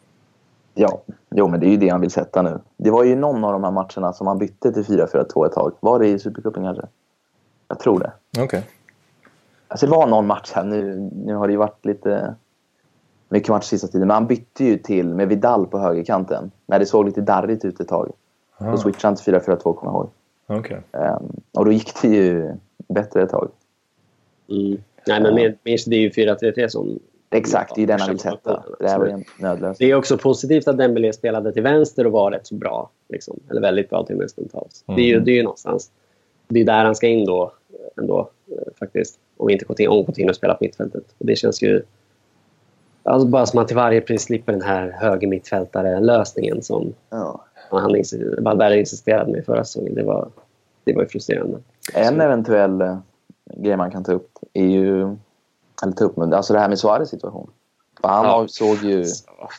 ja, 0.75 1.03
jo 1.31 1.49
men 1.49 1.61
det 1.61 1.67
är 1.67 1.71
ju 1.71 1.77
det 1.77 1.89
han 1.89 2.01
vill 2.01 2.11
sätta 2.11 2.43
nu. 2.43 2.61
Det 2.77 2.91
var 2.91 3.05
ju 3.05 3.17
någon 3.17 3.45
av 3.45 3.53
de 3.53 3.65
här 3.65 3.71
matcherna 3.71 4.13
som 4.13 4.27
han 4.27 4.39
bytte 4.39 4.73
till 4.73 4.83
4-4-2 4.85 5.47
ett 5.47 5.53
tag. 5.53 5.73
Var 5.81 5.99
det 5.99 6.09
i 6.09 6.19
Supercupen 6.19 6.63
kanske? 6.63 6.87
Jag 7.69 7.79
tror 7.79 7.99
det. 7.99 8.43
Okej. 8.43 8.67
Alltså 9.69 9.87
det 9.87 9.93
var 9.93 10.07
någon 10.07 10.27
match 10.27 10.53
här. 10.55 10.65
Nu, 10.65 11.11
nu 11.25 11.35
har 11.35 11.47
det 11.47 11.53
ju 11.53 11.59
varit 11.59 11.85
lite 11.85 12.35
mycket 13.29 13.49
match 13.49 13.65
sista 13.65 13.87
tiden. 13.87 14.09
Men 14.09 14.15
han 14.15 14.27
bytte 14.27 14.65
ju 14.65 14.79
till 14.79 15.15
med 15.15 15.29
Vidal 15.29 15.67
på 15.67 15.79
högerkanten. 15.79 16.51
När 16.67 16.79
det 16.79 16.87
såg 16.87 17.05
lite 17.05 17.21
darrigt 17.21 17.65
ut 17.65 17.81
ett 17.81 17.89
tag. 17.89 18.13
Då 18.59 18.67
Ah, 18.67 18.77
switchade 18.77 19.07
han 19.09 19.17
till 19.17 19.35
4-4-2 19.35 19.75
kommer 19.75 19.93
jag 19.93 19.95
ihåg. 19.95 20.11
okej. 20.47 20.81
Ehm, 20.93 21.33
och 21.53 21.65
då 21.65 21.73
gick 21.73 22.03
det 22.03 22.09
ju 22.09 22.53
bättre 22.89 23.23
ett 23.23 23.31
tag. 23.31 23.51
Mm. 24.51 24.79
Nej, 25.07 25.23
men 25.23 25.35
med, 25.35 25.59
med, 25.65 25.79
det 25.87 25.97
är 25.97 26.01
ju 26.01 26.11
4-3-3 26.11 26.69
som... 26.69 26.99
Exakt, 27.31 27.75
det 27.75 27.83
är 27.83 27.87
den 27.87 28.01
han 28.01 28.09
vill 28.11 28.19
sätta. 28.19 28.65
Det 28.79 28.89
här 28.89 28.99
var 28.99 29.07
en 29.07 29.25
nödlösning. 29.39 29.89
Det 29.89 29.93
är 29.93 29.97
också 29.97 30.19
positivt 30.19 30.69
att 30.69 30.79
Dembélé 30.79 31.13
spelade 31.13 31.53
till 31.53 31.63
vänster 31.63 32.07
och 32.07 32.13
var 32.13 32.31
rätt 32.31 32.47
så 32.47 32.55
bra. 32.55 32.91
Liksom. 33.09 33.41
Eller 33.51 33.61
väldigt 33.61 33.91
bra 33.91 34.07
till 34.07 34.15
och 34.15 34.21
med 34.21 34.31
stundtals. 34.31 34.85
Mm. 34.87 34.97
Det, 34.97 35.03
är 35.03 35.07
ju, 35.07 35.21
det 35.21 35.31
är 35.31 35.35
ju 35.35 35.43
någonstans... 35.43 35.91
Det 36.49 36.61
är 36.61 36.65
där 36.65 36.85
han 36.85 36.95
ska 36.95 37.07
in 37.07 37.25
då, 37.25 37.53
ändå, 38.01 38.31
eh, 38.51 38.73
faktiskt. 38.79 39.19
Om 39.37 39.51
inte 39.51 39.65
Coutinho, 39.65 39.99
om 39.99 40.05
Coutinho 40.05 40.35
spelar 40.35 40.55
på 40.55 40.65
mittfältet. 40.65 41.05
Och 41.19 41.27
det 41.27 41.37
känns 41.37 41.63
ju... 41.63 41.83
Alltså 43.03 43.29
bara 43.29 43.47
som 43.47 43.59
att 43.59 43.69
till 43.69 43.77
varje 43.77 44.01
pris 44.01 44.23
slipper 44.23 44.53
den 44.53 44.63
här 44.63 44.91
höger 44.91 45.29
mittfältare-lösningen 45.29 46.63
som 46.63 46.95
Ja. 47.11 47.45
Han 47.81 47.91
insi- 47.97 48.41
Valverde 48.43 48.79
insisterade 48.79 49.33
med 49.33 49.45
förra 49.47 49.65
säsongen. 49.65 49.95
Det 49.95 50.03
var, 50.03 50.29
det 50.85 50.93
var 50.95 51.03
ju 51.03 51.09
frustrerande. 51.09 51.59
En 51.95 52.21
eventuell 52.21 52.81
eh, 52.81 52.99
grej 53.57 53.77
man 53.77 53.91
kan 53.91 54.05
ta 54.05 54.13
upp 54.13 54.31
är 54.53 54.67
ju... 54.67 55.01
Eller 55.83 55.93
ta 55.97 56.05
upp, 56.05 56.17
men 56.17 56.33
alltså 56.35 56.53
det 56.53 56.59
här 56.59 56.69
med 56.69 56.79
Suarez 56.79 57.09
situation. 57.11 57.51
För 58.01 58.09
han 58.09 58.25
Ja. 58.25 58.47
såg 58.49 58.77
ju... 58.77 59.05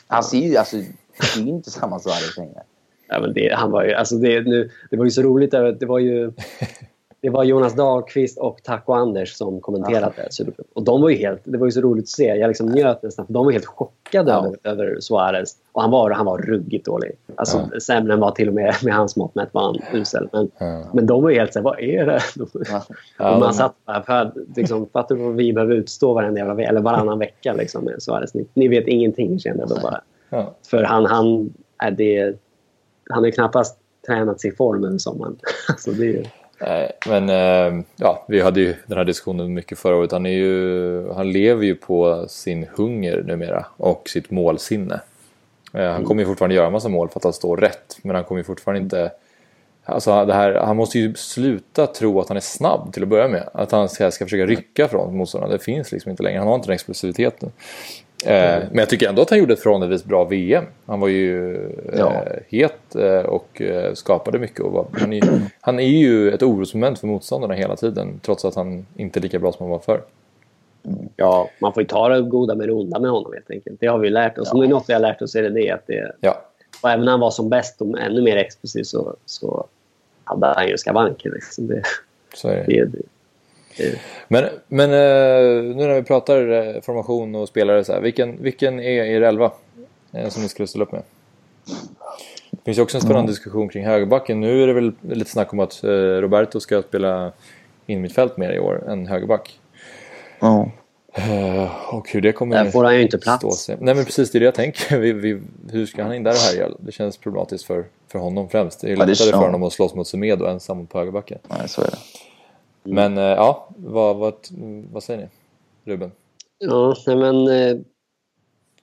Han 0.06 0.22
ser 0.22 0.38
ju... 0.38 0.56
Alltså, 0.56 0.76
det 0.76 1.40
är 1.40 1.42
ju 1.44 1.48
inte 1.48 1.70
samma 1.70 1.98
Suarez 1.98 2.36
längre. 2.36 2.62
Ja, 3.08 3.20
men 3.20 3.32
det, 3.32 3.54
han 3.54 3.70
var 3.70 3.84
ju, 3.84 3.92
alltså 3.94 4.16
det, 4.16 4.40
nu, 4.40 4.70
det 4.90 4.96
var 4.96 5.04
ju 5.04 5.10
så 5.10 5.22
roligt. 5.22 5.50
Det 5.50 5.86
var 5.86 5.98
ju 5.98 6.32
det 7.26 7.30
var 7.30 7.44
Jonas 7.44 7.74
Dahlqvist 7.74 8.38
och 8.38 8.62
Taco 8.62 8.92
Anders 8.92 9.34
som 9.34 9.60
kommenterade 9.60 10.12
Supercup. 10.30 10.66
Och 10.74 10.82
de 10.82 11.02
var 11.02 11.08
ju 11.08 11.16
helt, 11.16 11.40
det 11.44 11.58
var 11.58 11.66
ju 11.66 11.70
så 11.72 11.80
roligt 11.80 12.02
att 12.04 12.08
se. 12.08 12.24
Jag 12.24 12.48
liksom 12.48 12.66
njöt 12.66 13.02
nästan. 13.02 13.26
De 13.28 13.44
var 13.44 13.52
helt 13.52 13.66
chockade 13.66 14.30
Ja. 14.30 14.46
över, 14.46 14.56
över 14.62 15.00
Suarez. 15.00 15.56
Och 15.72 15.82
han 15.82 15.90
var, 15.90 16.10
han 16.10 16.26
var 16.26 16.38
ruggigt 16.38 16.86
dålig. 16.86 17.12
Alltså, 17.34 17.70
Sämre 17.82 18.12
än 18.12 18.20
vad 18.20 18.34
till 18.34 18.48
och 18.48 18.54
med 18.54 18.74
med 18.84 18.94
hans 18.94 19.16
mått 19.16 19.34
mätt 19.34 19.48
var 19.52 19.62
han 19.62 19.76
usel. 20.00 20.28
Men, 20.32 20.50
Ja. 20.58 20.84
men 20.92 21.06
de 21.06 21.22
var 21.22 21.30
ju 21.30 21.38
helt 21.38 21.52
så 21.52 21.58
här, 21.58 21.64
vad 21.64 21.80
är 21.80 22.06
det? 22.06 22.20
Ja. 22.70 22.82
Ja, 23.18 23.34
och 23.34 23.40
man 23.40 23.54
satt 23.54 23.74
bara, 23.86 24.02
för, 24.02 24.12
att, 24.12 24.34
liksom, 24.56 24.88
fattar 24.92 25.14
du 25.14 25.22
vad 25.22 25.34
vi 25.34 25.52
behöver 25.52 25.74
utstå 25.74 26.14
varenda 26.14 26.40
jävla, 26.40 26.64
eller 26.64 26.80
varannan 26.80 27.18
vecka 27.18 27.52
liksom, 27.52 27.84
med 27.84 28.02
Suarez? 28.02 28.34
Ni, 28.34 28.46
ni 28.54 28.68
vet 28.68 28.86
ingenting 28.88 29.38
kände 29.38 29.62
jag 29.62 29.68
då 29.68 29.74
bara. 29.82 30.00
Ja. 30.30 30.54
För 30.70 30.82
han, 30.82 31.04
han, 31.06 31.54
är 31.78 31.90
det, 31.90 32.36
han 33.10 33.18
har 33.18 33.26
ju 33.26 33.32
knappast 33.32 33.78
tränat 34.06 34.40
sig 34.40 34.50
i 34.50 34.54
form 34.54 34.84
över 34.84 34.98
sommaren. 34.98 35.36
alltså 35.68 35.90
det 35.90 36.16
är, 36.18 36.26
Nej, 36.60 36.92
men 37.08 37.28
eh, 37.28 37.84
ja, 37.96 38.24
vi 38.28 38.40
hade 38.40 38.60
ju 38.60 38.74
den 38.86 38.98
här 38.98 39.04
diskussionen 39.04 39.54
mycket 39.54 39.78
förra 39.78 39.96
året. 39.96 40.12
Han, 40.12 40.26
är 40.26 40.30
ju, 40.30 41.12
han 41.12 41.32
lever 41.32 41.64
ju 41.64 41.74
på 41.74 42.26
sin 42.28 42.66
hunger 42.76 43.22
numera 43.22 43.66
och 43.76 44.08
sitt 44.08 44.30
målsinne. 44.30 45.00
Eh, 45.72 45.90
han 45.90 46.04
kommer 46.04 46.22
ju 46.22 46.26
fortfarande 46.26 46.54
göra 46.54 46.70
massa 46.70 46.88
mål 46.88 47.08
för 47.08 47.20
att 47.20 47.24
han 47.24 47.32
står 47.32 47.56
rätt, 47.56 47.98
men 48.02 48.16
han 48.16 48.24
kommer 48.24 48.38
ju 48.40 48.44
fortfarande 48.44 48.82
inte... 48.82 49.12
Alltså 49.88 50.24
det 50.24 50.34
här, 50.34 50.54
han 50.54 50.76
måste 50.76 50.98
ju 50.98 51.14
sluta 51.14 51.86
tro 51.86 52.20
att 52.20 52.28
han 52.28 52.36
är 52.36 52.40
snabb 52.40 52.92
till 52.92 53.02
att 53.02 53.08
börja 53.08 53.28
med. 53.28 53.48
Att 53.52 53.72
han 53.72 53.88
ska, 53.88 54.10
ska 54.10 54.24
försöka 54.24 54.46
rycka 54.46 54.88
från 54.88 55.16
motståndarna. 55.16 55.52
Det 55.52 55.58
finns 55.58 55.92
liksom 55.92 56.10
inte 56.10 56.22
längre. 56.22 56.38
Han 56.38 56.48
har 56.48 56.54
inte 56.54 56.68
den 56.68 56.74
explosiviteten. 56.74 57.52
Eh, 58.24 58.62
men 58.70 58.78
jag 58.78 58.88
tycker 58.88 59.08
ändå 59.08 59.22
att 59.22 59.30
han 59.30 59.38
gjorde 59.38 59.52
ett 59.52 59.60
förhållandevis 59.60 60.04
bra 60.04 60.24
VM. 60.24 60.64
Han 60.86 61.00
var 61.00 61.08
ju 61.08 61.54
eh, 61.54 61.98
ja. 61.98 62.24
het 62.48 62.94
eh, 62.94 63.18
och 63.18 63.62
skapade 63.94 64.38
mycket. 64.38 64.60
Och 64.60 64.72
var, 64.72 64.86
han, 64.92 65.12
är, 65.12 65.22
han 65.60 65.78
är 65.78 65.86
ju 65.86 66.30
ett 66.30 66.42
orosmoment 66.42 66.98
för 66.98 67.06
motståndarna 67.06 67.54
hela 67.54 67.76
tiden. 67.76 68.20
Trots 68.22 68.44
att 68.44 68.54
han 68.54 68.86
inte 68.96 69.18
är 69.18 69.22
lika 69.22 69.38
bra 69.38 69.52
som 69.52 69.64
han 69.64 69.70
var 69.70 69.78
förr. 69.78 70.00
Ja, 71.16 71.50
man 71.58 71.72
får 71.72 71.82
ju 71.82 71.86
ta 71.86 72.08
det 72.08 72.22
goda 72.22 72.54
med 72.54 72.68
det 72.68 72.72
onda 72.72 73.00
med 73.00 73.10
honom 73.10 73.32
helt 73.32 73.50
enkelt. 73.50 73.80
Det 73.80 73.86
har 73.86 73.98
vi 73.98 74.10
lärt 74.10 74.38
oss. 74.38 74.48
Ja. 74.48 74.54
Om 74.54 74.60
det 74.60 74.66
är 74.66 74.70
något 74.70 74.88
vi 74.88 74.92
har 74.92 75.00
lärt 75.00 75.22
oss 75.22 75.34
är 75.34 75.42
det 75.42 75.50
det. 75.50 75.70
Att 75.70 75.86
det 75.86 76.12
ja. 76.20 76.42
Och 76.82 76.90
även 76.90 77.04
när 77.04 77.12
han 77.12 77.20
var 77.20 77.30
som 77.30 77.48
bäst 77.48 77.80
och 77.80 77.98
ännu 77.98 78.22
mer 78.22 78.36
explosiv 78.36 78.82
så, 78.82 79.16
så 79.26 79.66
hade 80.24 80.46
han 80.46 80.68
ju 80.68 80.78
skavanker. 80.78 81.30
Liksom. 81.30 81.66
Det, 81.66 81.82
så 82.34 82.48
är 82.48 82.64
det, 82.66 82.84
det. 82.84 82.98
Men, 84.28 84.44
men 84.68 84.90
eh, 84.90 85.76
nu 85.76 85.86
när 85.86 85.94
vi 85.94 86.02
pratar 86.02 86.50
eh, 86.50 86.80
formation 86.80 87.34
och 87.34 87.48
spelare, 87.48 87.84
så 87.84 87.92
här, 87.92 88.00
vilken, 88.00 88.42
vilken 88.42 88.80
är 88.80 89.04
er 89.04 89.22
elva 89.22 89.52
eh, 90.12 90.28
som 90.28 90.42
ni 90.42 90.48
skulle 90.48 90.66
ställa 90.66 90.84
upp 90.84 90.92
med? 90.92 91.02
Det 92.50 92.58
finns 92.64 92.78
ju 92.78 92.82
också 92.82 92.96
en 92.96 93.00
spännande 93.00 93.20
mm. 93.20 93.30
diskussion 93.30 93.68
kring 93.68 93.86
högerbacken. 93.86 94.40
Nu 94.40 94.62
är 94.62 94.66
det 94.66 94.72
väl 94.72 94.92
lite 95.02 95.30
snack 95.30 95.52
om 95.52 95.60
att 95.60 95.80
Roberto 96.20 96.60
ska 96.60 96.82
spela 96.82 97.32
in 97.86 98.00
mitt 98.00 98.14
fält 98.14 98.36
mer 98.36 98.52
i 98.52 98.58
år 98.58 98.88
än 98.88 99.06
högerback. 99.06 99.60
Ja. 100.40 100.70
Uh, 101.18 101.94
och 101.94 102.10
hur 102.10 102.20
det 102.20 102.32
kommer 102.32 102.64
Där 102.64 102.70
får 102.70 102.84
han 102.84 102.94
ju 102.94 103.02
inte 103.02 103.18
plats. 103.18 103.64
Sig. 103.64 103.76
Nej 103.80 103.94
men 103.94 104.04
precis, 104.04 104.30
det 104.30 104.38
är 104.38 104.40
det 104.40 104.44
jag 104.44 104.54
tänker. 104.54 104.98
Vi, 104.98 105.12
vi, 105.12 105.40
hur 105.70 105.86
ska 105.86 106.02
han 106.02 106.14
in 106.14 106.22
där 106.22 106.30
och 106.30 106.36
här 106.36 106.74
Det 106.78 106.92
känns 106.92 107.16
problematiskt 107.16 107.64
för, 107.64 107.84
för 108.08 108.18
honom 108.18 108.48
främst. 108.48 108.80
Det 108.80 108.86
är 108.86 108.90
ja, 108.90 109.04
lättare 109.04 109.30
för 109.30 109.38
honom 109.38 109.62
att 109.62 109.72
slåss 109.72 109.94
mot 109.94 110.08
Semedo 110.08 110.46
ensam 110.46 110.86
på 110.86 110.98
högerbacken. 110.98 111.38
Nej, 111.48 111.68
så 111.68 111.82
är 111.82 111.86
det. 111.86 111.98
Men 112.86 113.18
uh, 113.18 113.24
ja, 113.24 113.68
vad, 113.76 114.16
vad, 114.16 114.34
vad 114.92 115.02
säger 115.02 115.20
ni? 115.20 115.28
Ruben? 115.92 116.12
Ja, 116.58 116.96
nej 117.06 117.16
men 117.16 117.48
uh, 117.48 117.82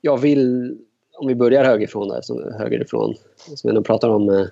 jag 0.01 0.17
vill, 0.17 0.77
om 1.17 1.27
vi 1.27 1.35
börjar 1.35 1.65
högerifrån 1.65 2.07
där, 2.07 2.21
som, 2.21 2.53
högerifrån, 2.57 3.15
som 3.35 3.57
vi 3.63 3.69
ändå 3.69 3.83
pratar 3.83 4.09
om. 4.09 4.47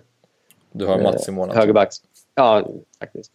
du 0.71 0.85
har 0.85 1.01
Mats 1.01 1.27
i 1.27 1.31
månaden. 1.31 1.57
Högerbacks. 1.57 1.97
Ja, 2.35 2.67
faktiskt. 2.99 3.31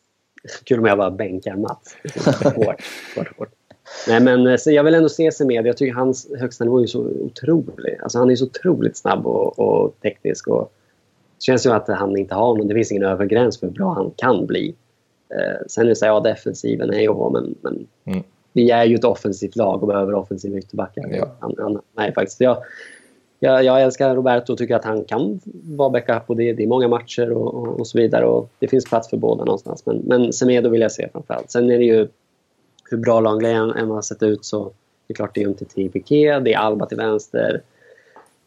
Kul 0.65 0.79
om 0.79 0.87
jag 0.87 0.99
bara 0.99 1.11
bänkar 1.11 1.57
Mats. 1.57 1.97
hårt, 2.57 2.83
hårt, 3.17 3.39
hårt. 3.39 3.49
Nej, 4.09 4.21
men 4.21 4.47
eh, 4.47 4.57
jag 4.67 4.85
vill 4.85 4.95
ändå 4.95 5.09
se 5.09 5.33
sig 5.33 5.47
med. 5.47 5.67
Jag 5.67 5.77
tycker 5.77 5.95
hans 5.95 6.29
högsta 6.39 6.65
nivå 6.65 6.83
är 6.83 6.87
så 6.87 7.01
otrolig. 7.01 7.99
Alltså, 8.03 8.19
han 8.19 8.31
är 8.31 8.37
så 8.37 8.45
otroligt 8.45 8.97
snabb 8.97 9.27
och, 9.27 9.59
och 9.59 10.01
teknisk. 10.01 10.49
Och 10.49 10.73
det 11.39 11.45
känns 11.45 11.67
ju 11.67 11.71
att 11.71 11.89
han 11.89 12.17
inte 12.17 12.35
har 12.35 12.55
någon, 12.55 12.69
det 12.69 12.75
finns 12.75 12.93
ingen 12.93 13.05
övre 13.05 13.27
gräns 13.27 13.61
för 13.61 13.67
hur 13.67 13.75
bra 13.75 13.95
han 13.95 14.11
kan 14.17 14.47
bli. 14.47 14.75
Eh, 15.29 15.67
sen 15.69 15.85
är 15.85 15.89
det 15.89 15.97
så 15.97 16.07
ja, 16.07 16.21
defensiven 16.21 16.93
är 16.93 17.01
ju 17.01 17.31
men, 17.31 17.55
men 17.61 17.87
mm. 18.05 18.23
vi 18.53 18.71
är 18.71 18.85
ju 18.85 18.95
ett 18.95 19.05
offensivt 19.05 19.57
lag 19.57 19.83
och 19.83 19.89
behöver 19.89 20.15
offensiva 20.15 20.59
ytterbackar. 20.59 21.05
Ja. 21.39 21.81
nej, 21.97 22.15
faktiskt. 22.15 22.41
Jag, 22.41 22.57
jag, 23.41 23.65
jag, 23.65 23.83
älskar 23.83 24.15
Roberto 24.15 24.53
och 24.53 24.59
tycker 24.59 24.77
att 24.77 24.85
han 24.85 25.05
kan 25.05 25.41
vara 25.65 25.91
backup 25.91 26.23
och 26.27 26.37
det, 26.37 26.53
det 26.53 26.63
är 26.63 26.67
många 26.67 26.89
matcher 26.89 27.33
och, 27.33 27.55
och, 27.55 27.81
och, 27.81 27.87
så 27.87 27.99
vidare. 27.99 28.27
Och 28.27 28.51
det 28.59 28.69
finns 28.69 28.85
plats 28.85 29.11
för 29.11 29.17
båda 29.17 29.45
någonstans. 29.45 29.87
Men, 29.87 29.97
men 29.97 30.33
Semedo 30.33 30.69
vill 30.69 30.81
jag 30.81 30.93
se 30.93 31.09
framförallt. 31.13 31.51
Sen 31.51 31.71
är 31.71 31.79
det 31.79 31.85
ju 31.85 32.09
hur 32.91 32.99
bra 32.99 33.21
Langley 33.21 33.53
än 33.53 33.91
har 33.91 34.03
sett 34.03 34.23
ut 34.23 34.45
så 34.45 34.73
det 35.07 35.13
är 35.13 35.15
klart 35.15 35.35
det 35.35 35.43
är 35.43 35.53
till 35.53 35.91
Piqué, 35.91 36.39
det 36.39 36.53
är 36.53 36.59
Alba 36.59 36.87
till 36.87 36.97
vänster. 36.97 37.63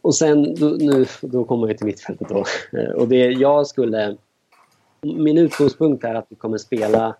Och 0.02 0.16
sen, 0.16 0.56
då, 0.56 0.66
nu, 0.80 1.06
då 1.22 1.44
kommer 1.44 1.68
vi 1.68 1.78
till 1.78 1.86
mittfältet 1.86 2.30
då. 2.30 2.44
Och 2.96 3.08
det 3.08 3.26
jag 3.32 3.68
skulle... 3.68 4.16
Min 5.02 5.38
utgångspunkt 5.38 6.04
är 6.04 6.16
att 6.16 6.26
vi 6.30 6.36
kommer 6.36 6.58
spela 6.58 7.16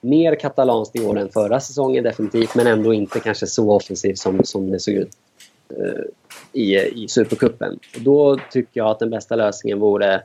mer 0.00 0.34
katalanskt 0.34 0.96
i 0.96 1.04
år 1.04 1.18
än 1.18 1.28
förra 1.28 1.60
säsongen 1.60 2.04
definitivt, 2.04 2.54
men 2.54 2.66
ändå 2.66 2.94
inte 2.94 3.20
kanske 3.20 3.46
så 3.46 3.72
offensivt 3.72 4.18
som, 4.18 4.44
som 4.44 4.70
det 4.70 4.80
såg 4.80 4.94
ut 4.94 5.16
eh, 5.70 6.02
i, 6.52 6.76
i 6.76 7.08
Supercupen. 7.08 7.78
Då 7.98 8.38
tycker 8.50 8.80
jag 8.80 8.90
att 8.90 8.98
den 8.98 9.10
bästa 9.10 9.36
lösningen 9.36 9.78
vore 9.78 10.22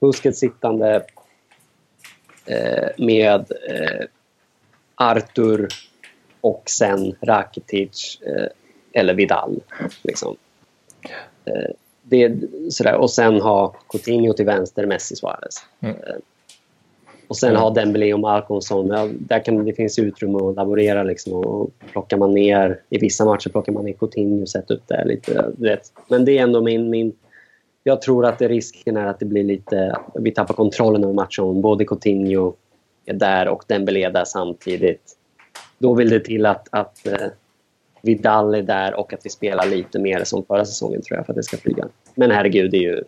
Busquets 0.00 0.38
sittande 0.38 1.06
eh, 2.46 2.88
med 2.98 3.52
eh, 3.68 4.06
Artur 4.94 5.68
och 6.40 6.62
sen 6.70 7.14
Rakitic 7.20 8.20
eh, 8.20 8.46
eller 8.92 9.14
Vidal. 9.14 9.60
Liksom. 10.02 10.36
Eh, 11.44 11.70
det, 12.08 12.32
sådär. 12.70 12.94
Och 12.94 13.10
sen 13.10 13.40
ha 13.40 13.74
Coutinho 13.88 14.32
till 14.32 14.46
vänster, 14.46 14.86
Messi, 14.86 15.16
Suarez. 15.16 15.56
Mm. 15.80 15.96
Och 17.28 17.36
sen 17.36 17.50
mm. 17.50 17.62
ha 17.62 17.70
Dembélé 17.70 18.14
och 18.14 18.20
Malcolmson. 18.20 18.86
Ja, 18.86 19.08
där 19.12 19.44
kan, 19.44 19.64
det 19.64 19.72
finns 19.72 19.98
utrymme 19.98 20.38
att 20.38 20.56
laborera. 20.56 21.02
Liksom, 21.02 21.32
och 21.32 21.70
plockar 21.92 22.16
man 22.16 22.34
ner, 22.34 22.80
I 22.90 22.98
vissa 22.98 23.24
matcher 23.24 23.50
plockar 23.50 23.72
man 23.72 23.84
ner 23.84 23.92
Coutinho 23.92 24.42
och 24.42 24.48
sätter 24.48 24.74
upp 24.74 24.82
det 24.86 25.04
lite. 25.04 25.52
Vet. 25.58 25.92
Men 26.08 26.24
det 26.24 26.38
är 26.38 26.42
ändå 26.42 26.60
min, 26.60 26.90
min... 26.90 27.12
Jag 27.84 28.02
tror 28.02 28.26
att 28.26 28.38
det, 28.38 28.48
risken 28.48 28.96
är 28.96 29.06
att 29.06 29.18
det 29.18 29.26
blir 29.26 29.44
lite... 29.44 29.96
Vi 30.14 30.30
tappar 30.30 30.54
kontrollen 30.54 31.04
över 31.04 31.14
matchen 31.14 31.44
om 31.44 31.60
både 31.60 31.84
Coutinho 31.84 32.54
är 33.06 33.14
där 33.14 33.48
och 33.48 33.64
Dembélé 33.66 34.08
där 34.08 34.24
samtidigt. 34.24 35.16
Då 35.78 35.94
vill 35.94 36.08
det 36.08 36.20
till 36.20 36.46
att, 36.46 36.68
att 36.70 37.06
eh, 37.06 37.28
Vidal 38.02 38.54
är 38.54 38.62
där 38.62 38.94
och 38.94 39.12
att 39.12 39.20
vi 39.22 39.30
spelar 39.30 39.66
lite 39.66 39.98
mer 39.98 40.24
som 40.24 40.44
förra 40.44 40.64
säsongen 40.64 41.02
tror 41.02 41.16
jag 41.16 41.26
för 41.26 41.32
att 41.32 41.36
det 41.36 41.42
ska 41.42 41.56
flyga. 41.56 41.88
Men 42.14 42.30
herregud, 42.30 42.70
det 42.70 42.76
är 42.76 42.82
ju, 42.82 43.04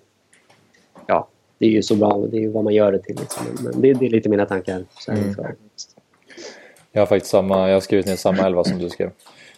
ja, 1.07 1.28
det 1.59 1.66
är 1.66 1.70
ju 1.70 1.82
så 1.82 1.97
bra. 1.97 2.26
Det 2.30 2.36
är 2.36 2.41
ju 2.41 2.49
vad 2.49 2.64
man 2.64 2.74
gör 2.74 2.93
det 2.93 2.99
till. 2.99 3.16
Liksom. 3.20 3.47
Men 3.61 3.80
det, 3.80 3.93
det 3.93 4.07
är 4.07 4.11
lite 4.11 4.28
mina 4.28 4.47
tankar. 4.47 4.84
Så 4.99 5.12
mm. 5.12 5.34
Jag 6.93 7.01
har 7.01 7.07
faktiskt 7.07 7.30
samma, 7.30 7.68
jag 7.68 7.76
har 7.76 7.80
skrivit 7.80 8.07
ner 8.07 8.16
samma 8.16 8.47
elva 8.47 8.64
som 8.64 8.78
du 8.78 8.91
skrev. 8.91 9.11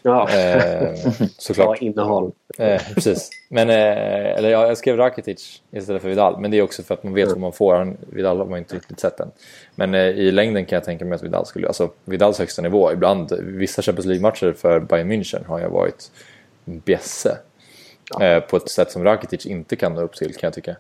Ja, 0.03 0.28
eh, 0.30 0.94
såklart. 1.38 1.66
Bra 1.66 1.76
innehåll. 1.76 2.32
Eh, 2.59 2.82
precis. 2.94 3.30
Men, 3.48 3.70
eh, 3.70 4.38
eller 4.38 4.50
ja, 4.50 4.66
jag 4.66 4.78
skrev 4.78 4.96
Rakitic 4.96 5.62
istället 5.70 6.03
för 6.03 6.09
Vidal. 6.09 6.40
Men 6.40 6.50
det 6.50 6.59
är 6.59 6.62
också 6.62 6.82
för 6.82 6.94
att 6.94 7.03
man 7.03 7.14
vet 7.14 7.26
mm. 7.26 7.34
vad 7.34 7.40
man 7.40 7.53
får. 7.53 7.74
Han, 7.74 7.96
Vidal 8.11 8.38
har 8.38 8.44
man 8.44 8.59
inte 8.59 8.76
riktigt 8.76 9.00
sett 9.00 9.20
än. 9.20 9.30
Men 9.74 9.94
eh, 9.94 10.00
i 10.00 10.32
längden 10.32 10.64
kan 10.64 10.76
jag 10.76 10.84
tänka 10.84 11.05
mig 11.05 11.16
att 11.16 11.22
Vidal 11.22 11.46
skulle... 11.46 11.66
Alltså 11.66 11.90
Vidals 12.05 12.38
högsta 12.38 12.62
nivå. 12.62 12.92
Ibland, 12.92 13.32
vissa 13.40 13.82
Champions 13.82 14.07
League-matcher 14.07 14.53
för 14.53 14.80
Bayern 14.80 15.12
München 15.12 15.46
har 15.46 15.61
jag 15.61 15.70
varit 15.70 16.11
bjässe. 16.64 17.38
Ja. 18.11 18.24
Eh, 18.24 18.40
på 18.40 18.57
ett 18.57 18.68
sätt 18.68 18.90
som 18.90 19.05
Rakitic 19.05 19.46
inte 19.46 19.76
kan 19.76 19.94
nå 19.94 20.00
upp 20.00 20.14
till 20.14 20.34
kan 20.34 20.46
jag 20.46 20.55
tycka. 20.55 20.76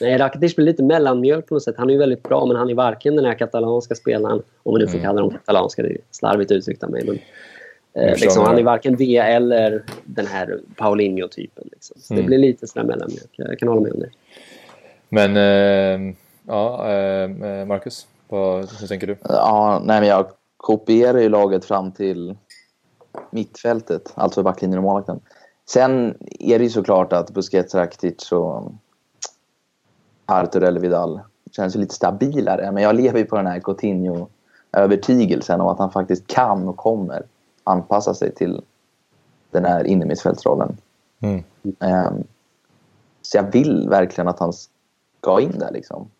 Nej, 0.00 0.18
Rakitic 0.18 0.56
blir 0.56 0.66
lite 0.66 0.82
mellanmjölk 0.82 1.46
på 1.46 1.54
något 1.54 1.62
sätt. 1.62 1.74
Han 1.78 1.88
är 1.88 1.92
ju 1.92 1.98
väldigt 1.98 2.22
bra 2.22 2.46
men 2.46 2.56
han 2.56 2.70
är 2.70 2.74
varken 2.74 3.16
den 3.16 3.24
här 3.24 3.34
katalanska 3.34 3.94
spelaren, 3.94 4.42
om 4.62 4.72
man 4.72 4.80
nu 4.80 4.86
får 4.86 4.94
mm. 4.94 5.06
kalla 5.06 5.20
dem 5.20 5.30
katalanska, 5.30 5.82
det 5.82 5.88
är 5.88 5.98
slarvigt 6.10 6.50
uttryckt 6.50 6.82
av 6.82 6.90
mig. 6.90 7.04
Men 7.06 7.18
liksom, 7.94 8.44
han 8.44 8.58
är 8.58 8.62
varken 8.62 8.96
det 8.96 9.16
eller 9.16 9.84
den 10.04 10.26
här 10.26 10.60
Paulinho-typen. 10.76 11.68
Liksom. 11.72 11.96
Så 12.00 12.14
mm. 12.14 12.22
det 12.22 12.26
blir 12.26 12.38
lite 12.38 12.66
sådär 12.66 12.86
mellanmjölk. 12.86 13.30
Jag 13.36 13.58
kan 13.58 13.68
hålla 13.68 13.80
med 13.80 13.92
om 13.92 14.00
det. 14.00 14.10
Men, 15.08 15.36
eh, 15.36 16.14
ja, 16.46 16.92
eh, 16.92 17.28
Marcus, 17.66 18.06
vad, 18.28 18.72
hur 18.80 18.86
tänker 18.86 19.06
du? 19.06 19.16
Ja, 19.22 19.82
nej, 19.84 20.00
men 20.00 20.08
jag 20.08 20.26
kopierar 20.56 21.18
ju 21.18 21.28
laget 21.28 21.64
fram 21.64 21.92
till 21.92 22.36
mittfältet, 23.30 24.12
alltså 24.14 24.42
backlinjen 24.42 24.78
och 24.78 24.84
målvakten. 24.84 25.20
Sen 25.68 26.14
är 26.40 26.58
det 26.58 26.64
ju 26.64 26.70
såklart 26.70 27.12
att 27.12 27.30
Busquets, 27.30 27.74
Rakitic 27.74 28.32
och 28.32 28.72
Artur 30.26 30.64
eller 30.64 30.80
Vidal 30.80 31.20
känns 31.56 31.76
ju 31.76 31.80
lite 31.80 31.94
stabilare. 31.94 32.72
Men 32.72 32.82
jag 32.82 32.94
lever 32.94 33.18
ju 33.18 33.24
på 33.24 33.36
den 33.36 33.46
här 33.46 33.60
Coutinho-övertygelsen 33.60 35.60
om 35.60 35.66
att 35.66 35.78
han 35.78 35.90
faktiskt 35.90 36.26
kan 36.26 36.68
och 36.68 36.76
kommer 36.76 37.22
anpassa 37.64 38.14
sig 38.14 38.34
till 38.34 38.62
den 39.50 39.64
här 39.64 39.84
innermittfältsrollen. 39.84 40.76
Mm. 41.20 41.44
Um, 41.62 42.24
så 43.22 43.36
jag 43.36 43.52
vill 43.52 43.88
verkligen 43.88 44.28
att 44.28 44.38
han 44.38 44.52
ska 44.52 45.40
in 45.40 45.58
där 45.58 45.70
liksom. 45.72 46.10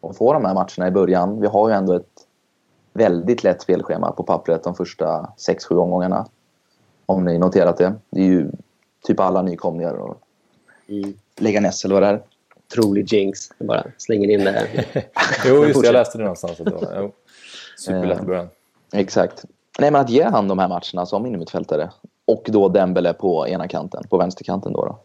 Och 0.00 0.16
få 0.16 0.32
de 0.32 0.44
här 0.44 0.54
matcherna 0.54 0.88
i 0.88 0.90
början. 0.90 1.40
Vi 1.40 1.46
har 1.46 1.68
ju 1.68 1.74
ändå 1.74 1.92
ett 1.92 2.26
väldigt 2.92 3.44
lätt 3.44 3.62
spelschema 3.62 4.12
på 4.12 4.22
pappret 4.22 4.64
de 4.64 4.74
första 4.74 5.32
6-7 5.36 5.76
omgångarna. 5.76 6.26
Om 7.06 7.24
ni 7.24 7.38
noterat 7.38 7.76
det. 7.76 7.94
Det 8.10 8.20
är 8.20 8.24
ju 8.24 8.50
typ 9.02 9.20
alla 9.20 9.42
nykomlingar 9.42 9.94
och 9.94 10.20
mm. 10.88 11.14
Leganes 11.36 11.84
eller 11.84 11.94
vad 11.94 12.02
det 12.02 12.08
är. 12.08 12.22
Trolig 12.74 13.12
jinx. 13.12 13.38
Jag 13.58 13.68
bara 13.68 13.84
slänger 13.98 14.30
in 14.30 14.44
det 14.44 14.50
här. 14.50 14.86
jo, 15.46 15.64
just 15.64 15.80
det. 15.80 15.86
Jag 15.86 15.92
läste 15.92 16.18
det 16.18 16.24
någonstans. 16.24 16.60
Att 16.60 16.66
det 16.66 16.72
var, 16.72 17.12
superlätt 17.78 18.26
början. 18.26 18.48
Exakt. 18.92 19.44
Nej, 19.80 19.90
men 19.90 20.00
att 20.00 20.10
ge 20.10 20.22
han 20.22 20.48
de 20.48 20.58
här 20.58 20.68
matcherna 20.68 21.06
som 21.06 21.26
innermittfältare. 21.26 21.90
Och 22.24 22.42
då 22.46 22.68
Dembele 22.68 23.12
på 23.12 23.48
ena 23.48 23.68
kanten, 23.68 24.04
på 24.10 24.18
vänsterkanten 24.18 24.72
då. 24.72 24.84
då. 24.84 24.98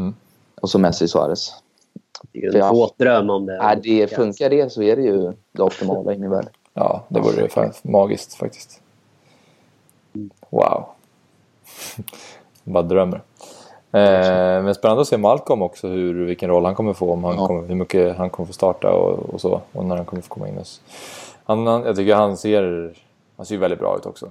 Mm. 0.00 0.14
Och 0.60 0.70
så 0.70 0.78
Messi 0.78 1.08
Suarez. 1.08 1.52
Det 2.32 2.38
är 2.38 2.42
ju 2.42 2.48
en 2.48 2.56
ja. 2.58 2.72
våt 2.72 2.98
dröm 2.98 3.30
om 3.30 3.46
det. 3.46 3.54
Ja, 3.54 3.74
det 3.82 4.14
funkar 4.14 4.50
det 4.50 4.72
så 4.72 4.82
är 4.82 4.96
det 4.96 5.02
ju 5.02 5.32
det 5.52 5.62
optimala 5.62 6.12
i 6.12 6.18
min 6.18 6.30
värld. 6.30 6.48
Ja, 6.74 7.04
det 7.08 7.20
vore 7.20 7.42
ju 7.42 7.48
magiskt 7.82 8.34
faktiskt. 8.34 8.80
Wow. 10.50 10.84
Bara 12.64 12.82
drömmer. 12.82 13.22
Eh, 13.92 14.62
men 14.62 14.74
spännande 14.74 15.00
att 15.00 15.08
se 15.08 15.16
Malcolm 15.16 15.62
också, 15.62 15.88
hur, 15.88 16.26
vilken 16.26 16.48
roll 16.48 16.64
han 16.64 16.74
kommer 16.74 16.92
få. 16.92 17.12
Om 17.12 17.24
han 17.24 17.36
ja. 17.36 17.46
kommer, 17.46 17.68
hur 17.68 17.74
mycket 17.74 18.16
han 18.16 18.30
kommer 18.30 18.46
få 18.46 18.52
starta 18.52 18.92
och, 18.92 19.34
och, 19.34 19.40
så. 19.40 19.60
Och 19.72 19.84
när 19.84 19.96
han 19.96 20.04
kommer 20.04 20.22
få 20.22 20.28
komma 20.28 20.48
in. 20.48 20.60
Han, 21.44 21.66
han, 21.66 21.82
jag 21.82 21.96
tycker 21.96 22.14
han 22.14 22.36
ser, 22.36 22.94
han 23.38 23.46
ser 23.46 23.58
väldigt 23.58 23.78
bra 23.78 23.96
ut 23.96 24.06
också. 24.06 24.30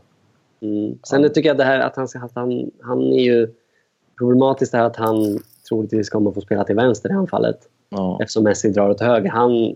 Mm. 0.59 0.99
Sen 1.03 1.23
han, 1.23 1.33
tycker 1.33 1.49
jag 1.49 1.57
det 1.57 1.63
här 1.63 1.79
att 1.79 1.95
han, 1.95 2.07
att 2.23 2.31
han, 2.35 2.71
han 2.81 3.01
är 3.01 3.23
ju 3.23 3.53
problematiskt 4.17 4.73
är 4.73 4.81
att 4.81 4.95
han 4.95 5.39
troligtvis 5.69 6.09
kommer 6.09 6.31
få 6.31 6.41
spela 6.41 6.63
till 6.63 6.75
vänster 6.75 7.09
i 7.09 7.13
anfallet. 7.13 7.59
Ja. 7.89 8.19
Eftersom 8.21 8.43
Messi 8.43 8.69
drar 8.69 8.89
åt 8.89 9.01
höger. 9.01 9.29
Han, 9.29 9.75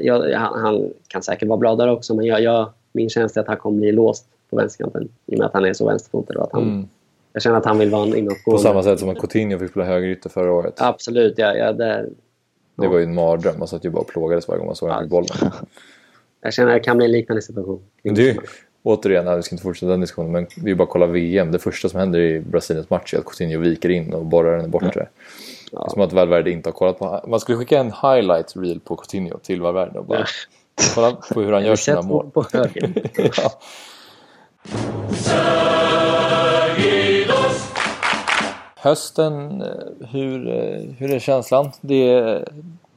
jag, 0.00 0.32
han, 0.38 0.60
han, 0.60 0.90
kan 1.08 1.22
säkert 1.22 1.48
vara 1.48 1.58
bra 1.58 1.76
där 1.76 1.90
också 1.90 2.14
men 2.14 2.26
jag, 2.26 2.40
jag, 2.40 2.72
min 2.92 3.08
känsla 3.08 3.40
är 3.40 3.42
att 3.42 3.48
han 3.48 3.56
kommer 3.56 3.80
bli 3.80 3.92
låst 3.92 4.26
på 4.50 4.56
vänsterkanten 4.56 5.08
i 5.26 5.34
och 5.34 5.38
med 5.38 5.46
att 5.46 5.54
han 5.54 5.64
är 5.64 5.72
så 5.72 5.86
vänsterfotad. 5.86 6.42
Att 6.42 6.52
han, 6.52 6.62
mm. 6.62 6.88
Jag 7.32 7.42
känner 7.42 7.56
att 7.56 7.64
han 7.64 7.78
vill 7.78 7.90
vara 7.90 8.02
en 8.02 8.16
inåtgående. 8.16 8.42
På 8.44 8.58
samma 8.58 8.82
sätt 8.82 9.00
som 9.00 9.08
att 9.08 9.18
Coutinho 9.18 9.58
fick 9.58 9.70
spela 9.70 9.86
högerytter 9.86 10.30
förra 10.30 10.52
året. 10.52 10.74
Absolut, 10.76 11.34
ja. 11.38 11.54
ja 11.54 11.72
det, 11.72 12.08
det 12.74 12.88
var 12.88 12.98
ju 12.98 13.04
en 13.04 13.14
mardröm. 13.14 13.58
Man 13.58 13.68
satt 13.68 13.84
ju 13.84 13.90
bara 13.90 14.00
och 14.00 14.08
plågades 14.08 14.48
varje 14.48 14.58
gång 14.58 14.66
man 14.66 14.76
såg 14.76 14.88
honom 14.88 15.04
ja. 15.04 15.08
bollen. 15.08 15.52
Jag 16.46 16.54
känner 16.54 16.70
att 16.70 16.82
det 16.82 16.84
kan 16.84 16.96
bli 16.96 17.06
en 17.06 17.12
liknande 17.12 17.42
situation. 17.42 17.82
Är, 18.02 18.36
återigen, 18.82 19.36
vi 19.36 19.42
ska 19.42 19.54
inte 19.54 19.62
fortsätta 19.62 19.90
den 19.90 20.00
diskussionen, 20.00 20.32
men 20.32 20.46
vi 20.56 20.74
bara 20.74 20.88
kolla 20.88 21.06
VM. 21.06 21.52
Det 21.52 21.58
första 21.58 21.88
som 21.88 22.00
händer 22.00 22.20
i 22.20 22.40
Brasiliens 22.40 22.90
match 22.90 23.14
är 23.14 23.18
att 23.18 23.24
Coutinho 23.24 23.60
viker 23.60 23.88
in 23.88 24.14
och 24.14 24.26
borrar 24.26 24.56
den 24.56 24.70
bortre. 24.70 25.08
Ja. 25.72 25.78
Det 25.80 25.86
är 25.86 25.90
som 25.90 26.02
att 26.02 26.12
Valverde 26.12 26.50
inte 26.50 26.68
har 26.68 26.74
kollat 26.74 26.98
på... 26.98 27.24
Man 27.28 27.40
skulle 27.40 27.58
skicka 27.58 27.78
en 27.78 27.92
highlight 27.92 28.52
reel 28.56 28.80
på 28.80 28.96
Coutinho 28.96 29.38
till 29.38 29.60
Valverde 29.60 29.98
och 29.98 30.04
bara 30.04 30.24
kolla 30.94 31.12
på 31.12 31.40
hur 31.40 31.52
han 31.52 31.64
gör 31.64 31.76
sina 31.76 32.02
mål. 32.02 32.30
På 32.30 32.44
ja. 33.36 33.60
Hösten, 38.76 39.62
hur, 40.10 40.38
hur 40.98 41.14
är 41.14 41.18
känslan? 41.18 41.72
Det, 41.80 42.38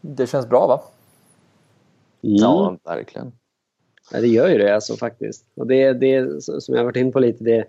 det 0.01 0.27
känns 0.27 0.49
bra 0.49 0.67
va? 0.67 0.81
Mm. 2.23 2.35
Ja, 2.35 2.77
verkligen. 2.83 3.31
Nej, 4.11 4.21
det 4.21 4.27
gör 4.27 4.49
ju 4.49 4.57
det 4.57 4.75
alltså, 4.75 4.95
faktiskt. 4.95 5.45
Och 5.55 5.67
det, 5.67 5.93
det 5.93 6.43
som 6.43 6.75
jag 6.75 6.83
varit 6.83 6.95
inne 6.95 7.11
på 7.11 7.19
lite, 7.19 7.43
det 7.43 7.65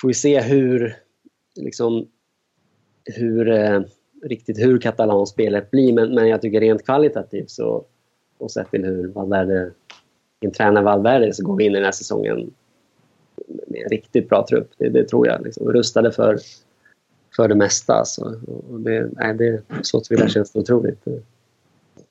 får 0.00 0.08
vi 0.08 0.14
se 0.14 0.40
hur, 0.40 0.96
liksom, 1.56 2.08
hur 3.04 3.50
eh, 3.50 3.80
riktigt 4.22 4.58
hur 4.58 4.78
katalanspelet 4.78 5.70
blir. 5.70 5.92
Men, 5.92 6.14
men 6.14 6.28
jag 6.28 6.42
tycker 6.42 6.60
rent 6.60 6.84
kvalitativt 6.84 7.50
så, 7.50 7.84
och 8.38 8.50
sett 8.50 8.70
till 8.70 8.84
hur 8.84 9.08
Valverde, 9.08 9.70
en 10.40 10.52
tränare 10.52 10.84
Valverde, 10.84 11.34
så 11.34 11.44
går 11.44 11.56
vi 11.56 11.64
in 11.64 11.72
i 11.72 11.74
den 11.74 11.84
här 11.84 11.92
säsongen 11.92 12.54
med 13.66 13.82
en 13.82 13.88
riktigt 13.88 14.28
bra 14.28 14.46
trupp. 14.48 14.70
Det, 14.78 14.88
det 14.88 15.04
tror 15.04 15.26
jag. 15.26 15.44
Liksom. 15.44 15.72
Rustade 15.72 16.12
för, 16.12 16.38
för 17.36 17.48
det 17.48 17.54
mesta. 17.54 17.94
Alltså. 17.94 18.40
Och 18.70 18.80
det, 18.80 19.10
nej, 19.12 19.34
det, 19.34 19.62
så 19.82 20.00
tillvida 20.00 20.28
känns 20.28 20.50
det 20.50 20.58
otroligt 20.58 21.04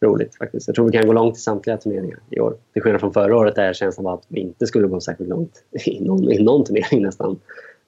roligt 0.06 0.36
faktiskt. 0.36 0.68
Jag 0.68 0.76
tror 0.76 0.86
vi 0.86 0.92
kan 0.92 1.08
gå 1.08 1.14
långt 1.14 1.38
i 1.38 1.40
samtliga 1.40 1.78
turneringar 1.78 2.20
i 2.30 2.40
år. 2.40 2.58
Till 2.74 2.82
skillnad 2.82 3.02
från 3.02 3.14
förra 3.14 3.38
året 3.38 3.56
där 3.56 3.74
känslan 3.74 4.04
var 4.06 4.14
att 4.14 4.26
vi 4.28 4.40
inte 4.40 4.68
skulle 4.68 4.88
gå 4.88 5.02
särskilt 5.02 5.30
långt 5.30 5.64
i 5.86 6.00
någon, 6.00 6.32
i 6.32 6.44
någon 6.44 6.66
turnering 6.66 7.02
nästan. 7.02 7.40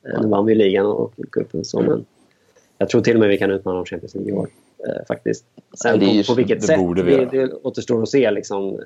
Ja. 0.01 0.21
Nu 0.21 0.27
vann 0.27 0.45
vi 0.45 0.55
ligan 0.55 0.85
och 0.85 1.13
cupen 1.31 1.65
så 1.65 1.81
men 1.81 2.05
jag 2.77 2.89
tror 2.89 3.01
till 3.01 3.13
och 3.13 3.19
med 3.19 3.29
vi 3.29 3.37
kan 3.37 3.51
utmana 3.51 3.79
om 3.79 3.85
Champions 3.85 4.15
League 4.15 4.31
i 4.31 4.35
år 4.35 4.49
eh, 4.87 5.05
faktiskt. 5.07 5.45
Sen 5.77 6.01
ja, 6.01 6.23
på, 6.23 6.33
på, 6.33 6.35
vilket 6.35 6.61
det 6.61 6.67
sätt 6.67 6.79
det, 6.95 7.25
det 7.25 7.53
återstår 7.53 8.01
att 8.01 8.09
se 8.09 8.31
liksom, 8.31 8.79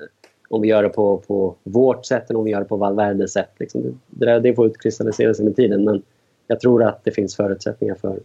om 0.48 0.62
vi 0.62 0.68
gör 0.68 0.82
det 0.82 0.88
på, 0.88 1.18
på 1.26 1.54
vårt 1.62 2.06
sätt 2.06 2.30
eller 2.30 2.38
om 2.38 2.44
vi 2.44 2.50
gör 2.50 2.60
det 2.60 2.66
på 2.66 2.76
Valverdes 2.76 3.32
sätt. 3.32 3.50
Liksom. 3.58 4.00
Det, 4.06 4.40
det 4.40 4.54
får 4.54 4.66
utkristallisera 4.66 5.34
sig 5.34 5.44
med 5.44 5.56
tiden 5.56 5.84
men 5.84 6.02
jag 6.46 6.60
tror 6.60 6.82
att 6.82 7.04
det 7.04 7.10
finns 7.10 7.36
förutsättningar 7.36 7.94
för 7.94 8.20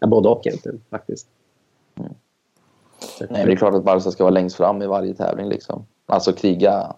ja, 0.00 0.06
både 0.06 0.28
och 0.28 0.46
egentligen 0.46 0.80
faktiskt. 0.90 1.28
Nej, 3.30 3.46
det 3.46 3.52
är 3.52 3.56
klart 3.56 3.74
att 3.74 3.84
Barca 3.84 4.10
ska 4.10 4.24
vara 4.24 4.34
längst 4.34 4.56
fram 4.56 4.82
i 4.82 4.86
varje 4.86 5.14
tävling. 5.14 5.48
Liksom. 5.48 5.86
Alltså 6.06 6.32
kriga 6.32 6.94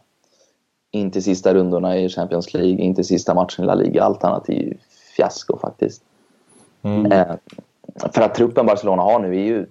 in 0.91 1.11
till 1.11 1.23
sista 1.23 1.55
rundorna 1.55 1.99
i 1.99 2.09
Champions 2.09 2.55
League, 2.55 2.79
in 2.79 2.95
till 2.95 3.05
sista 3.05 3.35
matchen 3.35 3.65
i 3.65 3.67
La 3.67 3.75
Liga. 3.75 4.03
Allt 4.03 4.25
annat 4.25 4.49
är 4.49 4.53
ju 4.53 4.75
fiasko 5.17 5.59
faktiskt. 5.59 6.03
Mm. 6.83 7.13
Eh, 7.13 7.37
för 8.13 8.23
att 8.23 8.35
truppen 8.35 8.67
Barcelona 8.67 9.03
har 9.03 9.19
nu 9.19 9.29
är 9.29 9.45
ju... 9.45 9.67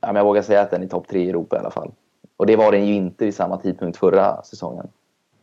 Ja, 0.00 0.06
men 0.06 0.16
jag 0.16 0.24
vågar 0.24 0.42
säga 0.42 0.60
att 0.60 0.70
den 0.70 0.82
är 0.82 0.86
topp 0.86 1.08
tre 1.08 1.24
i 1.24 1.28
Europa 1.28 1.56
i 1.56 1.58
alla 1.58 1.70
fall. 1.70 1.90
Och 2.36 2.46
det 2.46 2.56
var 2.56 2.72
den 2.72 2.86
ju 2.86 2.94
inte 2.94 3.24
vid 3.24 3.34
samma 3.34 3.56
tidpunkt 3.56 3.98
förra 3.98 4.42
säsongen. 4.42 4.88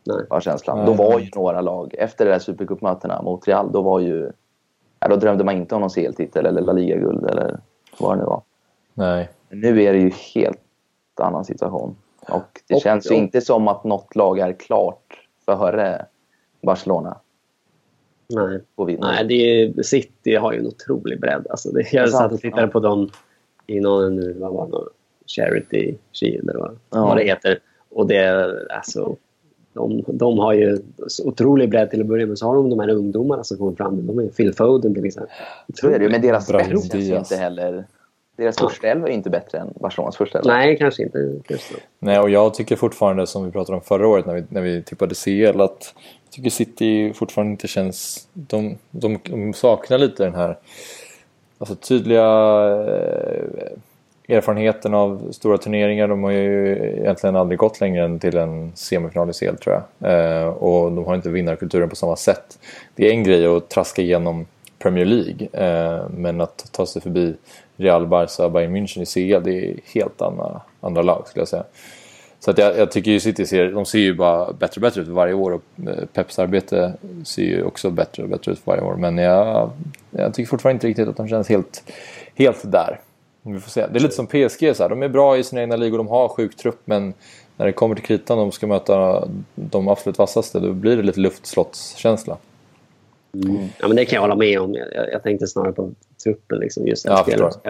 Nej. 0.03 0.25
Var 0.29 0.41
känslan. 0.41 0.79
Mm. 0.79 0.85
Då 0.85 1.03
var 1.03 1.19
ju 1.19 1.29
några 1.35 1.61
lag, 1.61 1.95
efter 1.97 2.25
de 2.25 2.31
där 2.31 2.39
Supercupmötena 2.39 3.21
mot 3.21 3.47
Real, 3.47 3.71
då 3.71 3.81
var 3.81 3.99
ju... 3.99 4.31
Ja, 4.99 5.07
då 5.07 5.15
drömde 5.15 5.43
man 5.43 5.55
inte 5.55 5.75
om 5.75 5.81
någon 5.81 5.89
CL-titel 5.89 6.45
eller 6.45 6.61
La 6.61 6.73
Liga-guld 6.73 7.25
eller 7.25 7.59
vad 7.99 8.17
det 8.17 8.19
nu 8.19 8.25
var. 8.25 8.41
Nej. 8.93 9.29
Nu 9.49 9.83
är 9.83 9.93
det 9.93 9.99
ju 9.99 10.11
helt 10.33 10.59
annan 11.21 11.45
situation. 11.45 11.95
Och 12.29 12.61
det 12.67 12.75
och, 12.75 12.81
känns 12.81 13.11
ju 13.11 13.15
inte 13.15 13.41
som 13.41 13.67
att 13.67 13.83
något 13.83 14.15
lag 14.15 14.39
är 14.39 14.53
klart 14.53 15.27
före 15.45 16.05
Barcelona. 16.61 17.17
Nej, 18.27 18.59
Nej 18.99 19.25
det 19.25 19.33
är, 19.33 19.83
City 19.83 20.35
har 20.35 20.53
ju 20.53 20.59
en 20.59 20.67
otrolig 20.67 21.19
bredd. 21.19 21.47
Alltså 21.49 21.71
det, 21.71 21.93
jag 21.93 22.09
satt 22.09 22.31
och 22.31 22.39
tittade 22.39 22.67
på 22.67 22.79
dem 22.79 23.09
i 23.67 23.79
någon, 23.79 24.39
vad 24.39 24.53
var 24.53 24.67
det, 24.67 24.77
Charity 25.27 25.95
Shield 26.13 26.49
eller 26.49 26.59
vad, 26.59 26.77
ja. 26.89 27.05
vad 27.05 27.17
det 27.17 27.23
heter. 27.23 27.59
Och 27.89 28.07
det, 28.07 28.45
alltså, 28.69 29.15
de, 29.73 30.03
de 30.07 30.39
har 30.39 30.53
ju 30.53 30.77
otrolig 31.25 31.69
bredd 31.69 31.89
till 31.89 32.01
att 32.01 32.07
börja 32.07 32.25
med. 32.25 32.37
Så 32.37 32.45
har 32.47 32.55
de 32.55 32.69
de 32.69 32.79
här 32.79 32.89
ungdomarna 32.89 33.43
som 33.43 33.57
kommer 33.57 33.75
fram. 33.75 34.07
De 34.07 34.19
är 34.19 34.27
Phil 34.27 34.53
Foden 34.53 34.93
till 34.93 35.05
exempel. 35.05 35.35
Så 35.73 35.89
är 35.89 35.99
det 35.99 36.05
ju, 36.05 36.11
men 36.11 36.21
deras 36.21 36.47
spets 36.47 36.91
känns 36.91 37.31
inte 37.31 37.35
heller 37.35 37.85
deras 38.39 38.57
första 38.57 38.87
elva 38.87 39.07
är 39.07 39.11
inte 39.11 39.29
bättre 39.29 39.57
än 39.57 39.73
Barcelonas 39.75 40.17
första 40.17 40.39
elva. 40.39 40.53
Nej, 40.53 40.77
kanske 40.77 41.03
inte. 41.03 41.33
Nej, 41.99 42.19
och 42.19 42.29
jag 42.29 42.53
tycker 42.53 42.75
fortfarande 42.75 43.27
som 43.27 43.45
vi 43.45 43.51
pratade 43.51 43.75
om 43.75 43.81
förra 43.81 44.07
året 44.07 44.25
när 44.25 44.33
vi, 44.33 44.43
när 44.49 44.61
vi 44.61 44.83
tippade 44.83 45.15
CL 45.15 45.61
att 45.61 45.93
jag 46.23 46.31
tycker 46.31 46.49
City 46.49 47.13
fortfarande 47.13 47.51
inte 47.51 47.67
känns... 47.67 48.27
De, 48.33 48.77
de, 48.91 49.19
de 49.23 49.53
saknar 49.53 49.97
lite 49.97 50.23
den 50.23 50.35
här 50.35 50.57
alltså 51.57 51.75
tydliga 51.75 52.27
eh, 52.27 54.37
erfarenheten 54.37 54.93
av 54.93 55.31
stora 55.31 55.57
turneringar. 55.57 56.07
De 56.07 56.23
har 56.23 56.31
ju 56.31 56.77
egentligen 56.97 57.35
aldrig 57.35 57.59
gått 57.59 57.81
längre 57.81 58.05
än 58.05 58.19
till 58.19 58.37
en 58.37 58.71
semifinal 58.75 59.29
i 59.29 59.33
CL 59.33 59.55
tror 59.55 59.83
jag. 59.99 60.11
Eh, 60.11 60.47
och 60.47 60.91
de 60.91 61.05
har 61.05 61.15
inte 61.15 61.29
vinnarkulturen 61.29 61.89
på 61.89 61.95
samma 61.95 62.15
sätt. 62.15 62.59
Det 62.95 63.07
är 63.07 63.11
en 63.11 63.23
grej 63.23 63.45
att 63.45 63.69
traska 63.69 64.01
igenom 64.01 64.45
Premier 64.79 65.05
League. 65.05 65.47
Eh, 65.53 66.09
men 66.09 66.41
att 66.41 66.69
ta 66.71 66.85
sig 66.85 67.01
förbi 67.01 67.35
Real, 67.79 68.07
Barca, 68.07 68.49
Bayern 68.49 68.75
München 68.75 69.01
i 69.01 69.05
CL, 69.05 69.43
det 69.43 69.69
är 69.69 69.79
helt 69.93 70.21
andra, 70.21 70.61
andra 70.81 71.01
lag 71.01 71.27
skulle 71.27 71.41
jag 71.41 71.47
säga. 71.47 71.63
Så 72.39 72.51
att 72.51 72.57
jag, 72.57 72.77
jag 72.77 72.91
tycker 72.91 73.11
ju 73.11 73.19
City 73.19 73.45
ser, 73.45 73.71
de 73.71 73.85
ser 73.85 73.99
ju 73.99 74.13
bara 74.13 74.53
bättre 74.53 74.79
och 74.79 74.81
bättre 74.81 75.01
ut 75.01 75.07
varje 75.07 75.33
år 75.33 75.51
och 75.51 75.89
eh, 75.89 76.05
Peps 76.13 76.39
arbete 76.39 76.93
ser 77.25 77.43
ju 77.43 77.63
också 77.63 77.89
bättre 77.89 78.23
och 78.23 78.29
bättre 78.29 78.51
ut 78.51 78.61
varje 78.63 78.81
år. 78.81 78.95
Men 78.95 79.17
jag, 79.17 79.71
jag 80.11 80.33
tycker 80.33 80.49
fortfarande 80.49 80.75
inte 80.75 80.87
riktigt 80.87 81.07
att 81.07 81.17
de 81.17 81.27
känns 81.27 81.49
helt, 81.49 81.83
helt 82.35 82.71
där. 82.71 82.99
Vi 83.41 83.59
får 83.59 83.69
se. 83.69 83.87
Det 83.87 83.99
är 83.99 84.01
lite 84.01 84.15
som 84.15 84.27
PSG, 84.27 84.75
så 84.75 84.83
här. 84.83 84.89
de 84.89 85.03
är 85.03 85.09
bra 85.09 85.37
i 85.37 85.43
sina 85.43 85.61
egna 85.61 85.75
ligor, 85.75 85.97
de 85.97 86.07
har 86.07 86.27
sjuk 86.27 86.57
trupp 86.57 86.81
men 86.85 87.13
när 87.57 87.65
det 87.65 87.71
kommer 87.71 87.95
till 87.95 88.05
kritan 88.05 88.39
och 88.39 88.45
de 88.45 88.51
ska 88.51 88.67
möta 88.67 89.27
de 89.55 89.87
absolut 89.87 90.17
vassaste 90.17 90.59
då 90.59 90.73
blir 90.73 90.97
det 90.97 91.03
lite 91.03 91.19
luftslottskänsla. 91.19 92.37
Mm. 93.33 93.67
Ja, 93.79 93.87
men 93.87 93.95
det 93.97 94.05
kan 94.05 94.15
jag 94.15 94.21
hålla 94.21 94.35
med 94.35 94.59
om. 94.59 94.73
Jag, 94.73 95.11
jag 95.13 95.23
tänkte 95.23 95.47
snarare 95.47 95.71
på 95.71 95.91
truppen. 96.23 96.59
Liksom, 96.59 96.87
just 96.87 97.05
ja, 97.05 97.25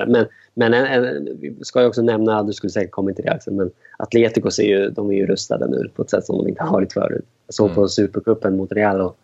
men 0.08 0.26
men 0.54 0.74
en, 0.74 0.86
en, 0.86 1.38
vi 1.40 1.56
ska 1.62 1.82
ju 1.82 1.88
också 1.88 2.02
nämna, 2.02 2.44
du 2.44 2.54
skulle 2.54 2.72
säkert 2.72 2.92
komma 2.92 3.14
till 3.14 3.26
det 3.26 3.32
Axel, 3.32 3.54
men 3.54 3.72
Atletico 3.98 4.48
är 4.48 4.66
ju, 4.66 4.90
de 4.90 5.10
är 5.10 5.14
ju 5.14 5.26
rustade 5.26 5.68
nu 5.68 5.90
på 5.96 6.02
ett 6.02 6.10
sätt 6.10 6.26
som 6.26 6.38
de 6.38 6.48
inte 6.48 6.64
har 6.64 6.72
varit 6.72 6.94
förut. 6.94 7.26
Jag 7.48 7.54
såg 7.54 7.66
mm. 7.66 7.76
på 7.76 7.88
Supercupen 7.88 8.58
mot 8.58 8.72
Real 8.72 9.02
och 9.02 9.18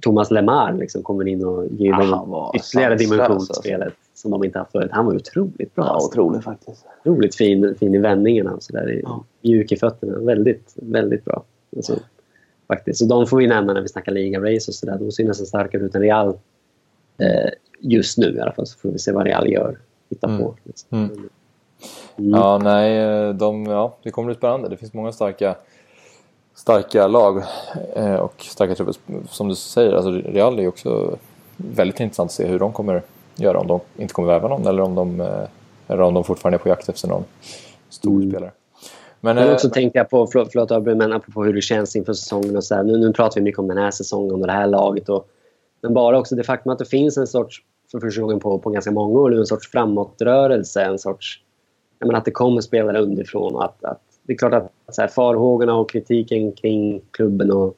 Thomas 0.00 0.30
Lemar 0.30 0.72
liksom 0.72 1.02
kommer 1.02 1.28
in 1.28 1.44
och 1.44 1.66
ger 1.66 1.92
dem 1.92 2.50
ytterligare 2.54 2.96
dimension 2.96 3.46
till 3.46 3.54
spelet 3.54 3.94
som 4.14 4.30
de 4.30 4.44
inte 4.44 4.58
haft 4.58 4.72
förut. 4.72 4.90
Han 4.92 5.06
var 5.06 5.14
otroligt 5.14 5.74
bra. 5.74 5.84
Ja, 5.84 5.90
alltså. 5.90 6.08
otroligt 6.08 6.44
faktiskt. 6.44 6.86
Otroligt 7.04 7.34
fin, 7.34 7.74
fin 7.80 7.94
i 7.94 7.98
vändningarna 7.98 8.54
och 8.54 8.62
sådär. 8.62 9.00
Ja. 9.02 9.24
Mjuk 9.40 9.72
i 9.72 9.76
fötterna. 9.76 10.18
Väldigt, 10.18 10.72
väldigt 10.74 11.24
bra. 11.24 11.44
Alltså, 11.76 11.98
faktiskt. 12.76 12.98
Så 12.98 13.04
de 13.04 13.26
får 13.26 13.36
vi 13.36 13.46
nämna 13.46 13.72
när 13.72 13.80
vi 13.80 13.88
snackar 13.88 14.12
liga-race 14.12 14.70
och 14.70 14.74
sådär. 14.74 14.98
De 14.98 15.12
ser 15.12 15.24
nästan 15.24 15.46
starkare 15.46 15.82
ut 15.82 15.94
än 15.94 16.02
Real 16.02 16.28
eh, 17.18 17.50
just 17.80 18.18
nu 18.18 18.34
i 18.36 18.40
alla 18.40 18.52
fall. 18.52 18.66
Så 18.66 18.78
får 18.78 18.88
vi 18.88 18.98
se 18.98 19.12
vad 19.12 19.26
Real 19.26 19.50
gör. 19.50 19.78
Titta 20.08 20.26
mm. 20.26 20.40
på. 20.40 20.54
Liksom. 20.64 20.98
Mm. 20.98 21.10
Mm. 22.16 22.30
Ja, 22.30 22.58
nej, 22.58 23.34
de, 23.34 23.66
ja, 23.66 23.96
det 24.02 24.10
kommer 24.10 24.26
bli 24.26 24.34
spännande. 24.34 24.68
Det 24.68 24.76
finns 24.76 24.92
många 24.92 25.12
starka, 25.12 25.54
starka 26.54 27.06
lag 27.06 27.42
eh, 27.94 28.14
och 28.14 28.34
starka 28.38 28.74
trupper. 28.74 28.94
Som 29.28 29.48
du 29.48 29.54
säger, 29.54 29.92
alltså 29.92 30.10
Real 30.10 30.58
är 30.58 30.68
också 30.68 31.18
väldigt 31.56 32.00
intressant 32.00 32.28
att 32.28 32.34
se 32.34 32.46
hur 32.46 32.58
de 32.58 32.72
kommer 32.72 33.02
göra. 33.36 33.58
Om 33.58 33.66
de 33.66 33.80
inte 33.96 34.14
kommer 34.14 34.28
värva 34.28 34.48
någon 34.48 34.66
eller 34.66 34.82
om 34.82 34.94
de 34.94 35.20
eh, 35.20 35.48
eller 35.86 36.02
om 36.02 36.14
de 36.14 36.24
fortfarande 36.24 36.56
är 36.56 36.58
på 36.58 36.68
jakt 36.68 36.88
efter 36.88 37.08
någon 37.08 37.24
stor 37.88 38.28
spelare. 38.28 38.50
Men, 39.24 39.36
men 39.36 39.52
också 39.52 39.66
äh, 39.66 39.72
tänkte 39.72 39.98
jag 39.98 40.10
på, 40.10 40.26
förlåt, 40.26 40.48
förlåt 40.52 40.84
men 40.98 41.12
apropå 41.12 41.44
hur 41.44 41.52
det 41.52 41.60
känns 41.60 41.96
inför 41.96 42.12
säsongen 42.12 42.56
och 42.56 42.64
så 42.64 42.74
här, 42.74 42.82
nu, 42.82 42.98
nu 42.98 43.12
pratar 43.12 43.40
vi 43.40 43.44
mycket 43.44 43.58
om 43.58 43.68
den 43.68 43.78
här 43.78 43.90
säsongen 43.90 44.32
och 44.34 44.46
det 44.46 44.52
här 44.52 44.66
laget. 44.66 45.08
Och, 45.08 45.28
men 45.80 45.94
bara 45.94 46.18
också 46.18 46.34
det 46.34 46.44
faktum 46.44 46.72
att 46.72 46.78
det 46.78 46.84
finns 46.84 47.16
en 47.16 47.26
sorts, 47.26 47.62
för 47.92 48.00
första 48.00 48.22
gången 48.22 48.40
på, 48.40 48.58
på 48.58 48.70
ganska 48.70 48.90
många 48.90 49.20
år 49.20 49.34
en 49.34 49.46
sorts 49.46 49.70
framåtrörelse, 49.70 50.82
en 50.82 50.98
sorts, 50.98 51.40
jag 51.98 52.06
menar, 52.06 52.18
att 52.18 52.24
det 52.24 52.30
kommer 52.30 52.60
spelare 52.60 53.02
underifrån 53.02 53.54
och 53.54 53.64
att, 53.64 53.84
att 53.84 54.00
det 54.22 54.32
är 54.32 54.36
klart 54.36 54.54
att 54.54 54.72
så 54.94 55.00
här, 55.00 55.08
farhågorna 55.08 55.74
och 55.74 55.90
kritiken 55.90 56.52
kring 56.52 57.00
klubben 57.10 57.50
och, 57.50 57.76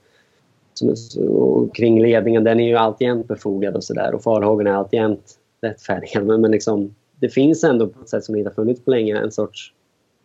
och 1.29 1.75
kring 1.75 2.03
ledningen, 2.03 2.45
den 2.45 2.61
är 2.61 2.69
ju 2.69 2.77
alltjämt 2.77 3.29
befogad 3.29 3.77
och 3.77 3.85
sådär 3.85 4.15
och 4.15 4.23
farhågorna 4.23 4.71
är 4.71 4.75
alltjämt 4.75 5.39
rättfärdiga. 5.61 6.21
Men, 6.21 6.41
men 6.41 6.51
liksom, 6.51 6.95
det 7.21 7.29
finns 7.29 7.65
ändå 7.65 7.87
på 7.87 8.01
ett 8.01 8.09
sätt 8.09 8.25
som 8.25 8.37
inte 8.37 8.51
har 8.51 8.55
funnits 8.55 8.85
på 8.85 8.91
länge 8.91 9.17
en 9.17 9.33
sorts 9.33 9.74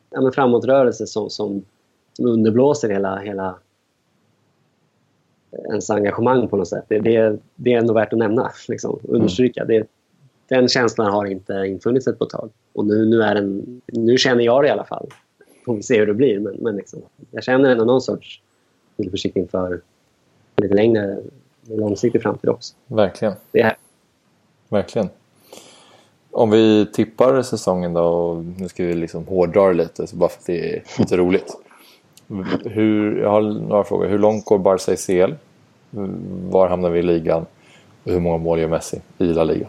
ja, 0.09 0.21
men 0.21 0.31
framåtrörelse 0.31 1.07
som, 1.07 1.29
som, 1.29 1.65
som 2.13 2.25
underblåser 2.25 2.89
hela, 2.89 3.15
hela 3.15 3.59
ens 5.69 5.89
engagemang 5.89 6.47
på 6.47 6.57
något 6.57 6.67
sätt. 6.67 6.85
Det, 6.87 6.99
det, 6.99 7.39
det 7.55 7.73
är 7.73 7.77
ändå 7.77 7.93
värt 7.93 8.13
att 8.13 8.19
nämna, 8.19 8.51
liksom, 8.67 8.99
understryka. 9.03 9.61
Mm. 9.63 9.77
Det, 9.77 9.87
den 10.55 10.67
känslan 10.67 11.11
har 11.11 11.25
inte 11.25 11.53
infunnit 11.53 12.03
sig 12.03 12.15
på 12.15 12.23
ett 12.23 12.29
tag. 12.29 12.49
Och 12.73 12.85
nu, 12.85 13.05
nu, 13.05 13.21
är 13.21 13.35
den, 13.35 13.81
nu 13.85 14.17
känner 14.17 14.43
jag 14.43 14.63
det 14.63 14.67
i 14.67 14.71
alla 14.71 14.85
fall. 14.85 15.09
Får 15.65 15.75
vi 15.75 15.83
se 15.83 15.99
hur 15.99 16.07
det 16.07 16.13
blir. 16.13 16.39
Men, 16.39 16.55
men 16.59 16.75
liksom, 16.75 17.01
jag 17.31 17.43
känner 17.43 17.69
ändå 17.69 17.85
någon 17.85 18.01
sorts 18.01 18.41
tillförsikt 18.97 19.37
inför 19.37 19.81
lite 20.57 20.75
längre 20.75 21.17
långsiktig 21.67 22.21
framtid 22.21 22.49
också. 22.49 22.75
Verkligen. 22.87 23.33
Det 23.51 23.61
är 23.61 23.75
Verkligen. 24.69 25.09
Om 26.39 26.49
vi 26.49 26.85
tippar 26.93 27.41
säsongen 27.41 27.93
då, 27.93 28.01
och 28.01 28.45
nu 28.45 28.67
ska 28.67 28.83
vi 28.83 28.93
liksom 28.93 29.27
hårdra 29.27 29.67
det 29.67 29.73
lite, 29.73 30.07
så 30.07 30.15
bara 30.15 30.29
för 30.29 30.39
att 30.39 30.45
det 30.45 30.75
är 30.75 30.83
lite 30.99 31.17
roligt. 31.17 31.57
Hur, 32.65 33.21
jag 33.21 33.29
har 33.29 33.41
några 33.41 33.83
frågor. 33.83 34.07
Hur 34.07 34.19
långt 34.19 34.45
går 34.45 34.57
Barca 34.57 34.93
i 34.93 34.97
CL? 34.97 35.33
Var 36.49 36.69
hamnar 36.69 36.89
vi 36.89 36.99
i 36.99 37.03
ligan? 37.03 37.45
Och 38.03 38.11
hur 38.11 38.19
många 38.19 38.37
mål 38.37 38.59
gör 38.59 38.67
Messi 38.67 39.01
i 39.17 39.23
La 39.23 39.43
Liga? 39.43 39.67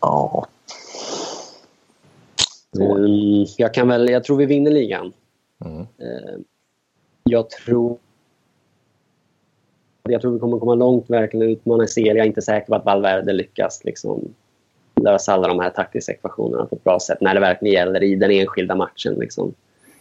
Ja. 0.00 0.46
Jag, 3.56 3.74
kan 3.74 3.88
väl, 3.88 4.08
jag 4.08 4.24
tror 4.24 4.36
vi 4.36 4.46
vinner 4.46 4.70
ligan. 4.70 5.12
Mm. 5.64 5.80
Eh, 5.80 6.40
jag 7.24 7.50
tror 7.50 7.98
jag 10.02 10.20
tror 10.20 10.32
vi 10.32 10.38
kommer 10.38 10.58
komma 10.58 10.74
långt 10.74 11.10
verkligen 11.10 11.48
utmana 11.48 11.86
CL. 11.86 12.06
Jag 12.06 12.18
är 12.18 12.24
inte 12.24 12.42
säker 12.42 12.66
på 12.66 12.74
att 12.74 12.84
Valverde 12.84 13.32
lyckas 13.32 13.84
liksom, 13.84 14.34
lösa 15.02 15.32
alla 15.32 15.48
de 15.48 15.60
här 15.60 15.70
taktiska 15.70 16.12
ekvationerna 16.12 16.66
på 16.66 16.76
ett 16.76 16.84
bra 16.84 17.00
sätt 17.00 17.20
när 17.20 17.34
det 17.34 17.40
verkligen 17.40 17.74
gäller 17.74 18.02
i 18.02 18.14
den 18.14 18.30
enskilda 18.30 18.74
matchen. 18.74 19.14
Liksom. 19.14 19.54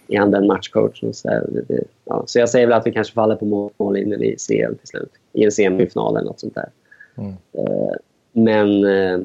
Är 0.07 0.19
han 0.19 0.31
den 0.31 0.47
matchcoachen? 0.47 1.13
Så, 1.13 1.27
det, 1.67 1.83
ja. 2.05 2.23
så 2.25 2.39
jag 2.39 2.49
säger 2.49 2.67
väl 2.67 2.77
att 2.77 2.87
vi 2.87 2.91
kanske 2.91 3.13
faller 3.13 3.35
på 3.35 3.71
mållinjen 3.77 4.23
i 4.23 4.35
CL 4.35 4.75
till 4.75 4.87
slut. 4.87 5.11
I 5.33 5.43
en 5.43 5.51
semifinal 5.51 6.17
eller 6.17 6.27
något 6.27 6.39
sånt 6.39 6.55
där. 6.55 6.69
Mm. 7.17 7.31
Uh, 7.31 7.93
men... 8.31 8.83
Uh, 8.83 9.21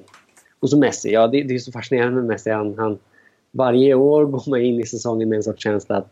och 0.60 0.70
så 0.70 0.78
Messi. 0.78 1.12
Ja, 1.12 1.26
det, 1.26 1.42
det, 1.42 1.54
är 1.54 1.58
så 1.58 1.72
fascinerande 1.72 2.16
med 2.16 2.24
Messi. 2.24 2.50
Han, 2.50 2.78
han, 2.78 2.98
varje 3.50 3.94
år 3.94 4.24
går 4.24 4.50
man 4.50 4.60
in 4.60 4.80
i 4.80 4.86
säsongen 4.86 5.28
med 5.28 5.36
en 5.36 5.42
sorts 5.42 5.62
känsla 5.62 5.96
att 5.96 6.08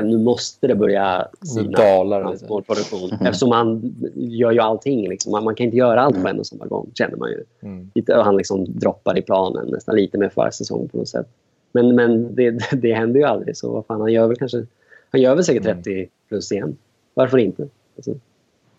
nu 0.00 0.18
måste 0.18 0.66
det 0.66 0.74
börja 0.74 1.28
sina 1.54 1.78
hans 2.22 2.48
målproduktion. 2.48 3.10
Mm. 3.10 3.26
Eftersom 3.26 3.50
han 3.50 3.94
gör 4.14 4.52
ju 4.52 4.60
allting. 4.60 5.08
Liksom. 5.08 5.32
Man, 5.32 5.44
man, 5.44 5.54
kan 5.54 5.64
inte 5.64 5.76
göra 5.76 6.00
allt 6.00 6.22
på 6.22 6.28
en 6.28 6.38
och 6.38 6.46
samma 6.46 6.66
gång, 6.66 6.90
känner 6.94 7.16
man 7.16 7.30
ju. 7.30 7.44
Mm. 7.60 7.90
Lite, 7.94 8.14
han 8.14 8.36
liksom 8.36 8.78
droppar 8.78 9.18
i 9.18 9.22
planen 9.22 9.66
nästan 9.66 9.96
lite 9.96 10.18
mer 10.18 10.28
för 10.28 10.36
varje 10.36 10.52
säsong 10.52 10.88
på 10.88 10.96
något 10.96 11.08
sätt. 11.08 11.26
Men, 11.72 11.94
men 11.94 12.34
det, 12.34 12.50
det 12.72 12.94
händer 12.94 13.20
ju 13.20 13.26
aldrig, 13.26 13.56
så 13.56 13.72
vad 13.72 13.86
fan, 13.86 14.00
han 14.00 14.12
gör 14.12 14.26
väl 14.26 14.36
kanske... 14.36 14.66
Han 15.10 15.20
gör 15.20 15.34
väl 15.34 15.44
säkert 15.44 15.62
30 15.62 15.92
mm. 15.92 16.08
plus 16.28 16.52
igen. 16.52 16.76
Varför 17.14 17.38
inte? 17.38 17.68
Alltså. 17.96 18.14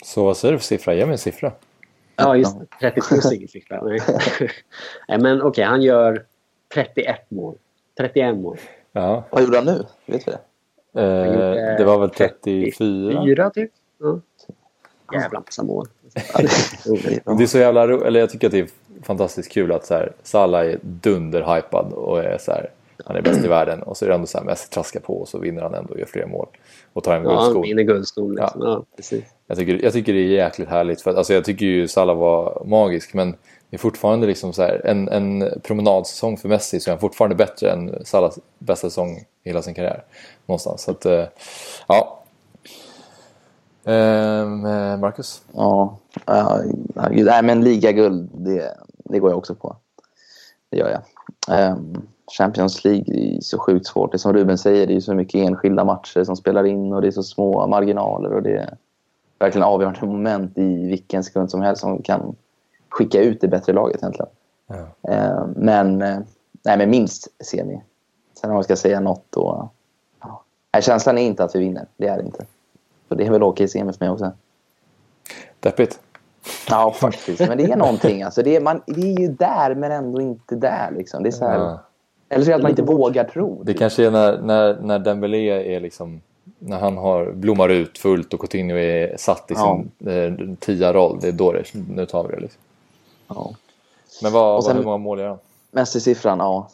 Så 0.04 0.26
vad 0.26 0.38
säger 0.38 0.52
du 0.52 0.60
för 0.60 0.66
siffra? 0.66 0.94
Ge 0.94 1.06
mig 1.06 1.12
en 1.12 1.18
siffra. 1.18 1.52
Ja, 2.16 2.36
just 2.36 2.58
30 2.80 3.02
plus 3.02 3.34
ingen 3.34 3.48
siffra. 3.48 3.84
Nej. 3.84 4.00
Nej, 5.08 5.20
men 5.20 5.38
okej, 5.38 5.48
okay, 5.48 5.66
han 5.66 5.82
gör 5.82 6.26
31 6.74 7.32
mål. 7.32 7.56
31 7.98 8.38
mål. 8.38 8.58
Ja. 8.92 9.24
Vad 9.30 9.44
gjorde 9.44 9.58
han 9.58 9.66
nu? 9.66 9.84
Vet 10.06 10.28
vi 10.28 10.32
det? 10.32 10.40
Eh, 10.96 11.78
det 11.78 11.84
var 11.86 12.00
väl 12.00 12.10
34? 12.10 13.22
34 13.22 13.50
typ. 13.50 13.72
Ja. 14.00 14.20
Jävla 15.14 15.40
massa 15.40 15.64
mål. 15.64 15.88
det 17.38 17.44
är 17.44 17.48
så 17.48 17.58
jävla 17.58 17.84
eller 17.84 18.20
jag 18.20 18.30
tycker 18.30 18.48
att 18.48 18.52
det 18.52 18.60
är 18.60 18.68
fantastiskt 19.04 19.52
kul 19.52 19.72
att 19.72 19.86
så 19.86 19.94
här, 19.94 20.12
Salah 20.24 20.66
är 20.66 20.80
dunderhypad 20.82 21.94
och 21.94 22.24
är 22.24 22.38
så 22.38 22.52
här, 22.52 22.70
han 23.06 23.16
är 23.16 23.22
bäst 23.22 23.46
i 23.46 23.48
världen 23.48 23.84
och 23.84 23.98
så 23.98 24.06
är 24.06 24.10
det 24.10 24.16
ändå 24.16 24.28
så 24.28 24.38
här 24.38 24.46
Messi 24.46 24.70
traskar 24.70 25.00
på 25.00 25.22
och 25.22 25.28
så 25.28 25.40
vinner 25.40 25.62
han 25.62 25.74
ändå 25.74 25.94
och 25.94 26.00
gör 26.00 26.06
fler 26.06 26.26
mål. 26.26 26.48
Och 26.94 27.04
tar 27.04 27.16
en 27.16 27.24
ja, 27.24 27.30
guldskor. 27.30 27.50
Ja, 27.50 27.54
han 27.54 27.62
vinner 27.62 27.84
guldskor 27.84 28.32
liksom. 28.32 28.62
ja. 28.62 28.68
ja. 28.68 28.86
precis. 28.96 29.24
Jag 29.48 29.58
tycker, 29.58 29.84
jag 29.84 29.94
tycker 29.94 30.14
det 30.14 30.20
är 30.20 30.28
jäkligt 30.28 30.70
härligt 30.70 31.02
för 31.02 31.12
att, 31.12 31.18
alltså 31.18 31.34
jag 31.34 31.46
tycker 31.46 31.66
ju 31.66 31.88
Salah 31.88 32.18
var 32.18 32.64
magisk 32.66 33.14
men 33.14 33.36
är 33.72 33.78
fortfarande 33.78 34.28
liksom 34.28 34.54
så 34.54 34.62
här, 34.62 34.82
en, 34.86 35.10
en 35.10 35.60
promenadsäsong 35.64 36.38
för 36.38 36.50
Messi 36.50 36.80
så 36.80 36.90
är 36.90 36.92
han 36.92 37.00
fortfarande 37.00 37.36
bättre 37.36 37.72
än 37.72 38.06
Salahs 38.06 38.40
bästa 38.60 38.90
säsong 38.90 39.18
i 39.18 39.50
hela 39.50 39.62
sin 39.62 39.74
karriär. 39.74 40.04
Någonstans. 40.46 40.82
Så 40.82 40.92
att, 40.92 41.06
eh, 41.06 41.26
ja. 41.88 42.24
Ehm, 43.86 44.66
eh, 44.66 44.98
Marcus? 44.98 45.42
Ja, 45.54 45.98
äh, 46.28 46.58
nej, 46.96 47.44
men 47.44 47.64
ligaguld, 47.64 48.30
det, 48.34 48.78
det 48.98 49.20
går 49.20 49.30
jag 49.30 49.38
också 49.38 49.56
på. 49.56 49.76
Det 50.70 50.78
gör 50.78 50.90
jag. 50.90 51.72
Um, 51.72 52.08
Champions 52.38 52.84
League 52.84 53.06
är 53.08 53.42
så 53.42 53.60
sjukt 53.60 53.88
svårt. 53.88 54.12
Det 54.12 54.16
är 54.16 54.20
som 54.20 54.34
Ruben 54.34 54.58
säger, 54.58 54.88
det 54.88 54.96
är 54.96 55.00
så 55.00 55.14
mycket 55.14 55.48
enskilda 55.48 55.84
matcher 55.84 56.24
som 56.24 56.36
spelar 56.36 56.66
in 56.66 56.94
och 56.94 57.02
det 57.02 57.08
är 57.08 57.12
så 57.12 57.24
små 57.24 57.68
marginaler 57.68 58.34
och 58.34 58.44
det 58.44 58.58
är 58.58 58.78
verkligen 59.40 59.68
avgörande 59.68 60.06
moment 60.06 60.58
i 60.58 60.88
vilken 60.88 61.24
sekund 61.24 61.52
som 61.52 61.62
helst 61.62 61.82
som 61.82 62.02
kan 62.02 62.36
skicka 62.96 63.22
ut 63.22 63.42
det 63.42 63.48
bättre 63.48 63.74
laget 63.74 63.98
egentligen. 63.98 64.30
Ja. 64.68 64.76
Uh, 65.10 65.48
men, 65.56 66.02
uh, 66.02 66.20
nej, 66.66 66.78
men 66.78 66.90
minst 66.90 67.28
semi. 67.46 67.82
Sen 68.42 68.50
om 68.50 68.56
jag 68.56 68.66
ska 68.66 68.76
säga 68.76 69.00
något 69.00 69.26
då 69.30 69.70
Nej, 70.74 70.82
känslan 70.82 71.18
är 71.18 71.22
inte 71.22 71.44
att 71.44 71.56
vi 71.56 71.60
vinner. 71.60 71.86
Det 71.98 72.08
är 72.08 72.18
det 72.18 72.24
inte. 72.24 72.46
Så 73.10 73.16
det 73.16 73.26
är 73.26 73.32
väl 73.32 73.44
okej 73.44 73.64
okay 73.64 73.68
semi 73.68 73.94
för 73.94 74.06
mig 74.06 74.10
också. 74.10 74.32
Deppigt. 75.60 76.00
Ja, 76.70 76.92
faktiskt. 76.92 77.40
Men 77.40 77.58
det 77.58 77.64
är 77.64 77.76
någonting. 77.76 78.24
Alltså, 78.24 78.44
det, 78.44 78.56
är, 78.56 78.62
man, 78.62 78.82
det 78.86 79.02
är 79.02 79.20
ju 79.20 79.28
där, 79.28 79.76
men 79.76 79.92
ändå 79.92 80.22
inte 80.22 80.56
där. 80.56 80.92
Liksom. 80.98 81.24
Det 81.24 81.30
är 81.30 81.32
så 81.32 81.46
här, 81.46 81.60
ja. 81.60 81.80
Eller 82.30 82.46
så 82.46 82.54
att 82.54 82.62
man 82.62 82.72
inte 82.72 82.82
vågar 82.82 83.24
tro. 83.24 83.64
Det 83.64 83.74
kanske 83.74 84.06
är 84.06 84.12
när, 84.12 84.42
när, 84.42 84.80
när 84.82 85.00
Dembélé 85.00 85.76
är 85.76 85.80
liksom... 85.80 86.22
När 86.60 86.80
han 86.80 86.98
har, 86.98 87.32
blommar 87.32 87.70
ut 87.70 87.98
fullt 87.98 88.34
och 88.34 88.40
Coutinho 88.40 88.78
är 88.78 89.18
satt 89.18 89.52
i 89.52 89.54
ja. 89.54 89.84
sin 90.00 90.10
eh, 90.10 90.58
tia-roll. 90.60 91.20
Det 91.22 91.28
är 91.28 91.32
då 91.32 91.52
det 91.52 91.64
nu 91.90 92.06
tar 92.06 92.24
vi 92.24 92.36
det. 92.36 92.42
Liksom. 92.42 92.62
Ja. 93.28 93.56
Men 94.22 94.32
vad, 94.32 94.64
sen, 94.64 94.70
vad, 94.70 94.78
hur 94.78 94.86
många 94.86 94.98
mål 94.98 95.20
gör 95.20 95.28
han? 95.28 95.40
Mästersiffran, 95.72 96.40
ja. 96.40 96.70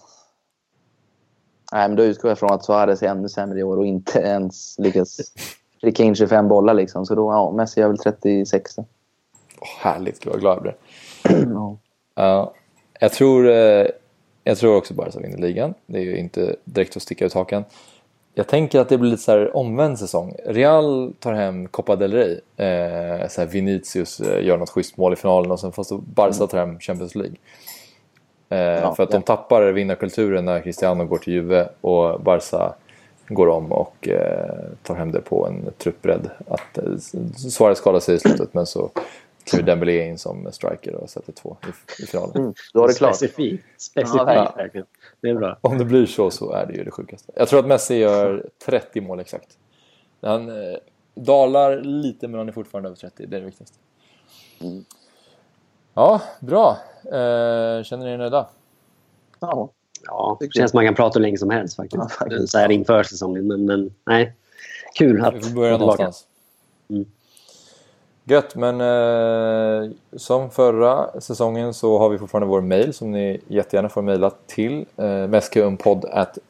Nej, 1.71 1.87
men 1.87 1.97
då 1.97 2.03
utgår 2.03 2.31
jag 2.31 2.39
från 2.39 2.51
att 2.51 2.65
Suarez 2.65 3.03
är 3.03 3.07
ännu 3.07 3.29
sämre 3.29 3.59
i 3.59 3.63
år 3.63 3.77
och 3.77 3.85
inte 3.85 4.19
ens 4.19 4.79
lyckas 4.79 5.19
pricka 5.81 6.03
in 6.03 6.15
25 6.15 6.47
bollar. 6.47 6.73
Liksom. 6.73 7.05
Så 7.05 7.15
då, 7.15 7.31
ja, 7.33 7.51
Messi 7.51 7.79
gör 7.79 7.87
väl 7.87 7.97
36. 7.97 8.77
Oh, 8.77 8.85
härligt, 9.79 10.19
gud 10.19 10.33
vad 10.33 10.41
glad 10.41 10.55
jag 10.55 10.61
blir. 10.61 10.75
ja. 12.15 12.41
Uh, 12.43 12.49
jag, 12.99 13.11
tror, 13.11 13.45
uh, 13.45 13.87
jag 14.43 14.57
tror 14.57 14.75
också 14.75 14.93
Barca 14.93 15.19
vinner 15.19 15.37
ligan. 15.37 15.73
Det 15.85 15.99
är 15.99 16.03
ju 16.03 16.17
inte 16.17 16.55
direkt 16.63 16.95
att 16.95 17.03
sticka 17.03 17.25
ut 17.25 17.33
hakan. 17.33 17.63
Jag 18.33 18.47
tänker 18.47 18.79
att 18.79 18.89
det 18.89 18.97
blir 18.97 19.11
lite 19.11 19.23
så 19.23 19.31
här 19.31 19.57
omvänd 19.57 19.99
säsong. 19.99 20.35
Real 20.45 21.13
tar 21.19 21.33
hem 21.33 21.67
Copa 21.67 21.95
del 21.95 22.13
Rey. 22.13 22.39
Eh, 22.57 23.27
så 23.27 23.45
Vinicius 23.45 24.19
eh, 24.19 24.45
gör 24.45 24.57
något 24.57 24.69
schysst 24.69 24.97
mål 24.97 25.13
i 25.13 25.15
finalen 25.15 25.51
och 25.51 25.59
sen 25.59 25.71
får 25.71 26.01
Barca 26.01 26.47
tar 26.47 26.57
hem 26.57 26.79
Champions 26.79 27.15
League. 27.15 27.35
Eh, 28.49 28.59
ja, 28.59 28.95
för 28.95 29.03
att 29.03 29.13
ja. 29.13 29.19
de 29.19 29.23
tappar 29.23 29.71
vinnarkulturen 29.71 30.45
när 30.45 30.61
Cristiano 30.61 31.05
går 31.05 31.17
till 31.17 31.33
Juve 31.33 31.69
och 31.81 32.21
Barca 32.21 32.73
går 33.27 33.47
om 33.47 33.71
och 33.71 34.07
eh, 34.07 34.55
tar 34.83 34.95
hem 34.95 35.11
det 35.11 35.21
på 35.21 35.47
en 35.47 35.69
truppbredd. 35.77 36.29
Att 36.47 36.77
eh, 36.77 36.97
Suarez 37.35 37.77
skadar 37.77 37.99
sig 37.99 38.15
i 38.15 38.19
slutet 38.19 38.53
men 38.53 38.65
så 38.65 38.91
kliver 39.43 39.65
Dembélé 39.65 40.07
in 40.07 40.17
som 40.17 40.51
striker 40.51 40.95
och 40.95 41.09
sätter 41.09 41.31
två 41.31 41.57
i, 41.63 42.03
i 42.03 42.05
finalen. 42.05 42.35
Mm, 42.35 42.53
då 42.73 42.83
är 42.83 42.87
det 42.87 42.93
klart. 42.93 43.15
Specifikt. 43.15 43.63
Specifikt 43.77 44.23
ja, 44.27 44.55
Det 45.21 45.29
är 45.29 45.35
bra. 45.35 45.57
Om 45.61 45.77
det 45.77 45.85
blir 45.85 46.05
så 46.05 46.31
så 46.31 46.51
är 46.51 46.65
det 46.65 46.73
ju 46.73 46.83
det 46.83 46.91
sjukaste. 46.91 47.31
Jag 47.35 47.47
tror 47.47 47.59
att 47.59 47.67
Messi 47.67 47.95
gör 47.95 48.49
30 48.65 49.01
mål 49.01 49.19
exakt. 49.19 49.57
Han 50.21 50.49
eh, 50.49 50.77
dalar 51.15 51.81
lite 51.81 52.27
men 52.27 52.37
han 52.37 52.47
är 52.47 52.53
fortfarande 52.53 52.89
över 52.89 52.97
30. 52.97 53.25
Det 53.25 53.35
är 53.35 53.39
det 53.39 53.45
viktigaste. 53.45 53.77
Mm. 54.61 54.85
Ja, 55.93 56.21
bra. 56.39 56.77
Eh, 57.05 57.83
känner 57.83 58.05
ni 58.05 58.11
er 58.11 58.17
nöjda? 58.17 58.49
Ja. 59.39 59.69
Ja, 60.05 60.37
det 60.39 60.53
känns 60.53 60.71
som 60.71 60.77
man 60.77 60.85
kan 60.85 60.95
prata 60.95 61.19
hur 61.19 61.21
länge 61.21 61.37
som 61.37 61.49
helst 61.49 61.75
faktiskt. 61.75 62.03
Ja, 62.03 62.09
faktiskt. 62.09 62.51
Så 62.51 62.57
här 62.57 62.71
inför 62.71 63.03
säsongen. 63.03 63.47
Men, 63.47 63.65
men 63.65 63.93
nej, 64.05 64.35
kul 64.97 65.21
att 65.25 65.35
Vi 65.35 65.41
får 65.41 65.55
börja 65.55 65.77
någonstans. 65.77 66.27
Mm. 66.89 67.05
Gött, 68.23 68.55
men 68.55 68.81
eh, 68.81 69.89
som 70.17 70.49
förra 70.49 71.21
säsongen 71.21 71.73
så 71.73 71.99
har 71.99 72.09
vi 72.09 72.17
fortfarande 72.17 72.47
vår 72.47 72.61
mail 72.61 72.93
som 72.93 73.11
ni 73.11 73.41
jättegärna 73.47 73.89
får 73.89 74.01
mejla 74.01 74.31
till. 74.47 74.85
Eh, 74.97 75.27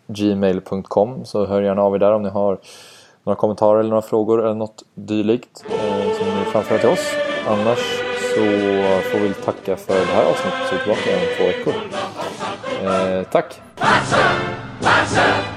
gmail.com 0.07 1.25
Så 1.25 1.45
hör 1.45 1.61
gärna 1.61 1.81
av 1.81 1.95
er 1.95 1.99
där 1.99 2.13
om 2.13 2.23
ni 2.23 2.29
har 2.29 2.57
några 3.23 3.35
kommentarer 3.35 3.79
eller 3.79 3.89
några 3.89 4.01
frågor 4.01 4.45
eller 4.45 4.55
något 4.55 4.83
dylikt 4.93 5.65
eh, 5.69 6.17
som 6.17 6.27
ni 6.27 6.45
framför 6.45 6.77
till 6.77 6.89
oss. 6.89 7.13
Annars 7.47 8.01
så 8.35 8.41
får 9.11 9.19
vi 9.19 9.33
tacka 9.33 9.75
för 9.75 9.93
det 9.93 10.05
här 10.05 10.25
avsnittet 10.25 10.67
så 10.69 10.75
är 10.75 10.79
vi 10.79 10.83
tillbaka 10.83 11.09
om 11.15 11.35
två 11.37 11.43
veckor. 11.43 11.73
Eh, 12.83 13.23
tack! 13.31 13.61
Matcha! 13.79 14.27
Matcha! 14.81 15.51